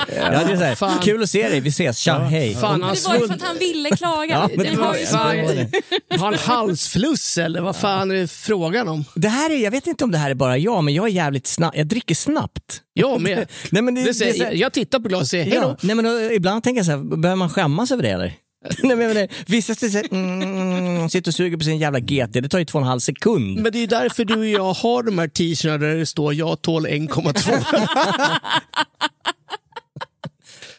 Så 0.76 0.86
här, 0.86 1.02
kul 1.02 1.22
att 1.22 1.30
se 1.30 1.48
dig, 1.48 1.59
vi 1.60 1.68
ses, 1.68 1.98
tja, 1.98 2.18
hej. 2.18 2.54
Fan, 2.54 2.80
Men 2.80 2.94
det 2.94 3.04
var 3.06 3.14
ju 3.14 3.20
för 3.20 3.26
svull- 3.26 3.32
att 3.34 3.42
han 3.42 3.58
ville 3.58 3.90
klaga. 3.96 4.34
Ja, 4.34 4.48
men 4.56 4.58
det 4.66 4.70
det 4.70 4.76
var 4.76 4.86
var 4.88 4.96
ju 4.96 5.06
fan... 5.06 5.36
det 5.36 5.68
det. 6.10 6.16
Har 6.18 6.24
han 6.26 6.34
halsfluss 6.34 7.38
eller 7.38 7.60
vad 7.60 7.76
fan 7.76 8.10
är 8.10 8.14
det 8.14 8.28
frågan 8.30 8.88
om? 8.88 9.04
Det 9.14 9.28
här 9.28 9.50
är, 9.50 9.56
jag 9.64 9.70
vet 9.70 9.86
inte 9.86 10.04
om 10.04 10.10
det 10.10 10.18
här 10.18 10.30
är 10.30 10.34
bara 10.34 10.58
jag, 10.58 10.84
men 10.84 10.94
jag 10.94 11.04
är 11.06 11.10
jävligt 11.12 11.46
snabb. 11.46 11.72
Jag 11.76 11.86
dricker 11.86 12.14
snabbt. 12.14 12.80
Jag 12.94 13.20
med. 13.20 13.38
Nej, 13.70 13.82
men 13.82 13.94
det, 13.94 14.00
Det 14.00 14.06
det, 14.06 14.14
säger, 14.14 14.34
är 14.34 14.38
så 14.38 14.44
här- 14.44 14.52
jag 14.52 14.72
tittar 14.72 14.98
på 15.00 15.08
glaset 15.08 15.22
och 15.22 15.28
säger 15.28 15.44
hej 15.44 15.54
Ja, 15.54 15.60
då. 15.60 15.76
nej, 15.80 15.96
men 15.96 16.04
då, 16.04 16.32
ibland 16.32 16.62
tänker 16.64 16.78
jag 16.78 16.86
så 16.86 16.92
här, 16.92 17.16
behöver 17.16 17.36
man 17.36 17.50
skämmas 17.50 17.90
över 17.90 18.02
det 18.02 18.08
eller? 18.10 18.32
nej, 18.82 18.96
men, 18.96 19.14
men, 19.14 19.28
vissa 19.46 19.74
säger 19.74 20.06
mm, 20.12 21.08
sitter 21.10 21.30
och 21.30 21.34
suger 21.34 21.56
på 21.56 21.64
sin 21.64 21.78
jävla 21.78 22.00
GT, 22.00 22.32
det 22.32 22.48
tar 22.48 22.58
ju 22.58 22.64
två 22.64 22.78
och 22.78 22.82
en 22.82 22.88
halv 22.88 23.00
sekund. 23.00 23.60
Men 23.60 23.72
det 23.72 23.78
är 23.78 23.80
ju 23.80 23.86
därför 23.86 24.24
du 24.24 24.36
och 24.36 24.46
jag 24.46 24.72
har 24.72 25.02
de 25.02 25.18
här 25.18 25.28
t-shirtarna 25.28 25.78
där 25.78 25.94
det 25.96 26.06
står 26.06 26.34
jag 26.34 26.62
tål 26.62 26.86
1,2. 26.86 27.64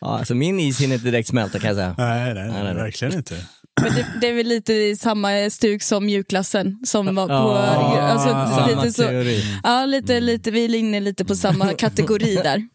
Ja, 0.01 0.19
alltså 0.19 0.35
min 0.35 0.59
is 0.59 0.81
hinner 0.81 0.95
inte 0.95 1.05
direkt 1.05 1.29
smälta 1.29 1.59
kan 1.59 1.67
jag 1.67 1.75
säga. 1.75 1.95
Nej, 1.97 2.33
nej, 2.33 2.47
nej, 2.51 2.63
nej. 2.63 2.73
verkligen 2.73 3.13
inte. 3.13 3.35
Men 3.81 3.95
det, 3.95 4.07
det 4.21 4.27
är 4.27 4.33
väl 4.33 4.47
lite 4.47 4.73
i 4.73 4.95
samma 4.95 5.49
stuk 5.49 5.83
som 5.83 6.05
mjukglassen 6.05 6.79
som 6.85 7.15
var 7.15 7.27
på... 7.27 7.33
Ja, 7.33 8.01
alltså, 8.01 8.29
samma 8.29 8.67
lite 8.67 8.93
så, 8.93 9.03
teori. 9.03 9.59
ja, 9.63 9.85
lite, 9.85 10.19
lite, 10.19 10.51
vi 10.51 10.65
är 10.65 10.75
inne 10.75 10.99
lite 10.99 11.25
på 11.25 11.35
samma 11.35 11.73
kategori 11.77 12.35
där. 12.35 12.67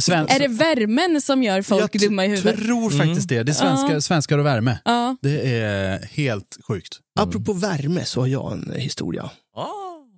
Sven... 0.00 0.28
Är 0.28 0.38
det 0.38 0.48
värmen 0.48 1.20
som 1.20 1.42
gör 1.42 1.62
folk 1.62 1.94
jag 1.94 2.00
dumma 2.00 2.24
i 2.24 2.28
huvudet? 2.28 2.56
tror 2.56 2.90
faktiskt 2.90 3.28
det. 3.28 3.42
Det 3.42 3.52
är 3.52 3.54
svenska, 3.54 4.00
svenskar 4.00 4.38
och 4.38 4.46
värme. 4.46 4.78
Ja. 4.84 5.16
Det 5.22 5.60
är 5.60 6.06
helt 6.06 6.58
sjukt. 6.68 6.98
Apropå 7.18 7.52
värme 7.52 8.04
så 8.04 8.20
har 8.20 8.26
jag 8.26 8.52
en 8.52 8.72
historia. 8.76 9.30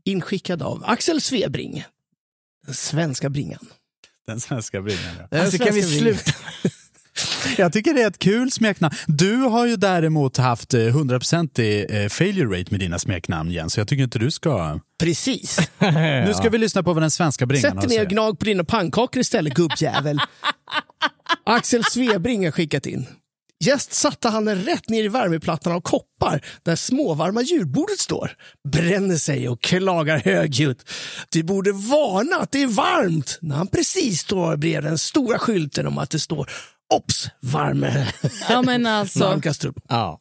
Inskickad 0.04 0.62
av 0.62 0.84
Axel 0.86 1.20
Svebring. 1.20 1.84
Den 2.66 2.74
svenska 2.74 3.30
bringan. 3.30 3.66
Den 4.29 4.41
svenska 4.41 4.83
bringan. 4.83 5.03
Ja. 5.31 5.41
Alltså 5.41 5.59
kan 5.59 5.74
vi 5.74 5.83
sluta? 5.83 6.33
Jag 7.57 7.72
tycker 7.72 7.95
det 7.95 8.03
är 8.03 8.07
ett 8.09 8.18
kul 8.18 8.51
smeknamn. 8.51 8.95
Du 9.07 9.37
har 9.37 9.66
ju 9.66 9.76
däremot 9.76 10.37
haft 10.37 10.74
eh, 10.74 10.79
100% 10.79 12.03
eh, 12.03 12.09
failure 12.09 12.59
rate 12.61 12.70
med 12.70 12.81
dina 12.81 12.99
smeknamn 12.99 13.51
Jens, 13.51 13.72
så 13.72 13.81
jag 13.81 13.89
tycker 13.89 14.05
inte 14.05 14.18
du 14.18 14.31
ska... 14.31 14.81
Precis. 15.01 15.59
Nu 16.26 16.33
ska 16.35 16.49
vi 16.49 16.59
lyssna 16.59 16.83
på 16.83 16.93
vad 16.93 17.03
den 17.03 17.11
svenska 17.11 17.47
bringan 17.47 17.62
Sätt 17.62 17.74
har 17.74 17.81
dig 17.81 17.85
att 17.85 17.91
ner 17.91 17.97
och 17.97 18.11
säga. 18.11 18.11
gnag 18.11 18.39
på 18.39 18.45
dina 18.45 18.64
pannkakor 18.64 19.20
istället 19.20 19.55
gubbjävel. 19.55 20.20
Axel 21.45 21.85
Svebring 21.85 22.45
har 22.45 22.53
skickat 22.53 22.87
in. 22.87 23.07
Gäst 23.64 23.92
satte 23.94 24.28
han 24.28 24.44
den 24.44 24.64
rätt 24.64 24.88
ner 24.88 25.04
i 25.04 25.09
värmeplattan 25.09 25.72
av 25.72 25.80
koppar 25.80 26.40
där 26.62 26.76
småvarma 26.76 27.42
julbordet 27.42 27.98
står. 27.98 28.32
Bränner 28.68 29.16
sig 29.16 29.48
och 29.48 29.62
klagar 29.62 30.18
högljutt. 30.18 30.90
Du 31.30 31.42
borde 31.42 31.72
varna 31.72 32.36
att 32.36 32.52
det 32.52 32.62
är 32.62 32.66
varmt 32.66 33.38
när 33.40 33.56
han 33.56 33.66
precis 33.66 34.20
står 34.20 34.56
bredvid 34.56 34.90
den 34.90 34.98
stora 34.98 35.38
skylten 35.38 35.86
om 35.86 35.98
att 35.98 36.11
det 36.11 36.18
står 36.18 36.50
Ops! 36.94 37.28
Värme. 37.40 38.06
Ja 38.48 38.62
men 38.62 38.86
alltså. 39.00 39.18
Ja. 39.88 40.20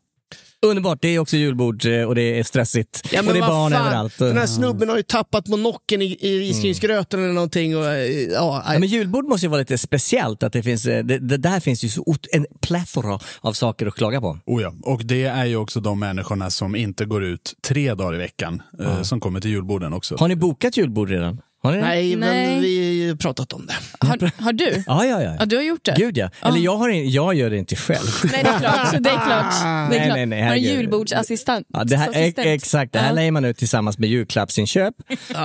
Underbart, 0.66 0.97
det 1.01 1.08
är 1.08 1.20
också 1.20 1.38
julbord 1.38 1.86
eh, 1.86 2.01
och 2.03 2.16
det 2.16 2.39
är 2.39 2.43
stressigt. 2.43 3.10
Ja, 3.12 3.20
och 3.20 3.26
det 3.34 3.39
är 3.39 3.47
barn 3.47 3.72
fan, 3.72 3.86
överallt. 3.88 4.18
Den 4.18 4.38
här 4.38 4.45
snubben 4.47 4.89
har 4.89 4.97
ju 4.97 5.03
tappat 5.03 5.47
monocken 5.47 6.01
i, 6.01 6.18
i 6.20 6.39
risgrynsgröten 6.39 7.24
eller 7.24 7.34
någonting. 7.34 7.78
Och, 7.78 7.86
eh, 7.86 8.08
ja, 8.32 8.64
Ja, 8.74 8.80
men 8.80 8.89
julbord 8.89 9.26
måste 9.26 9.45
ju 9.45 9.49
vara 9.49 9.60
lite 9.60 9.78
speciellt. 9.78 10.43
Att 10.43 10.53
det, 10.53 10.64
finns, 10.64 10.86
eh, 10.86 11.03
det, 11.05 11.18
det 11.20 11.38
där 11.38 11.60
finns 11.60 11.84
ju 11.84 11.89
så 11.89 12.01
ot- 12.05 12.28
en 12.32 12.45
plethora 12.62 13.20
av 13.41 13.53
saker 13.53 13.86
att 13.88 13.93
klaga 13.95 14.22
på. 14.22 14.39
Oh 14.45 14.62
ja. 14.62 14.74
Och 14.84 15.05
det 15.05 15.24
är 15.24 15.45
ju 15.45 15.55
också 15.55 15.80
de 15.80 15.99
människorna 15.99 16.49
som 16.49 16.76
inte 16.76 17.05
går 17.05 17.24
ut 17.24 17.53
tre 17.68 17.93
dagar 17.93 18.16
i 18.16 18.18
veckan 18.18 18.62
eh, 18.80 19.01
som 19.01 19.20
kommer 19.20 19.39
till 19.39 19.51
julborden 19.51 19.93
också. 19.93 20.16
Har 20.20 20.28
ni 20.28 20.36
bokat 20.36 20.78
julbord 20.78 21.10
redan? 21.10 21.41
Har 21.64 21.72
ni 21.72 21.78
det? 21.78 21.84
nej, 21.84 22.16
Nej. 22.16 22.16
men 22.16 22.62
vi 22.62 22.78
har 22.86 22.86
ju 23.08 23.18
pratat 23.18 23.53
om 23.53 23.66
det. 23.66 23.74
Har, 24.08 24.32
har 24.43 24.53
du? 24.53 24.84
Ja, 24.88 25.05
ja, 25.05 25.22
ja. 25.24 25.36
Ja, 25.39 25.45
du 25.45 25.55
har 25.55 25.64
gjort 25.64 25.84
det? 25.86 25.93
Gud 25.97 26.18
ja. 26.18 26.30
Eller 26.41 26.58
jag, 26.58 26.78
har 26.78 26.89
in, 26.89 27.10
jag 27.10 27.36
gör 27.36 27.49
det 27.49 27.58
inte 27.58 27.76
själv. 27.76 28.08
Nej, 28.32 28.43
det 28.43 28.49
är 28.49 28.60
klart. 28.60 28.91
Det 29.03 29.10
är 29.10 29.26
klart. 29.26 29.62
Det 29.62 29.68
är 29.68 29.89
Nej, 29.89 29.99
klart. 30.05 30.16
nej, 30.16 30.26
nej, 30.26 30.41
har 30.41 30.51
en 30.55 30.62
julbordsassistent. 30.62 31.68
Ja, 31.74 31.84
det 31.84 31.97
här, 31.97 32.12
ex- 32.14 32.34
exakt, 32.38 32.93
det 32.93 32.99
här 32.99 33.08
Ja. 33.08 33.14
lägger 33.14 33.32
man 33.32 33.45
ut 33.45 33.58
tillsammans 33.58 33.97
med 33.97 34.10
julklappsinköp. 34.10 34.93
Och 35.30 35.38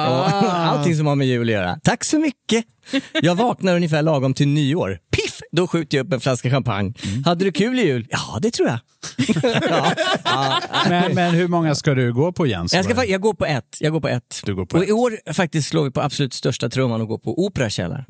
allting 0.54 0.96
som 0.96 1.06
har 1.06 1.14
med 1.16 1.26
jul 1.26 1.48
att 1.48 1.52
göra. 1.52 1.78
Tack 1.84 2.04
så 2.04 2.18
mycket! 2.18 2.64
Jag 3.22 3.34
vaknar 3.34 3.76
ungefär 3.76 4.02
lagom 4.02 4.34
till 4.34 4.48
nyår. 4.48 4.98
Piff! 5.16 5.40
Då 5.52 5.66
skjuter 5.66 5.96
jag 5.98 6.06
upp 6.06 6.12
en 6.12 6.20
flaska 6.20 6.50
champagne. 6.50 6.92
Hade 7.24 7.44
du 7.44 7.52
kul 7.52 7.78
i 7.78 7.82
jul? 7.86 8.06
Ja, 8.10 8.38
det 8.42 8.50
tror 8.50 8.68
jag. 8.68 8.78
Ja, 9.70 9.92
ja. 10.24 10.60
Men, 10.88 11.14
men 11.14 11.34
hur 11.34 11.48
många 11.48 11.74
ska 11.74 11.94
du 11.94 12.12
gå 12.12 12.32
på 12.32 12.46
Jens? 12.46 12.74
Jag, 12.74 12.84
ska, 12.84 13.04
jag 13.04 13.20
går 13.20 13.34
på 13.34 13.46
ett. 13.46 13.76
Jag 13.80 13.92
går 13.92 14.00
på 14.00 14.08
ett. 14.08 14.42
Du 14.44 14.54
går 14.54 14.66
på 14.66 14.76
och 14.76 14.82
ett. 14.82 14.88
i 14.88 14.92
år 14.92 15.32
faktiskt 15.32 15.68
slår 15.68 15.84
vi 15.84 15.90
på 15.90 16.00
absolut 16.00 16.34
största 16.34 16.68
trumman 16.68 17.00
och 17.00 17.08
går 17.08 17.18
på 17.18 17.44
Opera 17.46 17.70
Källare. 17.70 18.04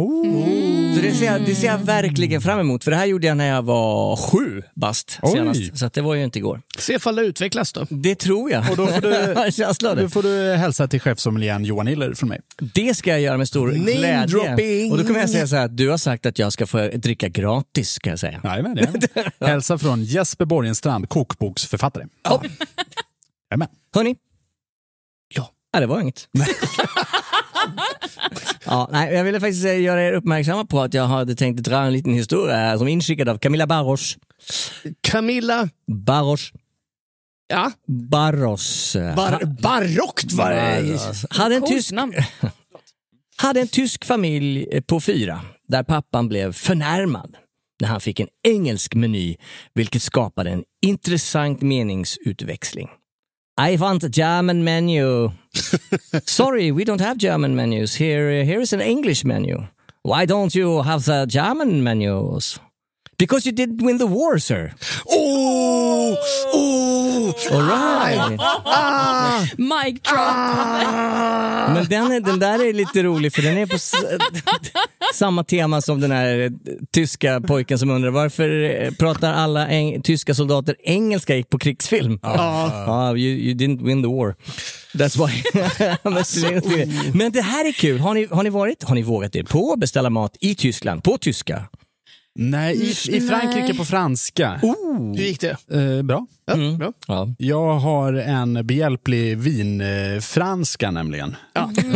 Så 0.94 1.00
det 1.02 1.14
ser, 1.14 1.26
jag, 1.26 1.44
det 1.46 1.54
ser 1.54 1.66
jag 1.66 1.78
verkligen 1.78 2.40
fram 2.40 2.60
emot. 2.60 2.84
För 2.84 2.90
det 2.90 2.96
här 2.96 3.06
gjorde 3.06 3.26
jag 3.26 3.36
när 3.36 3.48
jag 3.48 3.62
var 3.62 4.16
sju 4.16 4.62
bast 4.74 5.18
Oj. 5.22 5.32
senast. 5.32 5.78
Så 5.78 5.86
att 5.86 5.92
det 5.92 6.00
var 6.00 6.14
ju 6.14 6.24
inte 6.24 6.38
igår. 6.38 6.60
Se 6.78 6.94
ifall 6.94 7.16
det 7.16 7.22
utvecklas 7.22 7.72
då. 7.72 7.86
Det 7.90 8.14
tror 8.14 8.50
jag. 8.50 8.70
Och 8.70 8.76
då 8.76 8.86
får 8.86 9.00
du-. 9.00 9.12
Då 10.02 10.08
får 10.08 10.22
du 10.22 10.54
hälsa 10.56 10.88
till 10.88 11.00
chefsommelieren 11.00 11.64
Johan 11.64 11.86
Hiller 11.86 12.14
från 12.14 12.28
mig. 12.28 12.40
Det 12.74 12.94
ska 12.96 13.10
jag 13.10 13.20
göra 13.20 13.38
med 13.38 13.48
stor 13.48 13.66
Name 13.66 13.92
glädje. 13.92 14.26
dropping. 14.26 14.92
Och 14.92 14.98
då 14.98 15.04
kommer 15.04 15.20
jag 15.20 15.30
säga 15.30 15.46
så 15.46 15.56
här 15.56 15.64
att 15.64 15.76
du 15.76 15.88
har 15.90 15.98
sagt 15.98 16.26
att 16.26 16.38
jag 16.38 16.52
ska 16.52 16.66
få 16.66 16.88
dricka 16.94 17.28
gratis, 17.28 17.90
ska 17.90 18.10
jag 18.10 18.18
säga. 18.18 18.40
Jajamän. 18.44 18.78
Hälsa 19.40 19.78
från 19.78 20.04
Jesper 20.04 20.44
Borgenstrand, 20.82 21.08
kokboksförfattare. 21.08 22.08
Ja. 22.22 22.42
Jajamän. 23.50 23.68
Hörni? 23.94 24.16
Ja. 25.34 25.50
Nej, 25.74 25.80
det 25.80 25.86
var 25.86 26.00
inget. 26.00 26.28
ja, 28.64 28.88
nej, 28.92 29.14
jag 29.14 29.24
ville 29.24 29.40
faktiskt 29.40 29.64
eh, 29.64 29.80
göra 29.80 30.02
er 30.02 30.12
uppmärksamma 30.12 30.64
på 30.64 30.80
att 30.80 30.94
jag 30.94 31.06
hade 31.06 31.34
tänkt 31.34 31.62
dra 31.62 31.76
en 31.76 31.92
liten 31.92 32.14
historia 32.14 32.56
här 32.56 32.78
som 32.78 32.88
är 32.88 32.92
inskickad 32.92 33.28
av 33.28 33.38
Camilla 33.38 33.66
Barros. 33.66 34.16
Camilla, 35.00 35.68
Barros. 35.86 36.52
ja, 37.48 37.72
Barros. 37.86 38.96
bar 39.16 39.44
barockt 39.62 40.32
var 40.32 40.50
det. 40.50 41.00
Hade 41.30 41.54
en 41.54 41.66
tysk 41.66 41.92
namn. 41.92 42.14
hade 43.36 43.60
en 43.60 43.68
tysk 43.68 44.04
familj 44.04 44.82
på 44.82 45.00
fyra 45.00 45.40
där 45.68 45.82
pappan 45.82 46.28
blev 46.28 46.52
förnärmad 46.52 47.36
när 47.82 47.88
han 47.88 48.00
fick 48.00 48.20
en 48.20 48.28
engelsk 48.42 48.94
meny 48.94 49.36
vilket 49.74 50.02
skapade 50.02 50.50
en 50.50 50.64
intressant 50.82 51.60
meningsutväxling. 51.60 52.88
I 53.70 53.76
want 53.76 54.04
a 54.04 54.08
German 54.12 54.64
menu. 54.64 55.30
Sorry, 56.24 56.72
we 56.72 56.84
don't 56.84 57.00
have 57.00 57.18
German 57.18 57.54
menus. 57.54 58.00
Here, 58.00 58.44
here 58.44 58.60
is 58.60 58.72
an 58.72 58.80
English 58.80 59.24
menu. 59.24 59.66
Why 60.02 60.26
don't 60.26 60.54
you 60.54 60.82
have 60.82 61.04
the 61.04 61.26
German 61.26 61.82
menus? 61.82 62.60
Because 63.22 63.46
you 63.48 63.54
didn't 63.56 63.86
win 63.86 63.98
the 63.98 64.06
war, 64.06 64.38
sir. 64.38 64.72
Oh! 65.06 66.16
Oh! 66.54 67.32
All 67.52 67.62
right. 67.62 68.36
Ah! 68.64 69.40
Mic 69.58 70.00
drop. 70.02 70.36
Men 71.74 71.86
den, 71.88 72.12
är, 72.12 72.20
den 72.20 72.38
där 72.38 72.68
är 72.68 72.72
lite 72.72 73.02
rolig 73.02 73.32
för 73.34 73.42
den 73.42 73.56
är 73.58 73.66
på 73.66 73.76
samma 75.14 75.44
tema 75.44 75.80
som 75.80 76.00
den 76.00 76.10
här 76.10 76.38
eh, 76.40 76.50
tyska 76.92 77.40
pojken 77.40 77.78
som 77.78 77.90
undrar 77.90 78.10
varför 78.10 78.80
eh, 78.84 78.90
pratar 78.90 79.32
alla 79.32 79.66
eng- 79.68 80.02
tyska 80.02 80.34
soldater 80.34 80.76
engelska 80.84 81.42
på 81.50 81.58
krigsfilm? 81.58 82.18
Ja, 82.22 83.16
you, 83.16 83.18
you 83.38 83.54
didn't 83.54 83.84
win 83.86 84.02
the 84.02 84.08
war. 84.08 84.34
That's 84.94 85.26
why. 85.26 85.42
Men- 86.10 87.12
Men 87.18 87.32
det 87.32 87.42
här 87.42 87.68
är 87.68 87.72
kul. 87.72 87.98
Har 88.00 88.14
ni, 88.14 88.26
har 88.30 88.42
ni 88.42 88.50
varit, 88.50 88.82
har 88.82 88.94
ni 88.94 89.02
vågat 89.02 89.36
er 89.36 89.42
på 89.42 89.72
att 89.72 89.78
beställa 89.78 90.10
mat 90.10 90.36
i 90.40 90.54
Tyskland 90.54 91.04
på 91.04 91.18
tyska? 91.18 91.64
Nej, 92.34 92.76
i, 92.76 93.16
i 93.16 93.20
Frankrike 93.20 93.60
Nej. 93.66 93.76
på 93.76 93.84
franska. 93.84 94.60
Hur 95.16 95.22
gick 95.24 95.40
det? 95.40 95.56
Eh, 95.96 96.02
bra. 96.02 96.26
Ja, 96.46 96.52
Mm. 96.54 96.78
bra. 96.78 96.92
Ja. 97.08 97.34
Jag 97.38 97.74
har 97.78 98.12
en 98.12 98.66
behjälplig 98.66 99.38
vinfranska 99.38 100.90
nämligen. 100.90 101.36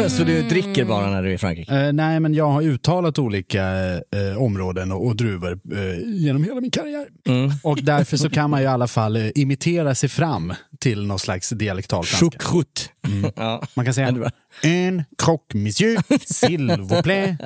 Så 0.08 0.24
du 0.24 0.42
dricker 0.42 0.84
bara 0.84 1.10
när 1.10 1.22
du 1.22 1.28
är 1.30 1.34
i 1.34 1.38
Frankrike? 1.38 1.74
Eh, 1.86 1.92
nej, 1.92 2.20
men 2.20 2.34
jag 2.34 2.48
har 2.48 2.62
uttalat 2.62 3.18
olika 3.18 3.64
eh, 3.94 4.38
områden 4.42 4.92
och, 4.92 5.06
och 5.06 5.16
druvor 5.16 5.52
eh, 5.52 5.98
genom 6.04 6.44
hela 6.44 6.60
min 6.60 6.70
karriär. 6.70 7.06
Mm. 7.28 7.50
Och 7.62 7.78
därför 7.82 8.16
så 8.16 8.30
kan 8.30 8.50
man 8.50 8.60
ju 8.60 8.64
i 8.64 8.68
alla 8.68 8.88
fall 8.88 9.16
eh, 9.16 9.28
imitera 9.34 9.94
sig 9.94 10.08
fram 10.08 10.54
till 10.80 11.06
någon 11.06 11.18
slags 11.18 11.48
dialektal 11.50 12.04
franska. 12.04 12.38
Choucroute. 12.38 12.82
Ja. 13.36 13.62
Man 13.74 13.84
kan 13.84 13.94
säga 13.94 14.30
Ja, 14.62 14.68
en 14.70 15.04
croque 15.18 15.54
monsieur, 15.58 15.98
s'il 16.26 16.72
vous 16.80 17.02
plaît, 17.02 17.36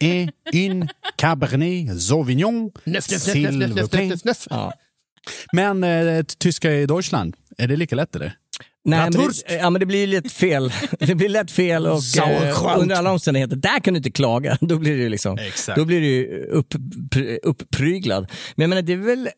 et 0.00 0.28
une 0.52 0.88
cabernet 1.16 2.00
sauvignon, 2.00 2.70
s'il 3.08 3.66
vous 3.66 3.88
plaît. 3.88 4.10
Ja. 4.50 4.72
Men 5.52 5.84
eh, 5.84 6.22
tyska 6.38 6.72
i 6.72 6.86
Deutschland, 6.86 7.36
är 7.58 7.68
det 7.68 7.76
lika 7.76 7.96
lätt 7.96 8.16
eller? 8.16 8.36
Nej, 8.84 9.00
men 9.00 9.12
det, 9.12 9.54
ja, 9.54 9.70
men 9.70 9.80
det 9.80 9.86
blir 9.86 10.06
lätt 10.06 10.32
fel. 10.32 10.72
Det 10.98 11.14
blir 11.14 11.28
lätt 11.28 11.50
fel 11.50 11.86
och 11.86 12.00
eh, 12.18 12.78
under 12.78 12.96
alla 12.96 13.12
omständigheter, 13.12 13.56
där 13.56 13.80
kan 13.80 13.94
du 13.94 13.98
inte 13.98 14.10
klaga. 14.10 14.58
Då 14.60 14.78
blir 14.78 14.96
du 14.96 15.08
liksom, 15.08 15.38
Exakt. 15.38 15.78
då 15.78 15.84
blir 15.84 16.00
du 16.00 16.44
upp, 16.44 16.74
pr- 17.14 17.38
upppryglad. 17.42 18.30
Men 18.56 18.62
jag 18.62 18.68
menar, 18.68 18.82
det 18.82 18.92
är 18.92 18.96
väl, 18.96 19.28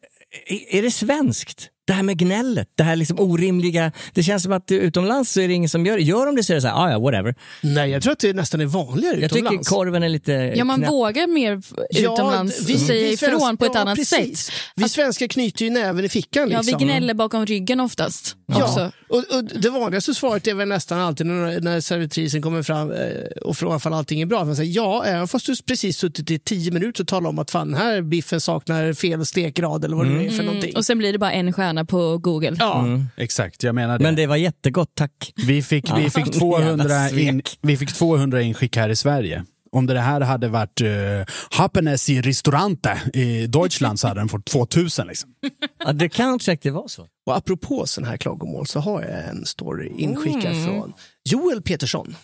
är 0.70 0.82
det 0.82 0.90
svenskt? 0.90 1.68
Det 1.86 1.92
här 1.92 2.02
med 2.02 2.18
gnället, 2.18 2.68
det 2.74 2.82
här 2.82 2.96
liksom 2.96 3.18
orimliga. 3.20 3.92
Det 4.12 4.22
känns 4.22 4.42
som 4.42 4.52
att 4.52 4.70
utomlands 4.70 5.32
så 5.32 5.40
är 5.40 5.48
det 5.48 5.54
ingen 5.54 5.68
som 5.68 5.86
gör 5.86 5.96
det. 5.96 6.02
Gör 6.02 6.26
de 6.26 6.36
det 6.36 6.42
så 6.42 6.52
är 6.52 6.54
det 6.54 6.60
så 6.60 6.68
här, 6.68 6.74
ah, 6.86 6.90
ja, 6.90 6.98
whatever. 6.98 7.34
Nej, 7.62 7.90
jag 7.90 8.02
tror 8.02 8.12
att 8.12 8.18
det 8.18 8.32
nästan 8.32 8.60
är 8.60 8.64
vanligare 8.66 9.20
Jag 9.20 9.30
tycker 9.30 9.44
utomlands. 9.44 9.68
korven 9.68 10.02
är 10.02 10.08
lite 10.08 10.32
Ja, 10.32 10.64
man 10.64 10.76
knäpp. 10.76 10.90
vågar 10.90 11.26
mer 11.26 11.62
Ja, 11.90 12.12
utomlands 12.14 12.68
vi- 12.68 12.74
och 12.74 12.80
säga 12.80 13.06
vi 13.08 13.12
ifrån 13.12 13.40
svensk- 13.40 13.58
på 13.58 13.64
ett 13.64 13.70
ja, 13.74 13.80
annat 13.80 13.96
precis. 13.96 14.38
sätt. 14.46 14.54
Vi 14.76 14.88
svenskar 14.88 15.26
knyter 15.26 15.64
ju 15.64 15.70
näven 15.70 16.04
i 16.04 16.08
fickan. 16.08 16.50
Ja, 16.50 16.58
Liksom. 16.60 16.78
vi 16.78 16.84
gnäller 16.84 17.14
bakom 17.14 17.46
ryggen 17.46 17.80
oftast. 17.80 18.35
Ja, 18.48 18.64
Också. 18.64 18.92
och, 19.08 19.36
och 19.36 19.44
det 19.44 19.70
vanligaste 19.70 20.14
svaret 20.14 20.46
är 20.46 20.54
väl 20.54 20.68
nästan 20.68 21.00
alltid 21.00 21.26
när, 21.26 21.60
när 21.60 21.80
servitrisen 21.80 22.42
kommer 22.42 22.62
fram 22.62 22.92
eh, 22.92 22.98
och 23.42 23.56
frågar 23.56 23.76
ifall 23.76 23.92
allting 23.94 24.20
är 24.20 24.26
bra. 24.26 24.44
Man 24.44 24.56
säger 24.56 24.72
ja, 24.76 25.04
även 25.04 25.28
fast 25.28 25.46
du 25.46 25.54
precis 25.66 25.98
suttit 25.98 26.30
i 26.30 26.38
tio 26.38 26.70
minuter 26.70 27.02
och 27.02 27.08
talar 27.08 27.30
om 27.30 27.38
att 27.38 27.50
fan, 27.50 27.74
här 27.74 28.02
biffen 28.02 28.40
saknar 28.40 28.92
fel 28.92 29.26
stekgrad 29.26 29.84
eller 29.84 29.96
vad 29.96 30.06
det 30.06 30.26
är 30.26 30.30
för 30.30 30.44
någonting. 30.44 30.76
Och 30.76 30.84
sen 30.84 30.98
blir 30.98 31.12
det 31.12 31.18
bara 31.18 31.32
en 31.32 31.52
stjärna 31.52 31.84
på 31.84 32.18
Google. 32.18 32.56
Ja, 32.58 32.86
Exakt, 33.16 33.62
jag 33.62 33.74
menar 33.74 33.98
det. 33.98 34.02
Men 34.02 34.14
det 34.16 34.26
var 34.26 34.36
jättegott, 34.36 34.90
tack. 34.94 35.32
Vi 35.46 35.62
fick, 35.62 35.84
vi, 35.96 36.10
fick 36.10 36.26
Jävla 36.26 36.32
200 36.40 37.08
svek. 37.08 37.22
in, 37.22 37.42
vi 37.60 37.76
fick 37.76 37.92
200 37.92 38.42
inskick 38.42 38.76
här 38.76 38.88
i 38.88 38.96
Sverige. 38.96 39.44
Om 39.76 39.86
det 39.86 40.00
här 40.00 40.20
hade 40.20 40.48
varit 40.48 40.80
uh, 40.80 41.24
Happiness 41.50 42.10
i 42.10 42.20
Restaurante 42.20 43.02
i 43.14 43.46
Deutschland 43.46 44.00
så 44.00 44.08
hade 44.08 44.20
den 44.20 44.28
fått 44.28 44.46
2000. 44.46 45.06
Liksom. 45.06 45.34
Ja, 45.78 45.92
det 45.92 46.08
kan 46.08 46.40
säkert 46.40 46.72
vara 46.72 46.88
så. 46.88 47.08
och 47.26 47.36
apropå 47.36 47.86
sån 47.86 48.04
här 48.04 48.16
klagomål 48.16 48.66
så 48.66 48.80
har 48.80 49.02
jag 49.02 49.28
en 49.28 49.46
story 49.46 49.92
inskickad 49.96 50.64
från 50.64 50.92
Joel 51.24 51.62
Petersson. 51.62 52.16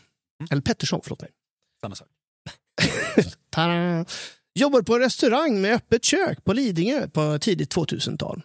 Eller 0.51 0.63
Pettersson, 0.63 1.01
förlåt 1.03 1.21
mig. 1.21 1.31
Samma 1.81 1.95
sak. 1.95 2.09
Jobbar 4.59 4.83
på 4.83 4.95
en 4.95 5.01
restaurang 5.01 5.61
med 5.61 5.75
öppet 5.75 6.05
kök 6.05 6.45
på 6.45 6.53
Lidingö 6.53 7.09
på 7.09 7.39
tidigt 7.39 7.75
2000-tal. 7.75 8.43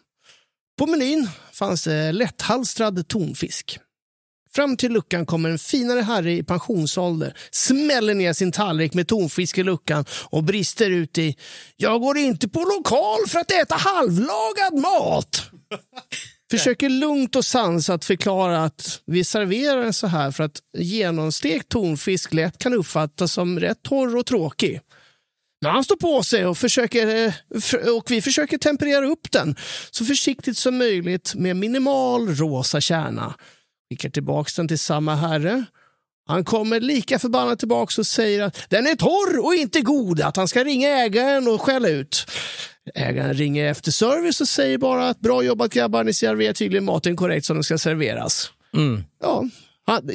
På 0.78 0.88
menyn 0.88 1.30
fanns 1.51 1.84
det 1.84 2.12
lätthalstrad 2.12 3.08
tonfisk. 3.08 3.80
Fram 4.55 4.77
till 4.77 4.91
luckan 4.91 5.25
kommer 5.25 5.49
en 5.49 5.59
finare 5.59 6.01
herre 6.01 6.33
i 6.33 6.43
pensionsålder, 6.43 7.37
smäller 7.51 8.13
ner 8.13 8.33
sin 8.33 8.51
tallrik 8.51 8.93
med 8.93 9.07
tonfisk 9.07 9.57
i 9.57 9.63
luckan 9.63 10.05
och 10.29 10.43
brister 10.43 10.89
ut 10.89 11.17
i 11.17 11.35
“Jag 11.75 12.01
går 12.01 12.17
inte 12.17 12.47
på 12.49 12.59
lokal 12.59 13.27
för 13.27 13.39
att 13.39 13.51
äta 13.51 13.75
halvlagad 13.75 14.73
mat”. 14.73 15.41
Försöker 16.51 16.89
lugnt 16.89 17.35
och 17.35 17.45
sansat 17.45 18.05
förklara 18.05 18.63
att 18.63 19.01
vi 19.05 19.23
serverar 19.23 19.83
den 19.83 19.93
så 19.93 20.07
här 20.07 20.31
för 20.31 20.43
att 20.43 20.61
genomstekt 20.77 21.69
tonfisk 21.69 22.33
lätt 22.33 22.57
kan 22.57 22.73
uppfattas 22.73 23.33
som 23.33 23.59
rätt 23.59 23.83
torr 23.83 24.15
och 24.15 24.25
tråkig. 24.25 24.81
Men 25.61 25.71
han 25.71 25.83
står 25.83 25.95
på 25.95 26.23
sig 26.23 26.45
och, 26.45 26.57
försöker, 26.57 27.25
eh, 27.25 27.33
och 27.97 28.11
vi 28.11 28.21
försöker 28.21 28.57
temperera 28.57 29.05
upp 29.05 29.31
den 29.31 29.55
så 29.91 30.05
försiktigt 30.05 30.57
som 30.57 30.77
möjligt 30.77 31.33
med 31.35 31.55
minimal 31.55 32.35
rosa 32.35 32.81
kärna. 32.81 33.33
Skickar 33.89 34.09
tillbaks 34.09 34.55
den 34.55 34.67
till 34.67 34.79
samma 34.79 35.15
herre. 35.15 35.65
Han 36.27 36.43
kommer 36.43 36.79
lika 36.79 37.19
förbannat 37.19 37.59
tillbaks 37.59 37.99
och 37.99 38.07
säger 38.07 38.43
att 38.43 38.65
den 38.69 38.88
är 38.88 38.95
torr 38.95 39.45
och 39.45 39.55
inte 39.55 39.81
god, 39.81 40.21
att 40.21 40.38
han 40.38 40.47
ska 40.47 40.63
ringa 40.63 40.89
ägaren 40.89 41.47
och 41.47 41.61
skälla 41.61 41.89
ut. 41.89 42.25
Ägaren 42.95 43.33
ringer 43.33 43.71
efter 43.71 43.91
service 43.91 44.41
och 44.41 44.47
säger 44.47 44.77
bara 44.77 45.09
att 45.09 45.19
bra 45.19 45.43
jobbat 45.43 45.71
grabbar, 45.71 46.03
ni 46.03 46.13
serverar 46.13 46.53
tydligen 46.53 46.85
maten 46.85 47.15
korrekt 47.15 47.45
som 47.45 47.55
den 47.55 47.63
ska 47.63 47.77
serveras. 47.77 48.51
Mm. 48.73 49.03
Ja, 49.21 49.43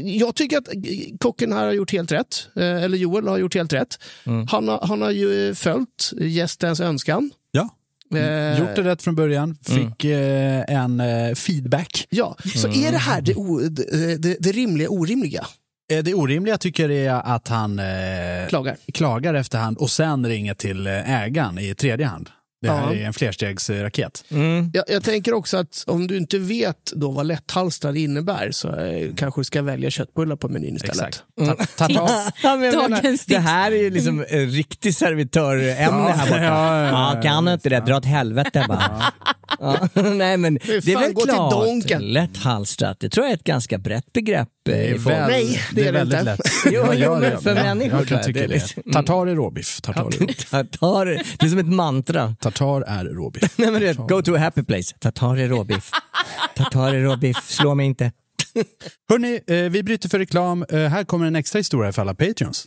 jag 0.03 0.35
tycker 0.35 0.59
att 0.59 0.69
kocken 1.21 1.53
här 1.53 1.65
har 1.65 1.73
gjort 1.73 1.93
helt 1.93 2.13
rätt. 2.13 2.49
Eh, 2.57 2.83
Eller 2.85 2.99
Joel 2.99 3.29
har 3.29 3.39
gjort 3.39 3.55
helt 3.55 3.73
rätt. 3.73 3.99
Han, 4.51 4.69
har, 4.69 4.87
han 4.87 5.03
har 5.03 5.11
ju 5.11 5.55
följt 5.55 6.13
gästens 6.21 6.81
önskan. 6.81 7.31
Ja. 7.51 7.69
Eh, 8.17 8.59
Gjort 8.61 8.77
det 8.77 8.83
rätt 8.83 9.03
från 9.03 9.15
början, 9.15 9.57
fick 9.63 10.05
eh, 10.05 10.65
en 10.69 11.01
eh, 11.01 11.35
feedback. 11.35 12.07
Ja, 12.11 12.37
så 12.55 12.69
är 12.69 12.93
det 12.93 12.99
här 12.99 13.21
det, 13.21 13.35
o, 13.35 13.59
det, 13.59 14.37
det, 14.41 14.53
rimliga 14.53 14.89
orimliga? 14.89 15.47
Eh, 15.93 15.99
Det 16.05 16.15
orimliga 16.15 16.59
tycker 16.59 16.89
jag 16.89 17.17
är 17.17 17.35
att 17.35 17.49
han 17.49 17.79
eh, 17.79 18.49
Klagar. 18.49 18.77
klagar 18.95 19.35
efterhand 19.35 19.77
och 19.79 19.91
sen 19.91 20.27
ringer 20.27 20.55
till 20.55 20.87
ägaren 20.87 21.59
i 21.59 21.75
tredje 21.75 22.07
hand. 22.07 22.29
Det 22.63 22.71
här 22.71 22.93
Ja. 22.93 22.95
är 23.01 23.07
en 23.07 23.13
flerstegsraket. 23.13 24.25
Jag, 24.73 24.85
jag 24.89 25.03
tänker 25.05 25.35
också 25.35 25.57
att 25.57 25.85
om 25.87 26.07
du 26.07 26.17
inte 26.17 26.39
vet 26.39 26.93
då 26.97 27.11
vad 27.11 27.27
lätthalstrad 27.27 27.97
innebär 27.97 28.51
så 28.51 28.77
eh, 28.81 29.15
kanske 29.17 29.41
du 29.41 29.45
ska 29.45 29.63
välja 29.63 29.91
köttbullar 29.91 30.37
på 30.37 30.49
menyn 30.49 30.77
istället. 30.77 31.23
Exakt. 31.41 31.77
Ta- 31.77 31.87
Tartar, 31.89 32.33
Ja, 32.43 32.57
menar, 32.57 33.29
det 33.29 33.39
här 33.39 33.73
är 33.73 33.77
ju 33.77 33.91
liksom 33.91 34.25
en 34.29 34.51
riktig 34.51 34.95
servitörämne 34.95 36.13
här 36.13 36.27
borta. 36.27 36.43
ja, 36.43 36.79
ja, 36.79 36.87
ja. 36.87 37.15
Ja, 37.17 37.23
kan 37.23 37.45
du 37.45 37.53
inte 37.53 37.69
det? 37.69 37.81
Dra 37.81 37.97
åt 37.97 38.05
helvete 38.05 38.65
bara. 38.69 39.03
Ja. 39.61 39.89
Nej, 40.03 40.37
men 40.37 40.55
det 40.55 40.93
är 40.93 40.99
väl 41.01 41.15
klart. 41.15 41.51
Donken. 41.53 42.03
Lätthalstrat, 42.03 43.01
det 43.01 43.09
tror 43.09 43.27
jag 43.27 43.31
är 43.31 43.37
ett 43.37 43.45
ganska 43.45 43.79
brett 43.79 44.13
begrepp. 44.13 44.49
eh, 44.69 44.73
det 44.75 44.99
väl, 44.99 45.31
Nej, 45.31 45.61
det 45.73 45.81
det 45.83 45.83
är 45.83 45.89
är 45.89 45.93
det 45.93 45.99
väldigt 45.99 46.19
inte. 46.19 46.31
lätt. 46.31 46.41
Jo, 46.71 46.85
jo, 46.95 47.11
men 47.13 47.21
det? 47.21 47.39
för 47.43 47.57
Ja, 47.57 47.63
människor 47.63 47.99
Jag 47.99 48.09
kan 48.09 48.23
tycka 48.23 48.39
det 48.39 48.45
är 48.45 48.49
det. 48.49 48.55
liksom- 48.55 48.83
Tartar 48.93 49.27
är 49.27 49.35
råbiff. 49.35 49.81
Tartar. 49.81 50.11
Tartar, 50.51 51.07
det 51.39 51.47
är 51.47 51.49
som 51.49 51.59
ett 51.59 51.67
mantra. 51.67 52.35
Tartar 52.41 52.81
är 52.83 53.05
råbiff. 53.05 53.53
Nej, 53.59 53.71
men 53.71 53.81
du 53.81 53.87
vet, 53.87 53.97
go 53.97 54.23
to 54.23 54.35
a 54.35 54.39
happy 54.39 54.63
place. 54.63 54.95
Tartar 54.99 55.37
är 55.37 55.49
råbiff. 55.49 55.91
Tartar 56.57 56.95
är 56.95 57.01
råbiff, 57.01 57.37
slå 57.45 57.75
mig 57.75 57.87
inte. 57.87 58.13
Hörni, 59.09 59.41
eh, 59.47 59.57
vi 59.57 59.83
bryter 59.83 60.09
för 60.09 60.19
reklam. 60.19 60.65
Eh, 60.71 60.79
här 60.79 61.05
kommer 61.05 61.27
en 61.27 61.37
extra 61.37 61.59
historia 61.59 61.93
för 61.93 62.03
alla 62.03 62.15
Patreons. 62.15 62.67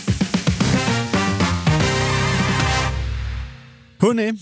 Hörni, 4.01 4.33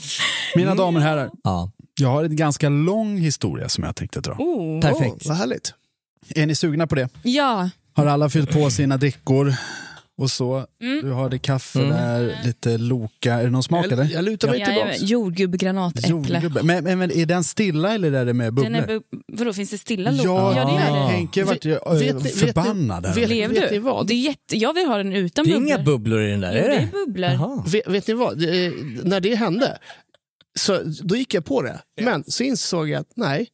mina 0.56 0.76
damer 0.76 1.00
och 1.00 1.06
herrar. 1.06 1.30
Ja. 1.44 1.72
Jag 2.00 2.10
har 2.10 2.24
en 2.24 2.36
ganska 2.36 2.70
lång 2.70 3.18
historia 3.18 3.70
som 3.70 3.84
jag 3.84 3.96
tänkte 3.96 4.20
dra. 4.20 4.32
Oh. 4.32 4.82
Perfekt. 4.82 5.26
Vad 5.26 5.38
härligt. 5.38 5.74
Är 6.36 6.46
ni 6.46 6.56
sugna 6.56 6.88
på 6.88 6.96
det? 6.96 7.10
Ja. 7.24 7.70
Har 7.94 8.06
alla 8.06 8.30
fyllt 8.30 8.52
på 8.52 8.70
sina 8.70 8.98
drickor? 8.98 9.54
Och 10.20 10.32
så, 10.32 10.66
Mm. 10.82 11.06
du 11.06 11.12
har 11.12 11.30
det 11.30 11.40
kaffe 11.40 11.80
Mm. 11.80 11.92
där, 11.92 12.38
lite 12.46 12.78
Loka. 12.78 13.34
Är 13.34 13.44
det 13.44 13.50
någon 13.50 13.64
smak? 13.64 13.86
Jag, 13.90 14.06
jag 14.06 14.24
lutar 14.26 14.48
mig 14.48 14.60
Jajamän. 14.60 14.94
tillbaks. 14.94 15.12
Jordgubb, 15.12 15.56
granat, 15.58 15.98
äpple. 15.98 16.10
Jordgubbe. 16.10 16.64
Men, 16.64 16.84
men, 16.84 17.00
men 17.00 17.12
är 17.12 17.26
den 17.26 17.44
stilla 17.44 17.94
eller 17.94 18.12
är 18.12 18.26
det 18.26 18.34
med 18.34 18.54
bubblor? 18.54 18.72
Den 18.74 18.84
är 18.84 18.88
bu- 18.88 19.02
vadå, 19.28 19.54
finns 19.54 19.70
det 19.72 19.78
stilla 19.78 20.12
låg? 20.12 20.26
Ja, 20.26 20.56
ja, 20.56 20.66
det 20.66 20.72
gör 20.72 21.00
det. 21.06 21.12
Henke 21.12 21.44
vart 21.44 21.66
ju 21.66 21.72
Vet- 21.72 22.26
vet 22.26 22.36
förbannad. 22.36 23.04
vet- 23.16 23.16
Blev 23.28 23.50
vet 23.52 23.70
du? 23.70 23.72
ni 23.76 23.80
vad? 23.80 24.08
Det 24.08 24.14
är 24.14 24.18
jätte... 24.22 24.58
Jag 24.58 24.74
vill 24.74 24.86
ha 24.86 24.98
den 24.98 25.14
utan 25.14 25.46
Det 25.46 25.52
är 25.52 25.54
bubblor. 25.54 25.68
inga 25.76 25.84
bubblor 25.84 26.22
i 26.22 26.32
den 26.32 26.42
där, 26.42 26.52
Jo, 26.58 26.64
är 26.64 26.70
det 26.70 26.76
det? 26.76 26.82
är 26.82 27.06
bubblor. 27.06 27.70
Vet, 27.72 27.88
vet 27.88 28.08
ni 28.08 28.14
vad? 28.14 28.44
Eh, 28.44 28.72
när 29.04 29.20
det 29.20 29.36
hände, 29.36 29.78
så, 30.60 30.80
då 31.04 31.16
gick 31.16 31.34
jag 31.34 31.46
på 31.46 31.62
det. 31.62 31.80
Men 32.02 32.24
så 32.28 32.44
insåg 32.44 32.90
jag 32.90 33.00
att 33.02 33.12
nej, 33.16 33.48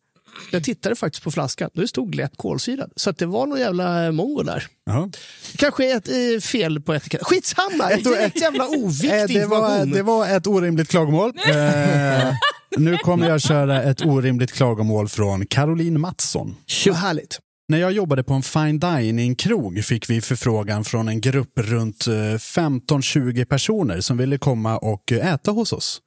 jag 0.52 0.64
tittade 0.64 0.96
faktiskt 0.96 1.24
på 1.24 1.32
flaskan. 1.32 1.70
Då 1.74 1.88
stod 1.88 2.16
lätt 2.16 2.38
kolsyrad. 2.38 2.92
Så 2.96 3.10
att 3.10 3.18
det 3.18 3.26
var 3.26 3.46
någon 3.46 3.60
jävla 3.60 4.12
mongo 4.12 4.44
där. 4.44 4.68
Jaha. 4.86 5.12
Kanske 5.58 5.92
ett 5.96 6.08
eh, 6.08 6.40
fel 6.42 6.82
på 6.82 6.96
etiketten. 6.96 7.26
Skitsamma! 7.26 7.90
Det 8.04 8.10
är 8.10 8.28
ett 8.28 8.42
jävla 8.42 8.68
oviktig 8.68 9.16
Eh, 9.16 9.42
det, 9.42 9.46
var, 9.46 9.86
det 9.86 10.04
var 10.04 10.28
ett 10.28 10.48
orimligt 10.48 10.90
klagomål. 10.90 11.34
Eh, 11.56 12.34
nu 12.78 12.98
kommer 12.98 13.30
jag 13.30 13.42
köra 13.42 13.84
ett 13.84 14.06
orimligt 14.06 14.52
klagomål 14.52 15.10
från 15.10 15.46
Caroline 15.46 16.00
Mattsson. 16.00 16.56
Vad 16.86 16.96
härligt. 16.96 17.40
När 17.68 17.78
jag 17.78 17.92
jobbade 17.92 18.24
på 18.24 18.34
en 18.34 18.44
fine 18.44 18.80
dining-krog 18.80 19.84
fick 19.84 20.10
vi 20.10 20.22
förfrågan 20.22 20.84
från 20.84 21.08
en 21.08 21.22
grupp 21.22 21.60
runt 21.60 22.08
eh, 22.08 22.12
15-20 22.12 23.46
personer 23.46 24.02
som 24.02 24.18
ville 24.18 24.38
komma 24.38 24.78
och 24.78 25.12
eh, 25.12 25.34
äta 25.34 25.52
hos 25.52 25.74
oss. 25.74 26.02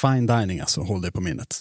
Fine 0.00 0.26
dining 0.26 0.60
alltså, 0.60 0.80
håll 0.80 1.02
det 1.02 1.12
på 1.12 1.20
minnet. 1.20 1.60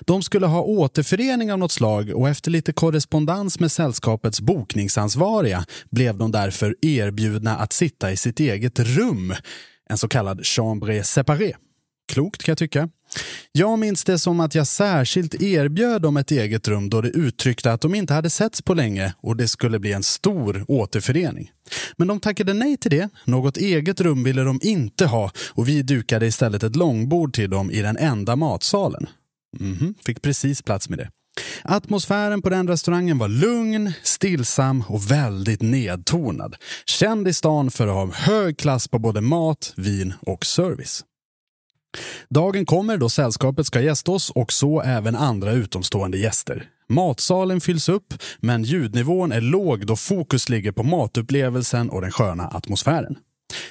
De 0.00 0.22
skulle 0.22 0.46
ha 0.46 0.62
återförening 0.62 1.52
av 1.52 1.58
något 1.58 1.72
slag 1.72 2.10
och 2.14 2.28
efter 2.28 2.50
lite 2.50 2.72
korrespondens 2.72 3.60
med 3.60 3.72
sällskapets 3.72 4.40
bokningsansvariga 4.40 5.64
blev 5.90 6.16
de 6.16 6.30
därför 6.30 6.76
erbjudna 6.82 7.56
att 7.56 7.72
sitta 7.72 8.12
i 8.12 8.16
sitt 8.16 8.40
eget 8.40 8.78
rum, 8.78 9.34
en 9.90 9.98
så 9.98 10.08
kallad 10.08 10.46
chambre 10.46 11.04
séparée. 11.04 11.54
Klokt 12.12 12.42
kan 12.42 12.52
jag 12.52 12.58
tycka. 12.58 12.88
Jag 13.52 13.78
minns 13.78 14.04
det 14.04 14.18
som 14.18 14.40
att 14.40 14.54
jag 14.54 14.66
särskilt 14.66 15.42
erbjöd 15.42 16.02
dem 16.02 16.16
ett 16.16 16.30
eget 16.30 16.68
rum 16.68 16.90
då 16.90 17.00
det 17.00 17.08
uttryckte 17.08 17.72
att 17.72 17.80
de 17.80 17.94
inte 17.94 18.14
hade 18.14 18.30
setts 18.30 18.62
på 18.62 18.74
länge 18.74 19.14
och 19.16 19.36
det 19.36 19.48
skulle 19.48 19.78
bli 19.78 19.92
en 19.92 20.02
stor 20.02 20.64
återförening. 20.68 21.50
Men 21.96 22.08
de 22.08 22.20
tackade 22.20 22.54
nej 22.54 22.76
till 22.76 22.90
det. 22.90 23.08
Något 23.24 23.56
eget 23.56 24.00
rum 24.00 24.24
ville 24.24 24.42
de 24.42 24.60
inte 24.62 25.06
ha 25.06 25.30
och 25.48 25.68
vi 25.68 25.82
dukade 25.82 26.26
istället 26.26 26.62
ett 26.62 26.76
långbord 26.76 27.34
till 27.34 27.50
dem 27.50 27.70
i 27.70 27.82
den 27.82 27.96
enda 27.96 28.36
matsalen. 28.36 29.06
Mhm, 29.58 29.94
fick 30.06 30.22
precis 30.22 30.62
plats 30.62 30.88
med 30.88 30.98
det. 30.98 31.10
Atmosfären 31.64 32.42
på 32.42 32.50
den 32.50 32.68
restaurangen 32.68 33.18
var 33.18 33.28
lugn, 33.28 33.92
stillsam 34.02 34.84
och 34.88 35.10
väldigt 35.10 35.62
nedtonad. 35.62 36.56
Känd 36.86 37.28
i 37.28 37.32
stan 37.32 37.70
för 37.70 37.86
att 37.86 37.94
ha 37.94 38.12
hög 38.12 38.58
klass 38.58 38.88
på 38.88 38.98
både 38.98 39.20
mat, 39.20 39.72
vin 39.76 40.14
och 40.20 40.46
service. 40.46 41.04
Dagen 42.28 42.66
kommer 42.66 42.96
då 42.96 43.08
sällskapet 43.08 43.66
ska 43.66 43.80
gästa 43.80 44.12
oss 44.12 44.30
och 44.30 44.52
så 44.52 44.80
även 44.82 45.16
andra 45.16 45.52
utomstående 45.52 46.18
gäster. 46.18 46.68
Matsalen 46.88 47.60
fylls 47.60 47.88
upp, 47.88 48.14
men 48.40 48.62
ljudnivån 48.62 49.32
är 49.32 49.40
låg 49.40 49.86
då 49.86 49.96
fokus 49.96 50.48
ligger 50.48 50.72
på 50.72 50.82
matupplevelsen 50.82 51.90
och 51.90 52.00
den 52.00 52.10
sköna 52.10 52.48
atmosfären. 52.48 53.16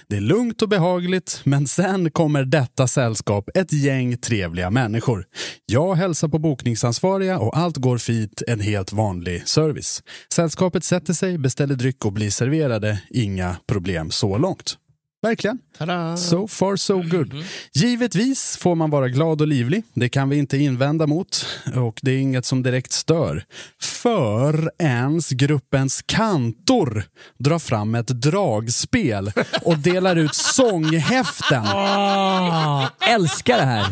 Det 0.08 0.16
är 0.16 0.22
lugnt 0.22 0.62
och 0.62 0.70
behagligt, 0.70 1.42
men 1.44 1.68
sen 1.68 2.12
kommer 2.12 2.46
detta 2.46 2.88
sällskap 2.88 3.50
ett 3.56 3.74
gäng 3.74 4.18
trevliga 4.18 4.70
människor. 4.70 5.26
Jag 5.66 5.96
hälsar 5.96 6.28
på 6.28 6.40
bokningsansvariga 6.40 7.40
och 7.40 7.58
allt 7.58 7.78
går 7.78 7.98
fint, 7.98 8.42
en 8.48 8.60
helt 8.60 8.94
vanlig 8.94 9.48
service. 9.48 10.04
Sällskapet 10.34 10.84
sätter 10.84 11.14
sig, 11.14 11.38
beställer 11.38 11.76
dryck 11.76 12.06
och 12.06 12.14
blir 12.14 12.30
serverade. 12.30 13.02
Inga 13.10 13.56
problem 13.68 14.12
så 14.12 14.38
långt. 14.38 14.78
Verkligen. 15.22 15.60
Tada. 15.78 16.18
So 16.18 16.48
far 16.48 16.76
so 16.76 17.02
good. 17.02 17.34
Givetvis 17.74 18.58
får 18.58 18.76
man 18.76 18.90
vara 18.90 19.10
glad 19.10 19.42
och 19.42 19.48
livlig. 19.48 19.84
Det 19.94 20.10
kan 20.10 20.30
vi 20.30 20.38
inte 20.38 20.58
invända 20.58 21.08
mot. 21.08 21.46
Och 21.76 22.00
det 22.02 22.12
är 22.12 22.18
inget 22.18 22.46
som 22.46 22.64
direkt 22.64 22.92
stör. 22.92 23.44
För 23.82 24.72
ens 24.80 25.30
gruppens 25.30 26.02
kantor 26.06 27.04
drar 27.38 27.60
fram 27.60 27.96
ett 27.96 28.08
dragspel 28.08 29.32
och 29.62 29.78
delar 29.78 30.16
ut 30.16 30.36
sånghäften. 30.56 31.64
Ah, 31.66 32.90
älskar 33.10 33.58
det 33.58 33.66
här. 33.66 33.88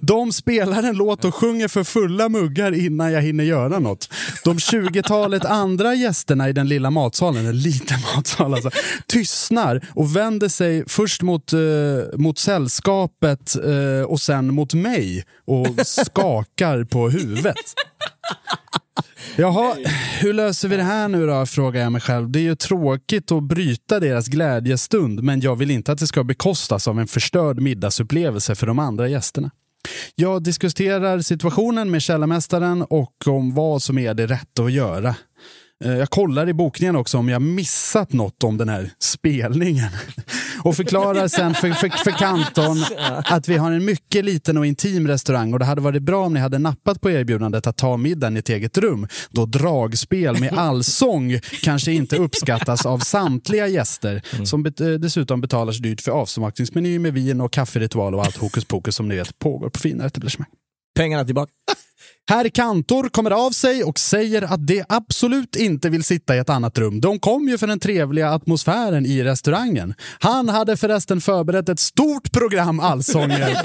De 0.00 0.32
spelar 0.32 0.82
en 0.82 0.96
låt 0.96 1.24
och 1.24 1.34
sjunger 1.34 1.68
för 1.68 1.84
fulla 1.84 2.28
muggar 2.28 2.72
innan 2.72 3.12
jag 3.12 3.22
hinner 3.22 3.44
göra 3.44 3.78
något. 3.78 4.08
De 4.44 4.56
20-talet 4.56 5.44
andra 5.44 5.94
gästerna 5.94 6.48
i 6.48 6.52
den 6.52 6.68
lilla 6.68 6.90
matsalen, 6.90 7.46
en 7.46 7.58
liten 7.58 7.98
matsal 8.16 8.54
alltså, 8.54 8.70
tystnar 9.06 9.80
och 9.94 10.16
vänder 10.16 10.29
sig 10.50 10.84
först 10.88 11.22
mot, 11.22 11.52
eh, 11.52 11.58
mot 12.18 12.38
sällskapet 12.38 13.56
eh, 13.56 14.04
och 14.06 14.20
sen 14.20 14.54
mot 14.54 14.74
mig 14.74 15.24
och 15.46 15.66
skakar 15.86 16.84
på 16.84 17.08
huvudet. 17.08 17.74
Jaha, 19.36 19.76
hur 20.20 20.32
löser 20.32 20.68
vi 20.68 20.76
det 20.76 20.82
här 20.82 21.08
nu 21.08 21.26
då, 21.26 21.46
frågar 21.46 21.82
jag 21.82 21.92
mig 21.92 22.00
själv. 22.00 22.30
Det 22.30 22.38
är 22.38 22.42
ju 22.42 22.56
tråkigt 22.56 23.32
att 23.32 23.42
bryta 23.42 24.00
deras 24.00 24.28
glädjestund, 24.28 25.22
men 25.22 25.40
jag 25.40 25.56
vill 25.56 25.70
inte 25.70 25.92
att 25.92 25.98
det 25.98 26.06
ska 26.06 26.24
bekostas 26.24 26.88
av 26.88 27.00
en 27.00 27.06
förstörd 27.06 27.60
middagsupplevelse 27.60 28.54
för 28.54 28.66
de 28.66 28.78
andra 28.78 29.08
gästerna. 29.08 29.50
Jag 30.14 30.42
diskuterar 30.42 31.20
situationen 31.20 31.90
med 31.90 32.02
källarmästaren 32.02 32.82
och 32.82 33.14
om 33.26 33.54
vad 33.54 33.82
som 33.82 33.98
är 33.98 34.14
det 34.14 34.26
rätta 34.26 34.62
att 34.62 34.72
göra. 34.72 35.14
Eh, 35.84 35.92
jag 35.96 36.10
kollar 36.10 36.48
i 36.48 36.52
bokningen 36.52 36.96
också 36.96 37.18
om 37.18 37.28
jag 37.28 37.42
missat 37.42 38.12
något 38.12 38.44
om 38.44 38.56
den 38.58 38.68
här 38.68 38.90
spelningen. 38.98 39.88
Och 40.62 40.76
förklarar 40.76 41.28
sen 41.28 41.54
för, 41.54 41.70
för, 41.72 41.88
för 41.88 42.10
Kanton 42.10 42.84
att 43.24 43.48
vi 43.48 43.56
har 43.56 43.72
en 43.72 43.84
mycket 43.84 44.24
liten 44.24 44.56
och 44.58 44.66
intim 44.66 45.08
restaurang 45.08 45.52
och 45.52 45.58
det 45.58 45.64
hade 45.64 45.80
varit 45.80 46.02
bra 46.02 46.26
om 46.26 46.34
ni 46.34 46.40
hade 46.40 46.58
nappat 46.58 47.00
på 47.00 47.10
erbjudandet 47.10 47.66
att 47.66 47.76
ta 47.76 47.96
middagen 47.96 48.36
i 48.36 48.38
ett 48.38 48.48
eget 48.48 48.78
rum. 48.78 49.08
Då 49.30 49.46
dragspel 49.46 50.40
med 50.40 50.52
allsång 50.52 51.40
kanske 51.62 51.92
inte 51.92 52.16
uppskattas 52.16 52.86
av 52.86 52.98
samtliga 52.98 53.66
gäster 53.66 54.22
som 54.44 54.62
bet- 54.62 54.80
eh, 54.80 54.88
dessutom 54.88 55.40
betalar 55.40 55.72
så 55.72 55.82
dyrt 55.82 56.00
för 56.00 56.12
avsmakningsmeny 56.12 56.98
med 56.98 57.14
vin 57.14 57.40
och 57.40 57.52
kafferitual 57.52 58.14
och 58.14 58.24
allt 58.24 58.36
hokus 58.36 58.64
pokus 58.64 58.94
som 58.96 59.08
ni 59.08 59.16
vet 59.16 59.38
pågår 59.38 59.70
på 59.70 59.78
fina 59.78 60.04
etablissemang. 60.06 60.48
Pengarna 60.96 61.24
tillbaka. 61.24 61.52
Herr 62.28 62.48
Kantor 62.48 63.08
kommer 63.08 63.30
av 63.30 63.50
sig 63.50 63.84
och 63.84 63.98
säger 63.98 64.42
att 64.42 64.66
de 64.66 64.84
absolut 64.88 65.56
inte 65.56 65.88
vill 65.88 66.04
sitta 66.04 66.36
i 66.36 66.38
ett 66.38 66.50
annat 66.50 66.78
rum. 66.78 67.00
De 67.00 67.18
kom 67.18 67.48
ju 67.48 67.58
för 67.58 67.66
den 67.66 67.80
trevliga 67.80 68.30
atmosfären 68.30 69.06
i 69.06 69.22
restaurangen. 69.22 69.94
Han 70.20 70.48
hade 70.48 70.76
förresten 70.76 71.20
förberett 71.20 71.68
ett 71.68 71.80
stort 71.80 72.32
program 72.32 72.80
allsånger. 72.80 73.56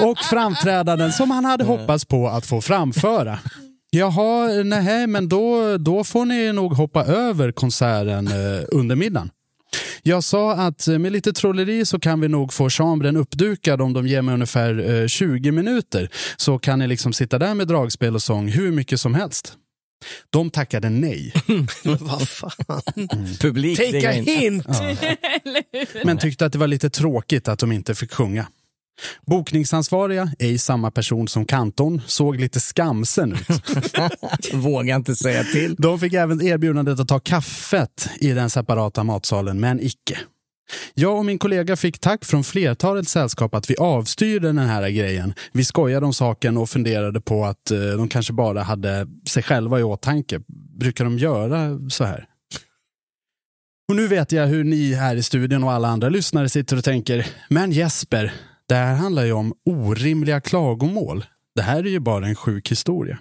och 0.02 0.18
framträdanden 0.18 1.12
som 1.12 1.30
han 1.30 1.44
hade 1.44 1.64
hoppats 1.64 2.04
på 2.04 2.28
att 2.28 2.46
få 2.46 2.60
framföra. 2.60 3.38
Jaha, 3.90 4.62
nej, 4.64 5.06
men 5.06 5.28
då, 5.28 5.76
då 5.78 6.04
får 6.04 6.24
ni 6.24 6.52
nog 6.52 6.72
hoppa 6.72 7.04
över 7.04 7.52
konserten 7.52 8.26
eh, 8.26 8.64
under 8.72 8.96
middagen. 8.96 9.30
Jag 10.02 10.24
sa 10.24 10.52
att 10.52 10.88
eh, 10.88 10.98
med 10.98 11.12
lite 11.12 11.32
trolleri 11.32 11.86
så 11.86 12.00
kan 12.00 12.20
vi 12.20 12.28
nog 12.28 12.52
få 12.52 12.70
chambren 12.70 13.16
uppdukad 13.16 13.80
om 13.80 13.92
de 13.92 14.06
ger 14.06 14.22
mig 14.22 14.34
ungefär 14.34 15.00
eh, 15.02 15.06
20 15.06 15.52
minuter. 15.52 16.08
Så 16.36 16.58
kan 16.58 16.78
ni 16.78 16.86
liksom 16.86 17.12
sitta 17.12 17.38
där 17.38 17.54
med 17.54 17.68
dragspel 17.68 18.14
och 18.14 18.22
sång 18.22 18.48
hur 18.48 18.72
mycket 18.72 19.00
som 19.00 19.14
helst. 19.14 19.56
De 20.30 20.50
tackade 20.50 20.90
nej. 20.90 21.32
Vad 21.84 22.28
fan. 22.28 23.08
Publik 23.40 23.78
Take 23.78 24.08
a 24.08 24.12
inte. 24.12 24.32
hint! 24.32 24.66
Men 26.04 26.18
tyckte 26.18 26.46
att 26.46 26.52
det 26.52 26.58
var 26.58 26.66
lite 26.66 26.90
tråkigt 26.90 27.48
att 27.48 27.58
de 27.58 27.72
inte 27.72 27.94
fick 27.94 28.12
sjunga. 28.12 28.46
Bokningsansvariga, 29.26 30.30
ej 30.38 30.58
samma 30.58 30.90
person 30.90 31.28
som 31.28 31.44
kanton, 31.44 32.00
såg 32.06 32.40
lite 32.40 32.60
skamsen 32.60 33.32
ut. 33.32 34.52
Vågar 34.54 34.96
inte 34.96 35.16
säga 35.16 35.44
till. 35.44 35.74
De 35.78 36.00
fick 36.00 36.12
även 36.12 36.42
erbjudandet 36.42 37.00
att 37.00 37.08
ta 37.08 37.20
kaffet 37.20 38.10
i 38.20 38.32
den 38.32 38.50
separata 38.50 39.04
matsalen, 39.04 39.60
men 39.60 39.80
icke. 39.80 40.18
Jag 40.94 41.18
och 41.18 41.24
min 41.24 41.38
kollega 41.38 41.76
fick 41.76 41.98
tack 41.98 42.24
från 42.24 42.44
flertalet 42.44 43.08
sällskap 43.08 43.54
att 43.54 43.70
vi 43.70 43.76
avstyrde 43.76 44.48
den 44.48 44.58
här 44.58 44.90
grejen. 44.90 45.34
Vi 45.52 45.64
skojade 45.64 46.06
om 46.06 46.12
saken 46.12 46.56
och 46.56 46.70
funderade 46.70 47.20
på 47.20 47.44
att 47.44 47.70
eh, 47.70 47.78
de 47.78 48.08
kanske 48.08 48.32
bara 48.32 48.62
hade 48.62 49.06
sig 49.28 49.42
själva 49.42 49.80
i 49.80 49.82
åtanke. 49.82 50.40
Brukar 50.78 51.04
de 51.04 51.18
göra 51.18 51.78
så 51.90 52.04
här? 52.04 52.26
Och 53.88 53.96
nu 53.96 54.08
vet 54.08 54.32
jag 54.32 54.46
hur 54.46 54.64
ni 54.64 54.94
här 54.94 55.16
i 55.16 55.22
studion 55.22 55.64
och 55.64 55.72
alla 55.72 55.88
andra 55.88 56.08
lyssnare 56.08 56.48
sitter 56.48 56.76
och 56.76 56.84
tänker, 56.84 57.26
men 57.48 57.72
Jesper, 57.72 58.32
det 58.70 58.76
här 58.76 58.94
handlar 58.94 59.24
ju 59.24 59.32
om 59.32 59.54
orimliga 59.64 60.40
klagomål. 60.40 61.24
Det 61.54 61.62
här 61.62 61.78
är 61.78 61.88
ju 61.88 62.00
bara 62.00 62.26
en 62.26 62.34
sjuk 62.34 62.70
historia. 62.70 63.18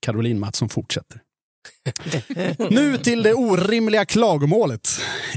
Caroline 0.00 0.40
Mattsson 0.40 0.68
fortsätter. 0.68 1.22
Nu 2.70 2.96
till 2.98 3.22
det 3.22 3.34
orimliga 3.34 4.04
klagomålet. 4.04 4.88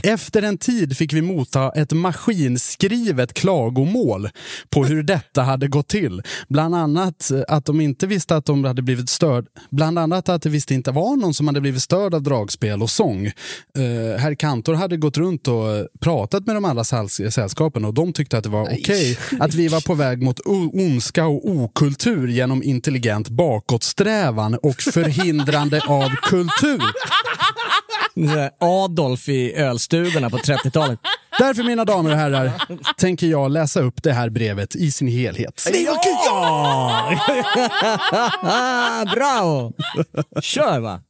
Efter 0.03 0.41
en 0.41 0.57
tid 0.57 0.97
fick 0.97 1.13
vi 1.13 1.21
motta 1.21 1.71
ett 1.71 1.91
maskinskrivet 1.91 3.33
klagomål 3.33 4.29
på 4.69 4.85
hur 4.85 5.03
detta 5.03 5.41
hade 5.41 5.67
gått 5.67 5.87
till. 5.87 6.21
Bland 6.47 6.75
annat 6.75 7.31
att 7.47 7.65
de 7.65 7.81
inte 7.81 8.07
visste 8.07 8.35
att 8.35 8.45
de 8.45 8.63
hade 8.63 8.81
blivit 8.81 9.09
störd. 9.09 9.45
Bland 9.69 9.99
annat 9.99 10.29
att 10.29 10.41
det 10.41 10.49
visst 10.49 10.71
inte 10.71 10.91
var 10.91 11.15
någon 11.15 11.33
som 11.33 11.47
hade 11.47 11.61
blivit 11.61 11.81
störd 11.81 12.13
av 12.13 12.23
dragspel 12.23 12.81
och 12.81 12.89
sång. 12.89 13.25
Uh, 13.25 14.17
herr 14.17 14.35
Kantor 14.35 14.73
hade 14.73 14.97
gått 14.97 15.17
runt 15.17 15.47
och 15.47 15.87
pratat 15.99 16.45
med 16.45 16.55
de 16.55 16.83
säll- 16.83 17.31
sällskapen 17.31 17.85
och 17.85 17.93
de 17.93 18.13
tyckte 18.13 18.37
att 18.37 18.43
det 18.43 18.49
var 18.49 18.63
okej 18.63 19.17
att 19.39 19.53
vi 19.53 19.67
var 19.67 19.81
på 19.81 19.93
väg 19.93 20.21
mot 20.21 20.39
ondska 20.45 21.25
och 21.25 21.49
okultur 21.49 22.27
genom 22.27 22.63
intelligent 22.63 23.29
bakåtsträvan 23.29 24.55
och 24.55 24.81
förhindrande 24.81 25.81
av 25.87 26.09
kultur. 26.09 26.40
Adolf 28.59 29.29
i 29.29 29.53
ölstugorna 29.53 30.29
på 30.29 30.37
30-talet. 30.37 30.99
Därför 31.39 31.63
mina 31.63 31.85
damer 31.85 32.11
och 32.11 32.17
herrar 32.17 32.51
tänker 32.97 33.27
jag 33.27 33.51
läsa 33.51 33.81
upp 33.81 34.03
det 34.03 34.13
här 34.13 34.29
brevet 34.29 34.75
i 34.75 34.91
sin 34.91 35.07
helhet. 35.07 35.65
Bravo! 39.15 39.73
Kör 40.41 40.79
va! 40.79 41.01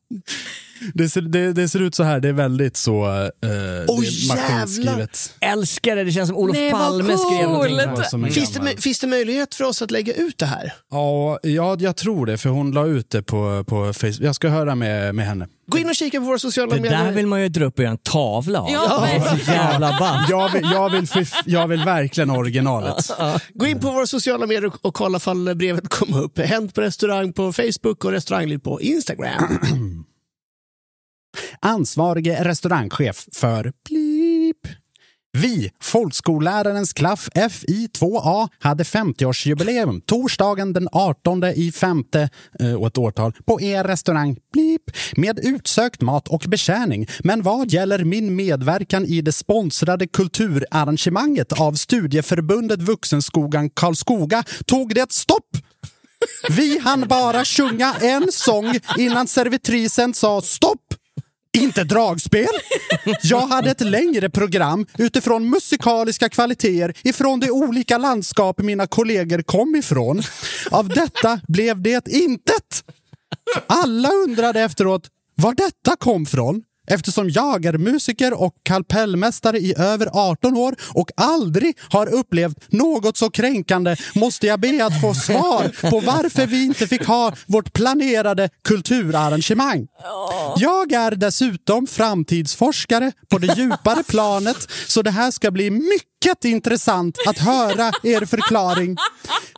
Det 0.94 1.10
ser, 1.10 1.22
det, 1.22 1.54
det 1.54 1.70
ser 1.70 1.82
ut 1.82 1.96
så 1.96 2.04
här, 2.04 2.20
det 2.20 2.28
är 2.30 2.34
väldigt 2.34 2.78
så 2.78 3.06
eh, 3.06 3.28
det 3.42 3.48
är 3.48 4.28
maskinskrivet. 4.28 5.34
Älskar 5.40 5.96
det, 5.96 6.04
det 6.04 6.12
känns 6.12 6.28
som 6.30 6.38
Olof 6.38 6.56
Nej, 6.58 6.72
Palme 6.72 7.18
skrev 7.18 7.50
någonting. 7.50 7.78
Ja, 8.24 8.30
Finns 8.30 8.54
det, 8.54 8.82
finns 8.82 9.00
det 9.00 9.08
möjlighet 9.08 9.56
för 9.56 9.64
oss 9.64 9.82
att 9.82 9.92
lägga 9.92 10.14
ut 10.14 10.38
det 10.38 10.46
här? 10.46 10.74
Ja, 10.92 11.40
ja, 11.44 11.76
jag 11.80 11.96
tror 11.96 12.26
det, 12.26 12.38
för 12.38 12.50
hon 12.50 12.72
la 12.72 12.86
ut 12.86 13.10
det 13.10 13.24
på, 13.24 13.64
på 13.68 13.94
Facebook. 13.94 14.22
Jag 14.22 14.36
ska 14.36 14.50
höra 14.50 14.76
med, 14.76 15.16
med 15.16 15.26
henne. 15.26 15.48
Gå 15.68 15.78
in 15.78 15.90
och 15.90 15.96
kika 15.96 16.20
på 16.20 16.26
våra 16.26 16.40
sociala 16.40 16.76
Det 16.76 16.82
medier. 16.82 17.04
där 17.04 17.12
vill 17.12 17.28
man 17.28 17.42
ju 17.42 17.50
dra 17.50 17.66
upp 17.66 17.78
och 17.78 17.84
göra 17.84 17.92
en 17.92 17.98
tavla 17.98 18.62
av. 18.62 18.72
Ja, 18.72 19.08
Det 19.12 19.16
är 19.16 19.38
så 19.46 19.52
jävla 19.52 20.00
band. 20.00 20.26
Jag 20.30 20.50
vill, 20.54 20.70
jag 20.74 20.90
vill, 20.90 21.08
jag 21.46 21.68
vill 21.68 21.84
verkligen 21.86 22.30
originalet. 22.30 23.12
Gå 23.54 23.66
in 23.66 23.80
på 23.80 23.92
våra 23.92 24.08
sociala 24.08 24.46
medier 24.46 24.66
och- 24.66 24.86
och 24.86 24.94
kolla 24.94 25.18
ifall 25.18 25.56
brevet 25.56 25.90
kom 25.90 26.14
upp. 26.14 26.40
Hänt 26.40 26.74
på 26.76 26.82
restaurang 26.82 27.34
på 27.34 27.54
Facebook 27.54 28.06
och 28.06 28.12
restaurangliv 28.12 28.58
på 28.58 28.82
Instagram. 28.82 29.44
Ansvarige 31.60 32.44
restaurangchef 32.44 33.28
för 33.34 33.74
Blip. 33.90 34.82
Vi, 35.34 35.72
folkskollärarens 35.82 36.94
klaff 36.94 37.30
FI2A, 37.36 38.50
hade 38.60 38.84
50-årsjubileum 38.84 40.02
torsdagen 40.06 40.74
den 40.74 40.88
18 40.92 41.44
i 41.44 41.72
femte 41.72 42.30
eh, 42.60 42.74
och 42.74 42.88
ett 42.88 42.98
årtal 42.98 43.34
på 43.46 43.62
er 43.62 43.84
restaurang 43.84 44.38
Blip 44.54 44.82
med 45.18 45.40
utsökt 45.44 46.02
mat 46.02 46.28
och 46.28 46.44
betjäning. 46.48 47.08
Men 47.20 47.42
vad 47.42 47.72
gäller 47.72 48.04
min 48.04 48.36
medverkan 48.36 49.06
i 49.06 49.22
det 49.22 49.32
sponsrade 49.32 50.08
kulturarrangemanget 50.08 51.62
av 51.62 51.74
studieförbundet 51.74 52.82
Vuxenskogan 52.82 53.70
Karlskoga 53.70 54.44
tog 54.66 54.96
det 54.96 55.12
stopp. 55.12 55.58
Vi 56.50 56.80
hann 56.80 57.08
bara 57.08 57.46
sjunga 57.46 57.96
en 58.02 58.32
sång 58.32 58.80
innan 58.98 59.28
servitrisen 59.28 60.14
sa 60.14 60.42
stopp. 60.42 60.91
Inte 61.58 61.84
dragspel. 61.84 62.48
Jag 63.24 63.48
hade 63.48 63.72
ett 63.72 63.82
längre 63.82 64.30
program 64.30 64.86
utifrån 64.98 65.50
musikaliska 65.50 66.30
kvaliteter 66.30 66.94
ifrån 67.04 67.40
de 67.40 67.52
olika 67.52 67.98
landskap 67.98 68.60
mina 68.60 68.88
kollegor 68.88 69.42
kom 69.42 69.76
ifrån. 69.76 70.22
Av 70.72 70.88
detta 70.88 71.42
blev 71.48 71.82
det 71.82 72.08
intet. 72.08 72.84
Alla 73.68 74.10
undrade 74.10 74.62
efteråt 74.62 75.08
var 75.36 75.54
detta 75.54 75.96
kom 75.96 76.26
från. 76.26 76.64
Eftersom 76.88 77.30
jag 77.30 77.66
är 77.66 77.78
musiker 77.78 78.42
och 78.42 78.54
kapellmästare 78.64 79.58
i 79.58 79.74
över 79.78 80.10
18 80.14 80.58
år 80.58 80.76
och 80.94 81.12
aldrig 81.18 81.78
har 81.90 82.14
upplevt 82.14 82.74
något 82.74 83.18
så 83.18 83.30
kränkande 83.30 83.96
måste 84.16 84.48
jag 84.48 84.60
be 84.60 84.86
att 84.86 85.02
få 85.02 85.14
svar 85.14 85.90
på 85.90 86.00
varför 86.00 86.48
vi 86.48 86.66
inte 86.66 86.88
fick 86.88 87.06
ha 87.06 87.34
vårt 87.48 87.74
planerade 87.74 88.50
kulturarrangemang. 88.64 89.88
Jag 90.58 90.92
är 90.92 91.12
dessutom 91.12 91.88
framtidsforskare 91.88 93.12
på 93.30 93.38
det 93.38 93.58
djupare 93.58 94.04
planet 94.04 94.68
så 94.88 95.02
det 95.02 95.12
här 95.12 95.32
ska 95.32 95.52
bli 95.52 95.72
mycket 95.72 96.11
intressant 96.44 97.18
att 97.28 97.38
höra 97.40 97.92
er 98.04 98.26
förklaring. 98.26 98.98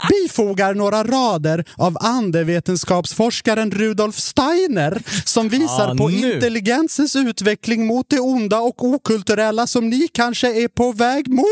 Bifogar 0.10 0.74
några 0.74 1.04
rader 1.04 1.66
av 1.78 1.98
andevetenskapsforskaren 2.02 3.72
Rudolf 3.72 4.16
Steiner 4.16 5.02
som 5.26 5.50
visar 5.50 5.92
Ah, 5.92 5.96
på 5.96 6.08
nu. 6.08 6.34
intelligensens 6.34 7.16
utveckling 7.16 7.86
mot 7.88 8.06
det 8.10 8.20
onda 8.20 8.60
och 8.60 8.84
okulturella 8.84 9.68
som 9.68 9.90
ni 9.90 10.08
kanske 10.14 10.64
är 10.64 10.68
på 10.68 10.92
väg 10.92 11.28
mot. 11.30 11.48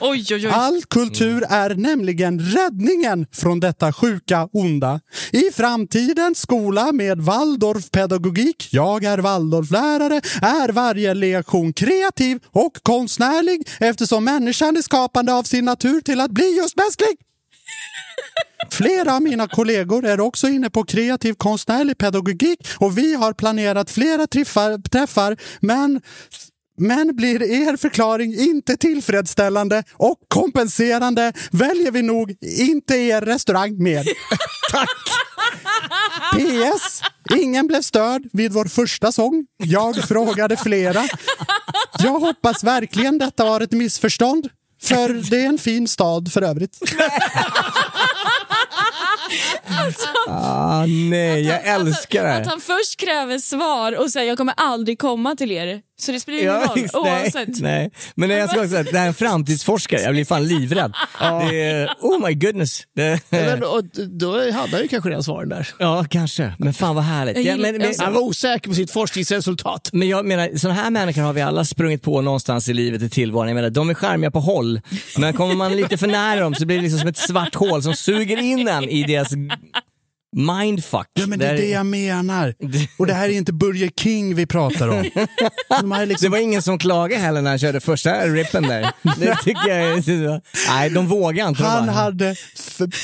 Oj, 0.00 0.26
oj, 0.30 0.34
oj. 0.34 0.46
All 0.46 0.82
kultur 0.84 1.44
är 1.50 1.74
nämligen 1.74 2.40
räddningen 2.40 3.26
från 3.32 3.60
detta 3.60 3.92
sjuka 3.92 4.48
onda. 4.52 5.00
I 5.32 5.50
framtidens 5.54 6.38
skola 6.38 6.92
med 6.92 7.20
Waldorfpedagogik, 7.20 8.68
jag 8.70 9.04
är 9.04 9.18
Waldorflärare, 9.18 10.16
är 10.42 10.72
varje 10.72 11.14
lektion 11.14 11.72
kreativ 11.72 12.38
och 12.52 12.72
konstnärlig 12.82 13.68
eftersom 13.80 14.24
människan 14.24 14.43
Människan 14.44 14.76
är 14.76 14.82
skapande 14.82 15.34
av 15.34 15.42
sin 15.42 15.64
natur 15.64 16.00
till 16.00 16.20
att 16.20 16.30
bli 16.30 16.56
just 16.56 16.76
mänsklig. 16.76 17.16
Flera 18.70 19.14
av 19.14 19.22
mina 19.22 19.48
kollegor 19.48 20.04
är 20.04 20.20
också 20.20 20.48
inne 20.48 20.70
på 20.70 20.84
kreativ 20.84 21.34
konstnärlig 21.34 21.98
pedagogik 21.98 22.58
och 22.78 22.98
vi 22.98 23.14
har 23.14 23.32
planerat 23.32 23.90
flera 23.90 24.26
träffar, 24.26 24.78
träffar 24.78 25.36
men 25.60 26.00
men 26.78 27.16
blir 27.16 27.42
er 27.42 27.76
förklaring 27.76 28.34
inte 28.34 28.76
tillfredsställande 28.76 29.84
och 29.92 30.18
kompenserande 30.28 31.32
väljer 31.52 31.90
vi 31.90 32.02
nog 32.02 32.36
inte 32.42 32.94
er 32.94 33.20
restaurang 33.20 33.82
mer. 33.82 34.04
Tack! 34.72 34.88
PS. 36.32 37.02
Ingen 37.36 37.66
blev 37.66 37.82
störd 37.82 38.22
vid 38.32 38.52
vår 38.52 38.64
första 38.64 39.12
sång. 39.12 39.46
Jag 39.56 39.96
frågade 40.08 40.56
flera. 40.56 41.04
Jag 41.98 42.20
hoppas 42.20 42.64
verkligen 42.64 43.18
detta 43.18 43.44
var 43.44 43.60
ett 43.60 43.72
missförstånd. 43.72 44.48
För 44.82 45.30
det 45.30 45.42
är 45.42 45.46
en 45.46 45.58
fin 45.58 45.88
stad 45.88 46.32
för 46.32 46.42
övrigt. 46.42 46.78
Ah, 50.28 50.86
nej, 50.86 51.42
jag 51.46 51.66
älskar 51.66 52.24
Att 52.24 52.44
det. 52.44 52.50
han 52.50 52.60
först 52.60 53.00
kräver 53.00 53.38
svar 53.38 53.92
och 53.98 54.10
säger 54.10 54.28
jag 54.28 54.38
kommer 54.38 54.54
aldrig 54.56 54.98
komma 54.98 55.36
till 55.36 55.50
er. 55.50 55.80
Så 56.00 56.12
det 56.12 56.20
spelar 56.20 56.38
ingen 56.38 56.52
roll 56.52 56.68
nej, 56.76 56.88
oavsett. 56.94 57.60
nej. 57.60 57.90
Men 58.14 58.30
jag 58.30 58.50
ska 58.50 58.58
också 58.58 58.70
säga, 58.70 58.82
det 58.82 58.98
här 58.98 59.04
är 59.04 59.08
en 59.08 59.14
framtidsforskare, 59.14 60.00
jag 60.00 60.12
blir 60.12 60.24
fan 60.24 60.48
livrädd. 60.48 60.92
Det 61.50 61.60
är, 61.62 61.88
oh 62.00 62.26
my 62.26 62.34
goodness. 62.34 62.82
Det, 62.96 63.20
Men, 63.30 63.62
och, 63.62 63.84
då 64.10 64.32
hade 64.52 64.70
han 64.72 64.80
ju 64.82 64.88
kanske 64.88 65.08
redan 65.10 65.22
svaren 65.22 65.48
där. 65.48 65.68
ja, 65.78 66.04
kanske. 66.10 66.52
Men 66.58 66.74
fan 66.74 66.94
vad 66.94 67.04
härligt. 67.04 67.36
Jag 67.36 67.44
Ja, 67.46 67.52
gillar- 67.56 67.72
men, 67.72 67.80
men, 67.80 67.94
Han 67.98 68.12
var 68.12 68.20
osäker 68.20 68.68
på 68.68 68.74
sitt 68.74 68.90
forskningsresultat. 68.90 69.88
men 69.92 70.08
jag 70.08 70.26
menar, 70.26 70.56
sådana 70.56 70.80
här 70.82 70.90
människor 70.90 71.22
har 71.22 71.32
vi 71.32 71.40
alla 71.42 71.64
sprungit 71.64 72.02
på 72.02 72.20
någonstans 72.20 72.68
i 72.68 72.72
livet 72.74 73.02
i 73.02 73.08
tillvaron. 73.10 73.48
Jag 73.48 73.54
menar, 73.54 73.70
de 73.70 73.90
är 73.90 73.94
charmiga 73.94 74.30
på 74.30 74.40
håll, 74.40 74.80
men 75.18 75.32
kommer 75.32 75.54
man 75.54 75.76
lite 75.76 75.96
för 75.96 76.06
nära 76.06 76.40
dem 76.40 76.54
så 76.54 76.66
blir 76.66 76.76
det 76.76 76.82
liksom 76.82 76.98
som 77.00 77.08
ett 77.08 77.16
svart 77.16 77.54
hål 77.54 77.82
som 77.82 77.94
suger 77.94 78.36
in 78.36 78.68
en 78.68 78.88
i 78.88 79.02
deras 79.02 79.28
mindfuck. 80.34 81.06
Ja, 81.14 81.26
men 81.26 81.38
det 81.38 81.46
är 81.46 81.54
det 81.54 81.68
jag 81.70 81.86
menar. 81.86 82.54
Och 82.98 83.06
det 83.06 83.14
här 83.14 83.28
är 83.28 83.32
inte 83.32 83.52
Burger 83.52 83.90
King 83.96 84.34
vi 84.34 84.46
pratar 84.46 84.88
om. 84.88 85.02
De 85.80 85.92
är 85.92 86.00
Det 86.00 86.06
liksom 86.06 86.30
var 86.30 86.38
ingen 86.38 86.62
som 86.62 86.78
klagade 86.78 87.20
heller 87.20 87.42
när 87.42 87.50
han 87.50 87.58
körde 87.58 87.80
första 87.80 88.26
rippen 88.26 88.62
där. 88.62 88.92
Det 89.18 89.36
tycker 89.44 89.68
jag. 89.68 90.40
Nej, 90.68 90.90
de 90.90 91.06
vågar 91.06 91.48
inte. 91.48 91.62
Han 91.64 91.86
bara- 91.86 91.92
hade 91.96 92.36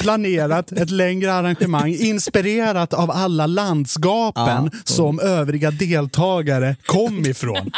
planerat 0.00 0.72
ett 0.72 0.90
längre 0.90 1.34
arrangemang 1.34 1.94
inspirerat 1.94 2.94
av 2.94 3.10
alla 3.10 3.46
landskapen 3.46 4.70
som 4.84 5.20
övriga 5.20 5.70
deltagare 5.70 6.76
kom 6.86 7.26
ifrån. 7.26 7.70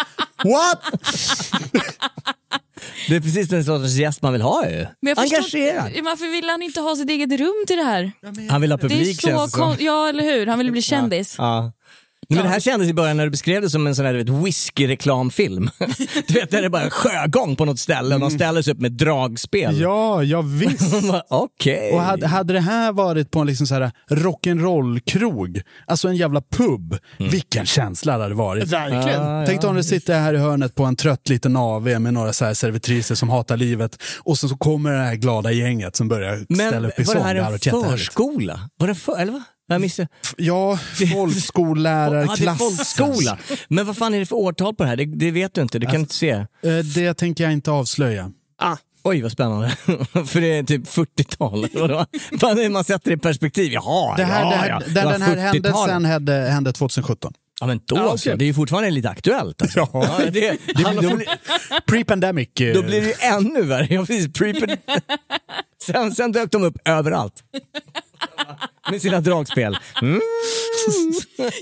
What? 0.44 1.02
Det 3.08 3.16
är 3.16 3.20
precis 3.20 3.48
den 3.48 3.64
sortens 3.64 3.96
gäst 3.96 4.22
man 4.22 4.32
vill 4.32 4.42
ha 4.42 4.68
ju. 4.70 4.86
Men 5.00 5.14
jag 5.16 5.18
förstår- 5.18 5.36
Engagerad. 5.36 6.04
Varför 6.04 6.32
vill 6.32 6.48
han 6.50 6.62
inte 6.62 6.80
ha 6.80 6.96
sitt 6.96 7.10
eget 7.10 7.40
rum 7.40 7.64
till 7.66 7.76
det 7.76 7.82
här? 7.84 8.12
Han 8.50 8.60
vill 8.60 8.70
ha 8.72 8.76
Det 8.78 8.86
är 8.86 8.88
publik 8.88 9.20
så 9.20 9.28
känns 9.28 9.52
det 9.52 9.58
som. 9.58 9.76
Ja, 9.80 10.08
eller 10.08 10.22
hur? 10.24 10.46
Han 10.46 10.58
vill 10.58 10.72
bli 10.72 10.82
kändis. 10.82 11.34
Ja. 11.38 11.72
Men 12.28 12.44
det 12.44 12.48
här 12.48 12.60
kändes 12.60 12.88
i 12.88 12.94
början 12.94 13.16
när 13.16 13.24
du 13.24 13.30
beskrev 13.30 13.62
det 13.62 13.70
som 13.70 13.86
en 13.86 13.94
sån 13.94 14.06
här 14.06 14.42
whisky-reklamfilm. 14.42 15.70
Du 16.28 16.34
vet, 16.34 16.50
där 16.50 16.60
det 16.60 16.64
är 16.64 16.68
bara 16.68 16.90
sjögång 16.90 17.56
på 17.56 17.64
något 17.64 17.78
ställe 17.78 18.14
och 18.14 18.20
de 18.20 18.30
ställer 18.30 18.62
sig 18.62 18.72
upp 18.72 18.80
med 18.80 18.92
dragspel. 18.92 19.80
Ja, 19.80 20.22
ja 20.22 20.40
visst. 20.42 20.94
Okej. 21.28 21.92
Och 21.92 22.00
hade, 22.00 22.26
hade 22.26 22.52
det 22.52 22.60
här 22.60 22.92
varit 22.92 23.30
på 23.30 23.40
en 23.40 23.46
liksom 23.46 23.66
så 23.66 23.74
här 23.74 23.90
rock'n'roll-krog, 24.10 25.62
alltså 25.86 26.08
en 26.08 26.16
jävla 26.16 26.42
pub, 26.42 26.98
vilken 27.18 27.66
känsla 27.66 28.16
det 28.16 28.22
hade 28.22 28.34
varit. 28.34 28.68
Verkligen. 28.68 29.46
Tänk 29.46 29.60
dig 29.60 29.70
om 29.70 29.76
du 29.76 29.82
sitter 29.82 30.20
här 30.20 30.34
i 30.34 30.38
hörnet 30.38 30.74
på 30.74 30.84
en 30.84 30.96
trött 30.96 31.28
liten 31.28 31.56
AV 31.56 32.00
med 32.00 32.14
några 32.14 32.32
så 32.32 32.44
här 32.44 32.54
servitriser 32.54 33.14
som 33.14 33.30
hatar 33.30 33.56
livet 33.56 34.02
och 34.18 34.38
så, 34.38 34.48
så 34.48 34.56
kommer 34.56 34.92
det 34.92 34.98
här 34.98 35.14
glada 35.14 35.52
gänget 35.52 35.96
som 35.96 36.08
börjar 36.08 36.36
ställa 36.54 36.80
Men 36.80 36.84
upp 36.84 37.00
i 37.00 37.02
var 37.02 37.14
sång. 37.14 37.22
det 37.22 37.42
här 37.42 37.52
en 37.52 37.90
förskola? 37.90 38.60
Var 38.76 38.88
det 38.88 38.94
för, 38.94 39.18
eller 39.18 39.32
vad? 39.32 39.42
Jag 39.72 39.80
missade. 39.80 40.08
Ja, 40.36 40.78
folkskollärare, 41.12 42.24
Ja, 42.28 42.34
det 42.38 42.46
är 42.46 42.54
folkskola. 42.54 43.38
Men 43.68 43.86
vad 43.86 43.96
fan 43.96 44.14
är 44.14 44.18
det 44.18 44.26
för 44.26 44.36
årtal 44.36 44.74
på 44.74 44.82
det 44.82 44.88
här? 44.88 44.96
Det, 44.96 45.04
det 45.04 45.30
vet 45.30 45.54
du 45.54 45.62
inte, 45.62 45.78
du 45.78 45.86
kan 45.86 46.00
inte 46.00 46.14
se. 46.14 46.30
Eh, 46.30 46.46
Det 46.94 47.14
tänker 47.14 47.44
jag 47.44 47.52
inte 47.52 47.70
avslöja. 47.70 48.30
Ah, 48.58 48.76
Oj 49.04 49.22
vad 49.22 49.32
spännande. 49.32 49.68
För 50.26 50.40
det 50.40 50.58
är 50.58 50.62
typ 50.62 50.86
40-tal. 50.88 51.64
eller 51.64 51.80
vadå? 51.80 52.06
Fan, 52.40 52.56
det- 52.56 52.68
Man 52.68 52.84
sätter 52.84 53.10
det 53.10 53.14
i 53.14 53.18
perspektiv. 53.18 53.72
Jaha, 53.72 54.16
Det 54.16 54.24
här, 54.24 54.42
ja, 54.44 54.50
det 54.50 54.56
här, 54.56 54.68
ja. 54.68 54.82
Det 54.86 55.04
var 55.04 55.12
den 55.12 55.22
här 55.22 55.36
40-tal. 55.36 55.42
händelsen 55.44 56.04
hände, 56.04 56.32
hände 56.32 56.72
2017. 56.72 57.32
Ja 57.60 57.66
men 57.66 57.80
då 57.86 57.96
Ja, 57.96 58.08
så, 58.08 58.14
okej. 58.14 58.38
det 58.38 58.44
är 58.44 58.46
ju 58.46 58.54
fortfarande 58.54 58.90
lite 58.90 59.08
aktuellt. 59.10 59.62
Alltså. 59.62 59.78
Ja. 59.92 60.20
det, 60.32 60.56
Det, 60.76 60.82
han, 60.84 60.96
då, 60.96 61.20
Pre-pandemic. 61.86 62.48
eh, 62.60 62.74
då 62.74 62.82
blir 62.82 63.00
det 63.00 63.06
ju 63.06 63.14
ännu 63.20 63.62
värre. 63.62 63.86
Ja, 63.94 64.00
precis, 64.06 64.26
pre- 64.26 64.78
sen, 65.86 66.14
sen 66.14 66.32
dök 66.32 66.50
de 66.50 66.62
upp 66.64 66.76
överallt. 66.84 67.34
Med 68.90 69.02
sina 69.02 69.20
dragspel. 69.20 69.78
Mm. 70.02 70.20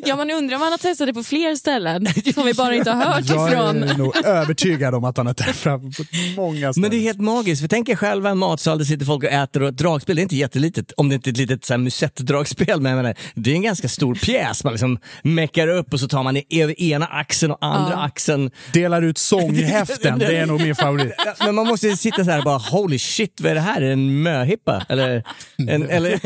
Ja, 0.07 0.17
man 0.17 0.31
undrar 0.31 0.57
om 0.57 0.63
han 0.63 0.71
har 0.73 0.79
testat 0.79 1.07
det 1.07 1.15
på 1.15 1.23
fler 1.23 1.57
ställen 1.57 2.07
som 2.35 2.47
vi 2.47 2.55
bara 2.55 2.75
inte 2.75 2.91
har 2.91 3.05
hört 3.05 3.25
Jag 3.29 3.49
ifrån. 3.53 3.83
är 3.83 3.99
nog 3.99 4.17
övertygad 4.25 4.95
om 4.95 5.05
att 5.05 5.17
han 5.17 5.27
har 5.27 5.35
träffat 5.35 5.81
på 5.81 6.05
många 6.37 6.73
ställen. 6.73 6.73
Men 6.77 6.91
det 6.91 6.97
är 6.97 7.01
helt 7.01 7.21
magiskt, 7.21 7.61
för 7.61 7.69
tänk 7.69 7.89
er 7.89 7.97
själva 7.97 8.31
en 8.31 8.39
matsal 8.39 8.79
där 8.79 8.85
sitter 8.85 9.07
folk 9.07 9.25
och 9.25 9.31
äter 9.31 9.63
och 9.63 9.69
ett 9.69 9.77
dragspel, 9.77 10.17
det 10.17 10.21
är 10.21 10.23
inte 10.23 10.37
jättelitet 10.37 10.93
om 10.97 11.09
det 11.09 11.15
inte 11.15 11.31
är 11.31 11.33
ett 11.33 11.37
litet 11.39 11.65
så 11.65 11.73
här, 11.73 11.79
musettdragspel, 11.79 12.81
men 12.81 12.93
jag 12.93 12.97
menar, 13.03 13.15
det 13.35 13.51
är 13.51 13.55
en 13.55 13.63
ganska 13.63 13.89
stor 13.89 14.15
pjäs. 14.15 14.65
Man 14.65 14.73
liksom 14.73 14.99
meckar 15.23 15.69
upp 15.69 15.93
och 15.93 16.01
så 16.01 16.09
tar 16.09 16.23
man 16.23 16.37
i 16.37 16.45
ena 16.77 17.07
axeln 17.07 17.53
och 17.53 17.59
andra 17.61 17.93
Ja. 17.93 18.03
axeln. 18.05 18.51
Delar 18.73 19.03
ut 19.03 19.19
sånghäften, 19.19 20.19
det 20.19 20.37
är 20.37 20.47
nog 20.47 20.61
min 20.61 20.75
favorit. 20.77 21.13
Men 21.45 21.55
man 21.55 21.67
måste 21.67 21.87
ju 21.87 21.97
sitta 21.97 22.25
så 22.25 22.31
här 22.31 22.39
och 22.39 22.45
bara 22.45 22.59
holy 22.59 22.99
shit, 22.99 23.41
vad 23.41 23.51
är 23.51 23.55
det 23.55 23.61
här? 23.61 23.81
Är 23.83 23.87
det 23.87 23.93
en 23.93 24.23
möhippa? 24.23 24.87
Eller, 24.89 25.25
en, 25.69 25.91
eller 25.91 26.21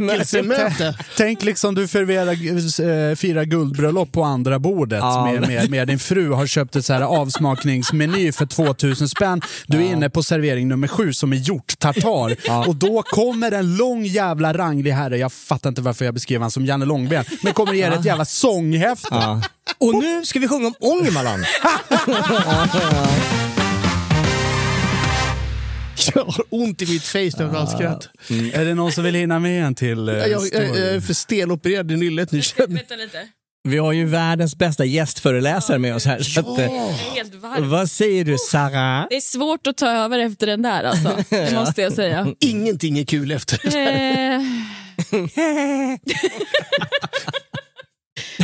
Väckelsemöte. 0.00 0.98
Tänk 1.16 1.42
liksom 1.42 1.74
du 1.74 1.88
förverar, 1.88 2.32
äh, 3.10 3.14
firar 3.16 3.44
guldbröllop 3.44 4.12
på 4.12 4.24
andra 4.24 4.58
bordet 4.58 4.98
Ja, 4.98 5.24
med, 5.24 5.48
med, 5.48 5.70
med 5.70 5.88
din 5.88 5.98
fru 5.98 6.30
har 6.30 6.46
köpt 6.46 6.76
ett 6.76 6.84
så 6.84 6.92
här 6.92 7.00
avsmakningsmeny 7.00 8.32
för 8.32 8.46
2000 8.46 9.08
spänn. 9.08 9.40
Du 9.66 9.76
är 9.76 9.82
inne 9.92 10.10
på 10.10 10.22
servering 10.22 10.68
nummer 10.68 10.88
sju 10.88 11.12
som 11.12 11.32
är 11.32 11.36
gjort 11.36 11.78
tartar 11.78 12.36
och 12.68 12.76
då 12.76 13.02
kommer 13.02 13.52
en 13.52 13.76
lång 13.76 14.04
jävla 14.04 14.52
ranglig 14.52 14.90
herre, 14.90 15.18
jag 15.18 15.32
fattar 15.32 15.68
inte 15.68 15.82
varför 15.82 16.04
jag 16.04 16.14
beskrev 16.14 16.40
han 16.40 16.50
som 16.50 16.66
Janne 16.66 16.84
Långben, 16.84 17.24
men 17.42 17.52
kommer 17.52 17.72
ge 17.72 17.84
er 17.84 17.90
ett 17.90 18.04
jävla 18.04 18.24
sånghäfte. 18.24 19.08
Ja. 19.10 19.42
Och 19.78 19.94
nu 19.94 20.24
ska 20.24 20.38
vi 20.38 20.48
sjunga 20.48 20.66
om 20.66 20.74
Ångermanland. 20.80 21.44
Jag 26.14 26.24
har 26.24 26.44
ont 26.50 26.82
i 26.82 26.86
mitt 26.86 27.02
face 27.02 27.18
när 27.18 27.54
jag 27.54 27.68
skratt. 27.68 28.08
Är 28.52 28.64
det 28.64 28.74
någon 28.74 28.92
som 28.92 29.04
vill 29.04 29.14
hinna 29.14 29.38
med 29.38 29.64
en 29.66 29.74
till 29.74 30.08
eh, 30.08 30.14
Jag, 30.14 30.30
jag, 30.30 30.64
jag 30.64 30.76
är 30.76 31.00
för 31.00 31.14
stelopererad 31.14 31.90
i 31.90 31.96
nyllet 31.96 32.32
nu. 32.32 32.40
Vänta 32.56 32.96
lite. 32.96 33.28
Vi 33.68 33.78
har 33.78 33.92
ju 33.92 34.04
världens 34.04 34.56
bästa 34.56 34.84
gästföreläsare 34.84 35.78
med 35.78 35.94
oss 35.94 36.06
här. 36.06 36.22
Så 36.22 36.40
att, 36.40 36.58
eh, 36.58 36.70
helt 37.14 37.34
varm. 37.34 37.70
vad 37.70 37.90
säger 37.90 38.24
du 38.24 38.36
Sarah? 38.38 39.06
Det 39.10 39.16
är 39.16 39.20
svårt 39.20 39.66
att 39.66 39.76
ta 39.76 39.90
över 39.90 40.18
efter 40.18 40.46
den 40.46 40.62
där 40.62 40.84
alltså, 40.84 41.16
det 41.30 41.54
måste 41.54 41.82
jag 41.82 41.92
säga. 41.92 42.34
Ingenting 42.40 42.98
är 42.98 43.04
kul 43.04 43.32
efter 43.32 43.60
det. 43.70 43.78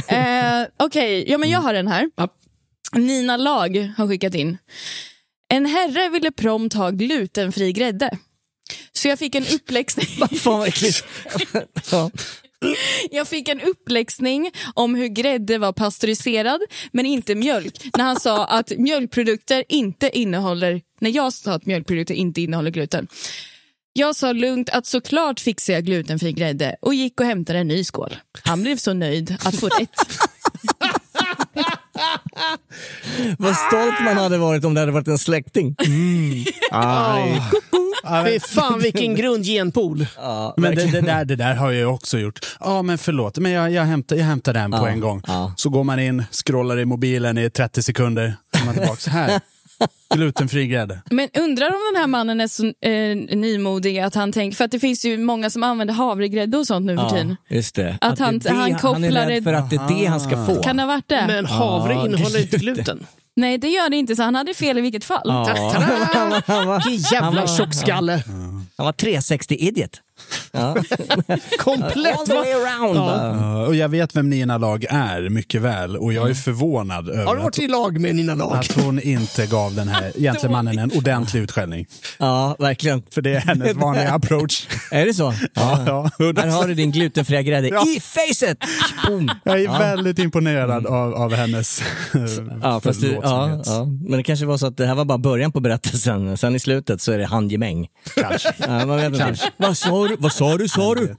Eh, 0.09 0.19
eh, 0.61 0.67
Okej, 0.77 1.31
ja, 1.31 1.39
men 1.39 1.51
jag 1.51 1.61
har 1.61 1.73
den 1.75 1.89
här. 1.89 2.11
Ja. 2.17 2.29
Nina 2.93 3.37
Lag 3.37 3.93
har 3.97 4.09
skickat 4.09 4.35
in. 4.35 4.59
En 5.51 5.67
herre 5.67 6.09
ville 6.09 6.33
prompt 6.33 6.75
ha 6.75 6.91
glutenfri 6.91 7.73
grädde. 7.73 8.11
Så 8.93 9.09
jag 9.09 9.19
fick 9.19 9.35
en 9.35 9.47
uppläxning. 9.47 10.07
Fan 10.39 10.67
vad. 11.91 12.11
Jag 13.11 13.29
fick 13.29 13.49
en 13.49 13.61
uppläxning 13.61 14.51
om 14.75 14.95
hur 14.95 15.09
grädde 15.09 15.59
var 15.59 15.73
pasteuriserad 15.73 16.61
men 16.93 17.07
inte 17.07 17.35
mjölk. 17.35 17.97
När 17.97 18.05
han 18.05 18.21
sa 18.21 18.45
att 18.47 18.73
mjölkprodukter 18.79 19.65
inte 19.69 20.19
innehåller, 20.19 20.83
när 21.01 21.11
jag 21.11 21.33
sa 21.33 21.53
att 21.53 21.67
mjölkprodukter 21.67 22.15
inte 22.15 22.41
innehåller 22.41 22.71
gluten. 22.71 23.09
Jag 23.93 24.17
sa 24.17 24.33
lugnt 24.33 24.71
att 24.71 24.87
såklart 24.87 25.41
fixar 25.41 25.73
jag 25.73 25.85
glutenfri 25.85 26.33
grädde 26.33 26.77
och 26.81 26.95
gick 26.95 27.21
och 27.21 27.27
hämtade 27.27 27.59
en 27.59 27.69
ny 27.69 27.85
skål. 27.85 28.17
Han 28.43 28.63
blev 28.63 28.77
så 28.77 28.95
nöjd 28.95 29.37
att 29.45 29.61
få 29.61 29.69
rätt. 29.69 29.91
Vad 33.39 33.57
stolt 33.57 33.95
man 34.05 34.17
hade 34.17 34.39
varit 34.39 34.65
om 34.65 34.75
det 34.75 34.81
hade 34.81 34.93
varit 34.93 35.09
en 35.09 35.19
släkting. 35.19 35.77
Fy 38.25 38.41
fan 38.41 38.79
vilken 38.81 39.15
grund 39.15 39.45
genpool. 39.45 40.07
Ja, 40.17 40.55
Men 40.57 40.75
det, 40.75 40.85
det, 40.93 41.01
där, 41.01 41.25
det 41.25 41.37
där 41.37 41.55
har 41.55 41.71
jag 41.73 41.95
också 41.95 42.19
gjort. 42.19 42.39
Ja, 42.61 42.83
men 42.83 42.99
förlåt, 42.99 43.39
men 43.39 43.53
jag, 43.53 43.71
jag, 43.71 43.83
hämtar, 43.85 44.17
jag 44.17 44.25
hämtar 44.25 44.53
den 44.55 44.71
på 44.71 44.77
Ja, 44.77 44.89
en 44.89 45.01
gång. 45.01 45.23
ja. 45.27 45.53
Så 45.57 45.69
går 45.71 45.85
man 45.85 46.01
in, 46.01 46.25
scrollar 46.31 46.79
i 46.79 46.85
mobilen 46.85 47.39
i 47.39 47.51
30 47.51 47.83
sekunder, 47.83 48.35
kommer 48.53 48.67
man 48.67 48.75
tillbaka. 48.75 49.11
Här, 49.11 49.41
glutenfri 50.15 50.67
grädde. 50.67 51.01
Men 51.11 51.29
undrar 51.39 51.67
om 51.67 51.81
den 51.93 52.01
här 52.01 52.07
mannen 52.07 52.41
är 52.41 52.49
så 52.49 52.65
eh, 52.67 53.37
nymodig 53.39 53.99
att 53.99 54.15
han 54.15 54.33
tänker, 54.33 54.57
för 54.57 54.65
att 54.65 54.71
det 54.71 54.81
finns 54.81 55.05
ju 55.05 55.19
många 55.19 55.51
som 55.51 55.63
använder 55.63 55.95
havregrädde 55.95 56.59
och 56.59 56.67
sånt 56.67 56.87
nu 56.87 56.97
för 56.97 57.09
tiden. 57.11 57.37
Ja, 57.49 57.57
just 57.57 57.75
det. 57.75 57.99
Att 58.01 58.21
är 58.21 58.25
han- 58.25 58.39
det, 58.39 58.49
han 58.51 58.59
han 58.59 58.75
kopplar 58.79 59.09
är 59.23 59.27
rädd 59.27 59.29
det- 59.29 59.43
för 59.43 59.53
att 59.53 59.71
det 59.71 59.77
är 59.77 59.89
det 60.01 60.07
han 60.07 60.21
ska 60.21 60.47
få. 60.47 60.63
Kan 60.63 60.77
det 60.77 60.83
ha 60.83 60.89
varit 60.89 61.09
det? 61.09 61.25
Men 61.27 61.47
havre 61.47 61.93
Ja, 61.95 62.07
innehåller 62.07 62.41
inte 62.41 62.57
gluten. 62.59 63.07
Nej, 63.37 63.59
det 63.59 63.69
gör 63.69 63.91
det 63.91 63.97
inte, 63.97 64.17
så 64.17 64.23
han 64.23 64.35
hade 64.35 64.55
fel 64.55 64.79
i 64.79 64.81
vilket 64.81 65.05
fall. 65.05 65.23
Ja. 65.25 66.81
Vilken 66.89 67.03
jävla 67.23 67.47
tjockskalle. 67.47 68.23
Han 68.77 68.87
var 68.87 68.93
360 68.93 69.55
idiot. 69.59 70.01
Ja. 70.53 70.75
Komplett 71.59 72.19
All 72.19 72.27
the 72.27 72.35
way 72.35 72.53
around. 72.53 72.97
Ja. 72.97 73.37
Ja, 73.41 73.67
och 73.67 73.75
jag 73.75 73.89
vet 73.89 74.17
vem 74.17 74.31
Nina 74.31 74.59
Lag 74.59 74.85
är 74.91 75.29
mycket 75.29 75.63
väl 75.63 75.97
och 75.97 76.13
jag 76.13 76.31
är 76.31 76.35
förvånad 76.35 77.07
Har 77.07 77.13
du 77.15 77.21
över 77.21 77.35
varit 77.35 77.47
att, 77.47 77.59
i 77.59 77.69
lag 77.69 78.01
med 78.01 78.15
Nina 78.15 78.35
Lag? 78.35 78.57
att 78.57 78.73
hon 78.73 79.01
inte 79.01 79.47
gav 79.47 79.75
den 79.75 79.89
här 79.89 80.13
gentlemannen 80.19 80.79
en 80.79 80.93
ordentlig 80.93 81.41
utskällning. 81.41 81.87
Ja, 82.19 82.57
verkligen. 82.59 83.03
För 83.11 83.23
det 83.23 83.35
är 83.35 83.41
hennes 83.41 83.77
vanliga 83.77 84.11
approach. 84.15 84.67
Är 84.91 85.07
det 85.07 85.15
så? 85.15 85.35
Ja, 85.55 85.85
ja. 85.87 86.11
Här 86.37 86.49
har 86.49 86.69
du 86.69 86.75
din 86.75 86.93
glutenfria 86.93 87.43
grädde 87.43 87.69
Ja. 87.69 87.85
i 87.97 88.01
facet! 88.01 88.59
Boom. 89.07 89.31
Jag 89.45 89.61
är 89.61 89.65
Ja. 89.65 89.79
väldigt 89.79 90.19
imponerad 90.19 90.87
av, 90.87 91.15
av 91.15 91.35
hennes 91.35 91.83
Ja, 92.63 92.81
fast 92.81 93.01
det, 93.01 93.07
ja, 93.23 93.63
ja, 93.67 93.85
men 94.09 94.17
det 94.17 94.23
kanske 94.23 94.47
var 94.47 94.57
så 94.57 94.67
att 94.67 94.77
det 94.77 94.87
här 94.87 94.95
var 94.95 95.05
bara 95.05 95.19
början 95.19 95.53
på 95.53 95.61
berättelsen. 95.61 96.37
Sen 96.37 96.55
i 96.57 96.59
slutet 96.61 97.01
så 97.01 97.13
är 97.13 97.19
det 97.19 97.27
handgemäng. 97.27 97.87
Kanske. 98.15 98.53
Ja, 98.59 98.87
man 98.87 98.97
vet 98.97 99.07
inte. 99.07 99.37
Vad 99.57 99.77
sa 99.77 100.09
du? 100.11 100.17
Vad 100.19 100.33
sa 100.33 100.57
du? 100.59 100.69
Sa 100.69 100.95
du? 100.95 101.15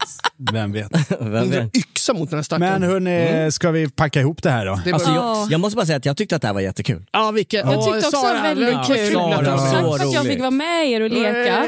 Vem 0.53 0.71
vet. 0.71 0.91
Vem 1.09 1.17
Hon 1.19 1.31
drar 1.49 1.61
vet? 1.61 1.75
yxa 1.77 2.13
mot 2.13 2.29
den 2.29 2.37
här 2.37 2.43
stackaren. 2.43 2.81
Men 2.81 2.89
hörni, 2.89 3.51
ska 3.51 3.71
vi 3.71 3.89
packa 3.89 4.19
ihop 4.21 4.43
det 4.43 4.51
här 4.51 4.65
då? 4.65 4.79
Det 4.85 4.91
var, 4.91 4.93
Alltså, 4.99 5.11
Ja. 5.11 5.39
jag, 5.41 5.51
jag 5.51 5.59
måste 5.59 5.75
bara 5.75 5.85
säga 5.85 5.97
att 5.97 6.05
jag 6.05 6.17
tyckte 6.17 6.35
att 6.35 6.41
det 6.41 6.47
här 6.47 6.53
var 6.53 6.61
jättekul. 6.61 7.05
ja, 7.11 7.31
vilka, 7.31 7.57
Jag 7.57 7.67
tyckte 7.85 8.07
också 8.07 8.09
det 8.11 8.17
var 8.33 8.41
väldigt 8.41 8.75
vad 8.75 8.87
kul. 8.87 9.13
Sara, 9.13 9.35
att 9.35 9.39
du- 9.39 9.45
så 9.45 9.51
Tack 9.51 9.71
för 9.71 9.95
att 9.95 10.13
jag 10.13 10.19
roligt. 10.19 10.31
fick 10.31 10.39
vara 10.39 10.51
med 10.51 10.89
er 10.89 11.01
och 11.01 11.09
leka. 11.09 11.65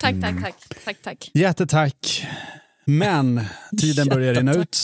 Tack, 0.00 0.14
tack, 0.20 0.42
tack. 0.42 0.54
tack, 0.84 0.96
tack. 1.04 1.30
Jättetack. 1.34 2.26
Men 2.84 3.40
tiden 3.80 4.08
börjar 4.08 4.34
rinna 4.34 4.54
ut. 4.54 4.78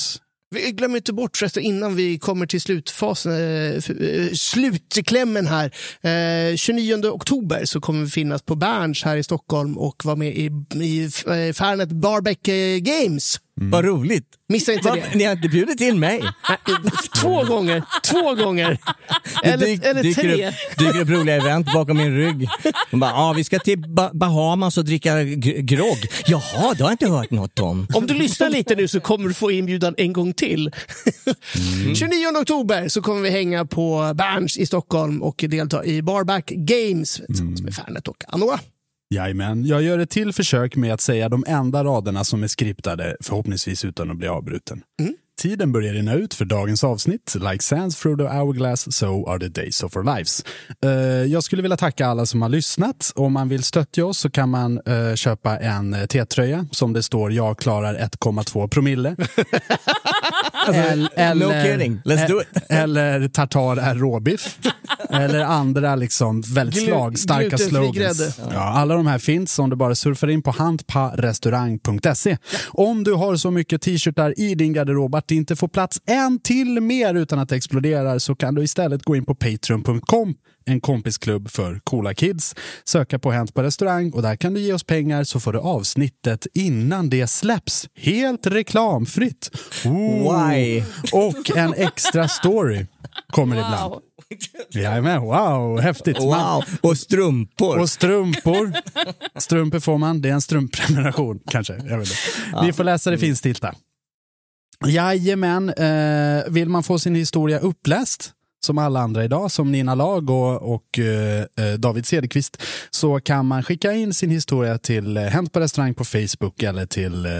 Vi 0.52 0.72
glömmer 0.72 0.96
inte 0.96 1.12
bort 1.12 1.36
förresten 1.36 1.62
innan 1.62 1.96
vi 1.96 2.18
kommer 2.18 2.46
till 2.46 2.60
slutfasen, 2.60 3.32
eh, 3.32 3.74
eh 3.74 4.32
slutklämmen 4.32 5.46
här. 5.46 5.70
Eh, 6.50 6.56
29 6.56 7.06
oktober 7.06 7.64
så 7.64 7.80
kommer 7.80 8.04
vi 8.04 8.10
finnas 8.10 8.42
på 8.42 8.54
Berns 8.54 9.04
här 9.04 9.16
i 9.16 9.22
Stockholm 9.22 9.78
och 9.78 10.04
vara 10.04 10.16
med 10.16 10.36
i, 10.36 10.50
i 10.74 11.04
eh, 11.04 11.52
Fanet 11.52 11.88
Barbeck 11.88 12.48
eh, 12.48 12.78
Games. 12.78 13.40
Games. 13.60 13.72
Vad 13.72 13.84
roligt. 13.84 14.26
Missa 14.48 14.72
inte 14.72 14.88
Va, 14.88 14.94
det. 14.94 15.14
ni 15.18 15.24
har 15.24 15.32
inte 15.32 15.48
bjudit 15.48 15.80
in 15.80 16.00
mig. 16.00 16.22
Två 17.20 17.44
gånger, 17.44 17.82
två 18.04 18.34
gånger. 18.34 18.78
Eller, 19.42 19.66
dyk- 19.66 19.84
eller 19.86 20.02
dyker, 20.02 20.22
tre. 20.22 20.48
upp, 20.48 20.54
dyker 20.78 21.00
upp 21.00 21.08
roliga 21.08 21.36
event 21.36 21.72
bakom 21.72 21.96
min 21.96 22.16
rygg. 22.16 22.48
De 22.90 23.00
bara, 23.00 23.12
ah, 23.14 23.32
vi 23.32 23.44
ska 23.44 23.58
till 23.58 23.78
ba 23.78 24.10
Bahamas 24.14 24.78
och 24.78 24.84
dricka 24.84 25.22
grogg. 25.24 25.98
Jaha, 26.26 26.74
det 26.74 26.82
har 26.82 26.90
jag 26.90 26.92
inte 26.92 27.08
hört 27.08 27.30
något 27.30 27.58
om. 27.58 27.86
Om 27.94 28.06
du 28.06 28.14
lyssnar 28.14 28.50
lite 28.50 28.74
nu 28.74 28.88
så 28.88 29.00
kommer 29.00 29.28
du 29.28 29.34
få 29.34 29.50
inbjudan 29.50 29.94
en 29.98 30.12
gång 30.12 30.32
till. 30.32 30.70
29 31.94 32.26
oktober 32.40 32.88
så 32.88 33.02
kommer 33.02 33.20
vi 33.20 33.30
hänga 33.30 33.64
på 33.64 34.12
Berns 34.14 34.58
i 34.58 34.66
Stockholm 34.66 35.22
och 35.22 35.44
delta 35.48 35.84
i 35.84 36.02
Barback 36.02 36.46
Games 36.46 37.20
tillsammans 37.26 37.62
med 37.62 37.74
Fanet 37.74 38.08
och 38.08 38.24
Anoa. 38.28 38.60
Jajamän, 39.12 39.66
jag 39.66 39.82
gör 39.82 39.98
ett 39.98 40.10
till 40.10 40.32
försök 40.32 40.76
med 40.76 40.94
att 40.94 41.00
säga 41.00 41.28
de 41.28 41.44
enda 41.46 41.84
raderna 41.84 42.24
som 42.24 42.42
är 42.42 42.46
skriptade, 42.46 43.16
förhoppningsvis 43.20 43.84
utan 43.84 44.10
att 44.10 44.16
bli 44.16 44.28
avbruten. 44.28 44.82
Mm. 45.00 45.14
Tiden 45.42 45.72
börjar 45.72 45.92
rinna 45.92 46.14
ut 46.14 46.34
för 46.34 46.44
dagens 46.44 46.84
avsnitt. 46.84 47.34
Like 47.34 47.62
sands 47.64 48.00
through 48.00 48.18
the 48.18 48.36
hourglass, 48.36 48.96
so 48.96 49.28
are 49.28 49.38
the 49.38 49.48
days 49.48 49.82
of 49.82 49.96
our 49.96 50.16
lives. 50.16 50.44
Eh, 50.84 50.90
jag 51.32 51.42
skulle 51.42 51.62
vilja 51.62 51.76
tacka 51.76 52.06
alla 52.06 52.26
som 52.26 52.42
har 52.42 52.48
lyssnat. 52.48 53.12
Om 53.14 53.32
man 53.32 53.48
vill 53.48 53.62
stötta 53.62 54.04
oss 54.04 54.18
så 54.18 54.30
kan 54.30 54.48
man 54.48 54.80
eh, 54.86 55.14
köpa 55.14 55.58
en 55.58 55.94
eh, 55.94 56.06
T-tröja 56.06 56.66
som 56.70 56.92
det 56.92 57.02
står 57.02 57.32
“Jag 57.32 57.58
klarar 57.58 57.94
1,2 57.94 58.68
promille”. 58.68 59.10
no 61.34 61.52
kidding. 61.64 62.00
Let's 62.04 62.28
do 62.28 62.40
it. 62.40 62.48
Eller 62.68 63.28
tartar 63.28 63.76
är 63.76 63.94
råbiff. 63.94 64.58
eller 65.10 65.40
andra 65.40 65.96
liksom 65.96 66.40
väldigt 66.40 66.84
slagstarka 66.84 67.58
slogans. 67.58 68.38
Ja, 68.52 68.60
alla 68.60 68.94
de 68.94 69.06
här 69.06 69.18
finns 69.18 69.58
om 69.58 69.70
du 69.70 69.76
bara 69.76 69.94
surfar 69.94 70.28
in 70.28 70.42
på 70.42 70.50
handparestaurang.se. 70.50 72.36
Om 72.66 73.04
du 73.04 73.12
har 73.12 73.36
så 73.36 73.50
mycket 73.50 73.82
t-shirtar 73.82 74.40
i 74.40 74.54
din 74.54 74.72
garderob 74.72 75.14
att 75.14 75.31
inte 75.34 75.56
får 75.56 75.68
plats 75.68 76.00
en 76.06 76.40
till 76.40 76.80
mer 76.80 77.14
utan 77.14 77.38
att 77.38 77.48
det 77.48 77.56
exploderar 77.56 78.18
så 78.18 78.34
kan 78.34 78.54
du 78.54 78.62
istället 78.62 79.02
gå 79.02 79.16
in 79.16 79.24
på 79.24 79.34
patreon.com 79.34 80.34
en 80.64 80.80
kompisklubb 80.80 81.50
för 81.50 81.80
coola 81.84 82.14
kids. 82.14 82.54
Söka 82.84 83.18
på 83.18 83.32
Hänt 83.32 83.54
på 83.54 83.62
restaurang 83.62 84.10
och 84.10 84.22
där 84.22 84.36
kan 84.36 84.54
du 84.54 84.60
ge 84.60 84.72
oss 84.72 84.84
pengar 84.84 85.24
så 85.24 85.40
får 85.40 85.52
du 85.52 85.58
avsnittet 85.58 86.46
innan 86.54 87.10
det 87.10 87.26
släpps. 87.26 87.88
Helt 87.96 88.46
reklamfritt. 88.46 89.50
Ooh. 89.84 90.48
Why? 90.48 90.82
Och 91.12 91.56
en 91.56 91.74
extra 91.74 92.28
story 92.28 92.86
kommer 93.32 93.56
ibland. 93.56 93.94
Jajamän, 94.74 95.20
wow, 95.22 95.80
häftigt. 95.80 96.18
Man- 96.18 96.28
Wow, 96.28 96.64
och 96.80 96.98
strumpor. 96.98 97.78
och 97.78 97.90
strumpor. 97.90 98.72
Strumpor 99.40 99.80
får 99.80 99.98
man. 99.98 100.20
Det 100.22 100.28
är 100.28 100.32
en 100.32 100.40
strumpprenumeration 100.42 101.40
kanske. 101.50 101.72
Jag 101.74 101.98
vet 101.98 102.08
inte. 102.08 102.62
Ni 102.62 102.72
får 102.72 102.84
läsa 102.84 103.10
det 103.10 103.18
finstilta. 103.18 103.74
Jajamän. 104.86 105.68
Eh, 105.68 106.44
vill 106.48 106.68
man 106.68 106.82
få 106.82 106.98
sin 106.98 107.14
historia 107.14 107.58
uppläst 107.58 108.32
som 108.66 108.78
alla 108.78 109.00
andra 109.00 109.24
idag, 109.24 109.50
som 109.50 109.72
Nina 109.72 109.94
Lag 109.94 110.30
och, 110.30 110.74
och 110.74 110.98
eh, 110.98 111.66
eh, 111.66 111.72
David 111.78 112.06
Cederqvist, 112.06 112.62
så 112.90 113.20
kan 113.20 113.46
man 113.46 113.62
skicka 113.62 113.92
in 113.92 114.14
sin 114.14 114.30
historia 114.30 114.78
till 114.78 115.16
eh, 115.16 115.22
Hänt 115.22 115.52
på 115.52 115.60
restaurang 115.60 115.94
på 115.94 116.04
Facebook 116.04 116.62
eller 116.62 116.86
till 116.86 117.26
eh, 117.26 117.30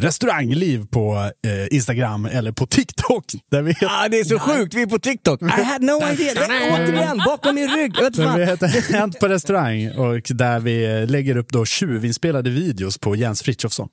Restaurangliv 0.00 0.86
på 0.86 1.30
eh, 1.46 1.76
Instagram 1.76 2.26
eller 2.26 2.52
på 2.52 2.66
TikTok. 2.66 3.24
Där 3.50 3.62
vi 3.62 3.74
Ah, 3.80 4.08
det 4.08 4.20
är 4.20 4.24
så 4.24 4.38
sjukt, 4.38 4.74
vi 4.74 4.82
är 4.82 4.86
på 4.86 4.98
TikTok. 4.98 5.42
I 5.42 5.62
had 5.62 5.82
no 5.82 6.00
idea. 6.12 6.32
Återigen 6.72 7.18
bakom 7.26 7.54
min 7.54 7.68
rygg. 7.70 7.92
Där 7.94 8.38
vi 8.38 8.44
heter 8.46 8.92
Hänt 8.92 9.20
på 9.20 9.28
restaurang 9.28 9.90
och 9.90 10.20
där 10.28 10.60
vi 10.60 10.84
eh, 11.00 11.06
lägger 11.06 11.36
upp 11.36 11.48
då 11.48 11.64
tjuvinspelade 11.64 12.50
videos 12.50 12.98
på 12.98 13.16
Jens 13.16 13.42
Frithiofsson. 13.42 13.88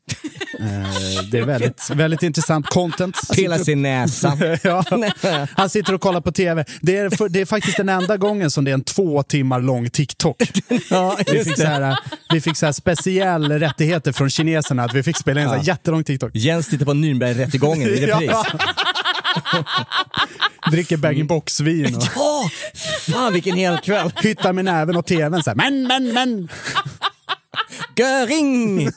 Eh, 0.60 1.24
Det 1.32 1.38
är 1.40 1.46
väldigt, 1.46 1.90
väldigt 1.90 2.24
intressant 2.24 2.66
content. 2.66 3.18
Pilla 3.36 3.58
sin 3.60 3.82
näsa. 3.82 4.38
Ja, 4.64 4.84
han 5.56 5.70
sitter 5.70 5.94
och 5.94 6.02
kollar 6.02 6.22
på 6.22 6.32
tv. 6.40 6.66
Det 6.82 6.98
är, 6.98 7.10
för, 7.10 7.30
det 7.30 7.42
är 7.42 7.46
faktiskt 7.46 7.78
den 7.78 7.90
enda 7.90 8.18
gången 8.18 8.52
som 8.52 8.66
det 8.66 8.72
är 8.72 8.74
en 8.74 8.84
två 8.84 9.24
timmar 9.24 9.60
lång 9.62 9.90
TikTok. 9.90 10.38
Ja, 10.90 11.18
Vi 11.32 11.44
fick, 11.44 11.58
så 11.58 11.64
här, 11.66 11.98
vi 12.34 12.42
fick 12.42 12.58
så 12.58 12.66
här 12.66 12.74
speciell 12.74 13.52
rättigheter 13.52 14.12
från 14.12 14.30
kineserna 14.30 14.84
att 14.84 14.94
vi 14.94 15.04
fick 15.04 15.18
spela 15.18 15.42
in 15.42 15.48
en 15.48 15.54
så 15.54 15.58
här 15.60 15.68
jättelång 15.68 16.04
TikTok. 16.04 16.32
Jens 16.34 16.68
tittar 16.70 16.86
på 16.86 16.94
Nürnbergrättegången 16.94 17.88
i 17.90 18.06
repris. 18.06 18.30
Ja. 18.32 18.46
Dricker 20.72 20.98
bag-in-box-vin 20.98 21.96
och 21.96 22.04
Ja, 22.16 22.50
fan 23.14 23.34
vilken 23.34 23.56
hel 23.56 23.78
kväll. 23.78 24.12
hyttar 24.16 24.54
med 24.54 24.66
näven 24.66 24.96
och 24.96 25.06
tvn. 25.06 25.44
Så 25.44 25.50
här, 25.50 25.56
men, 25.56 25.88
men, 25.88 26.14
men. 26.14 26.48
Göring! 27.96 28.86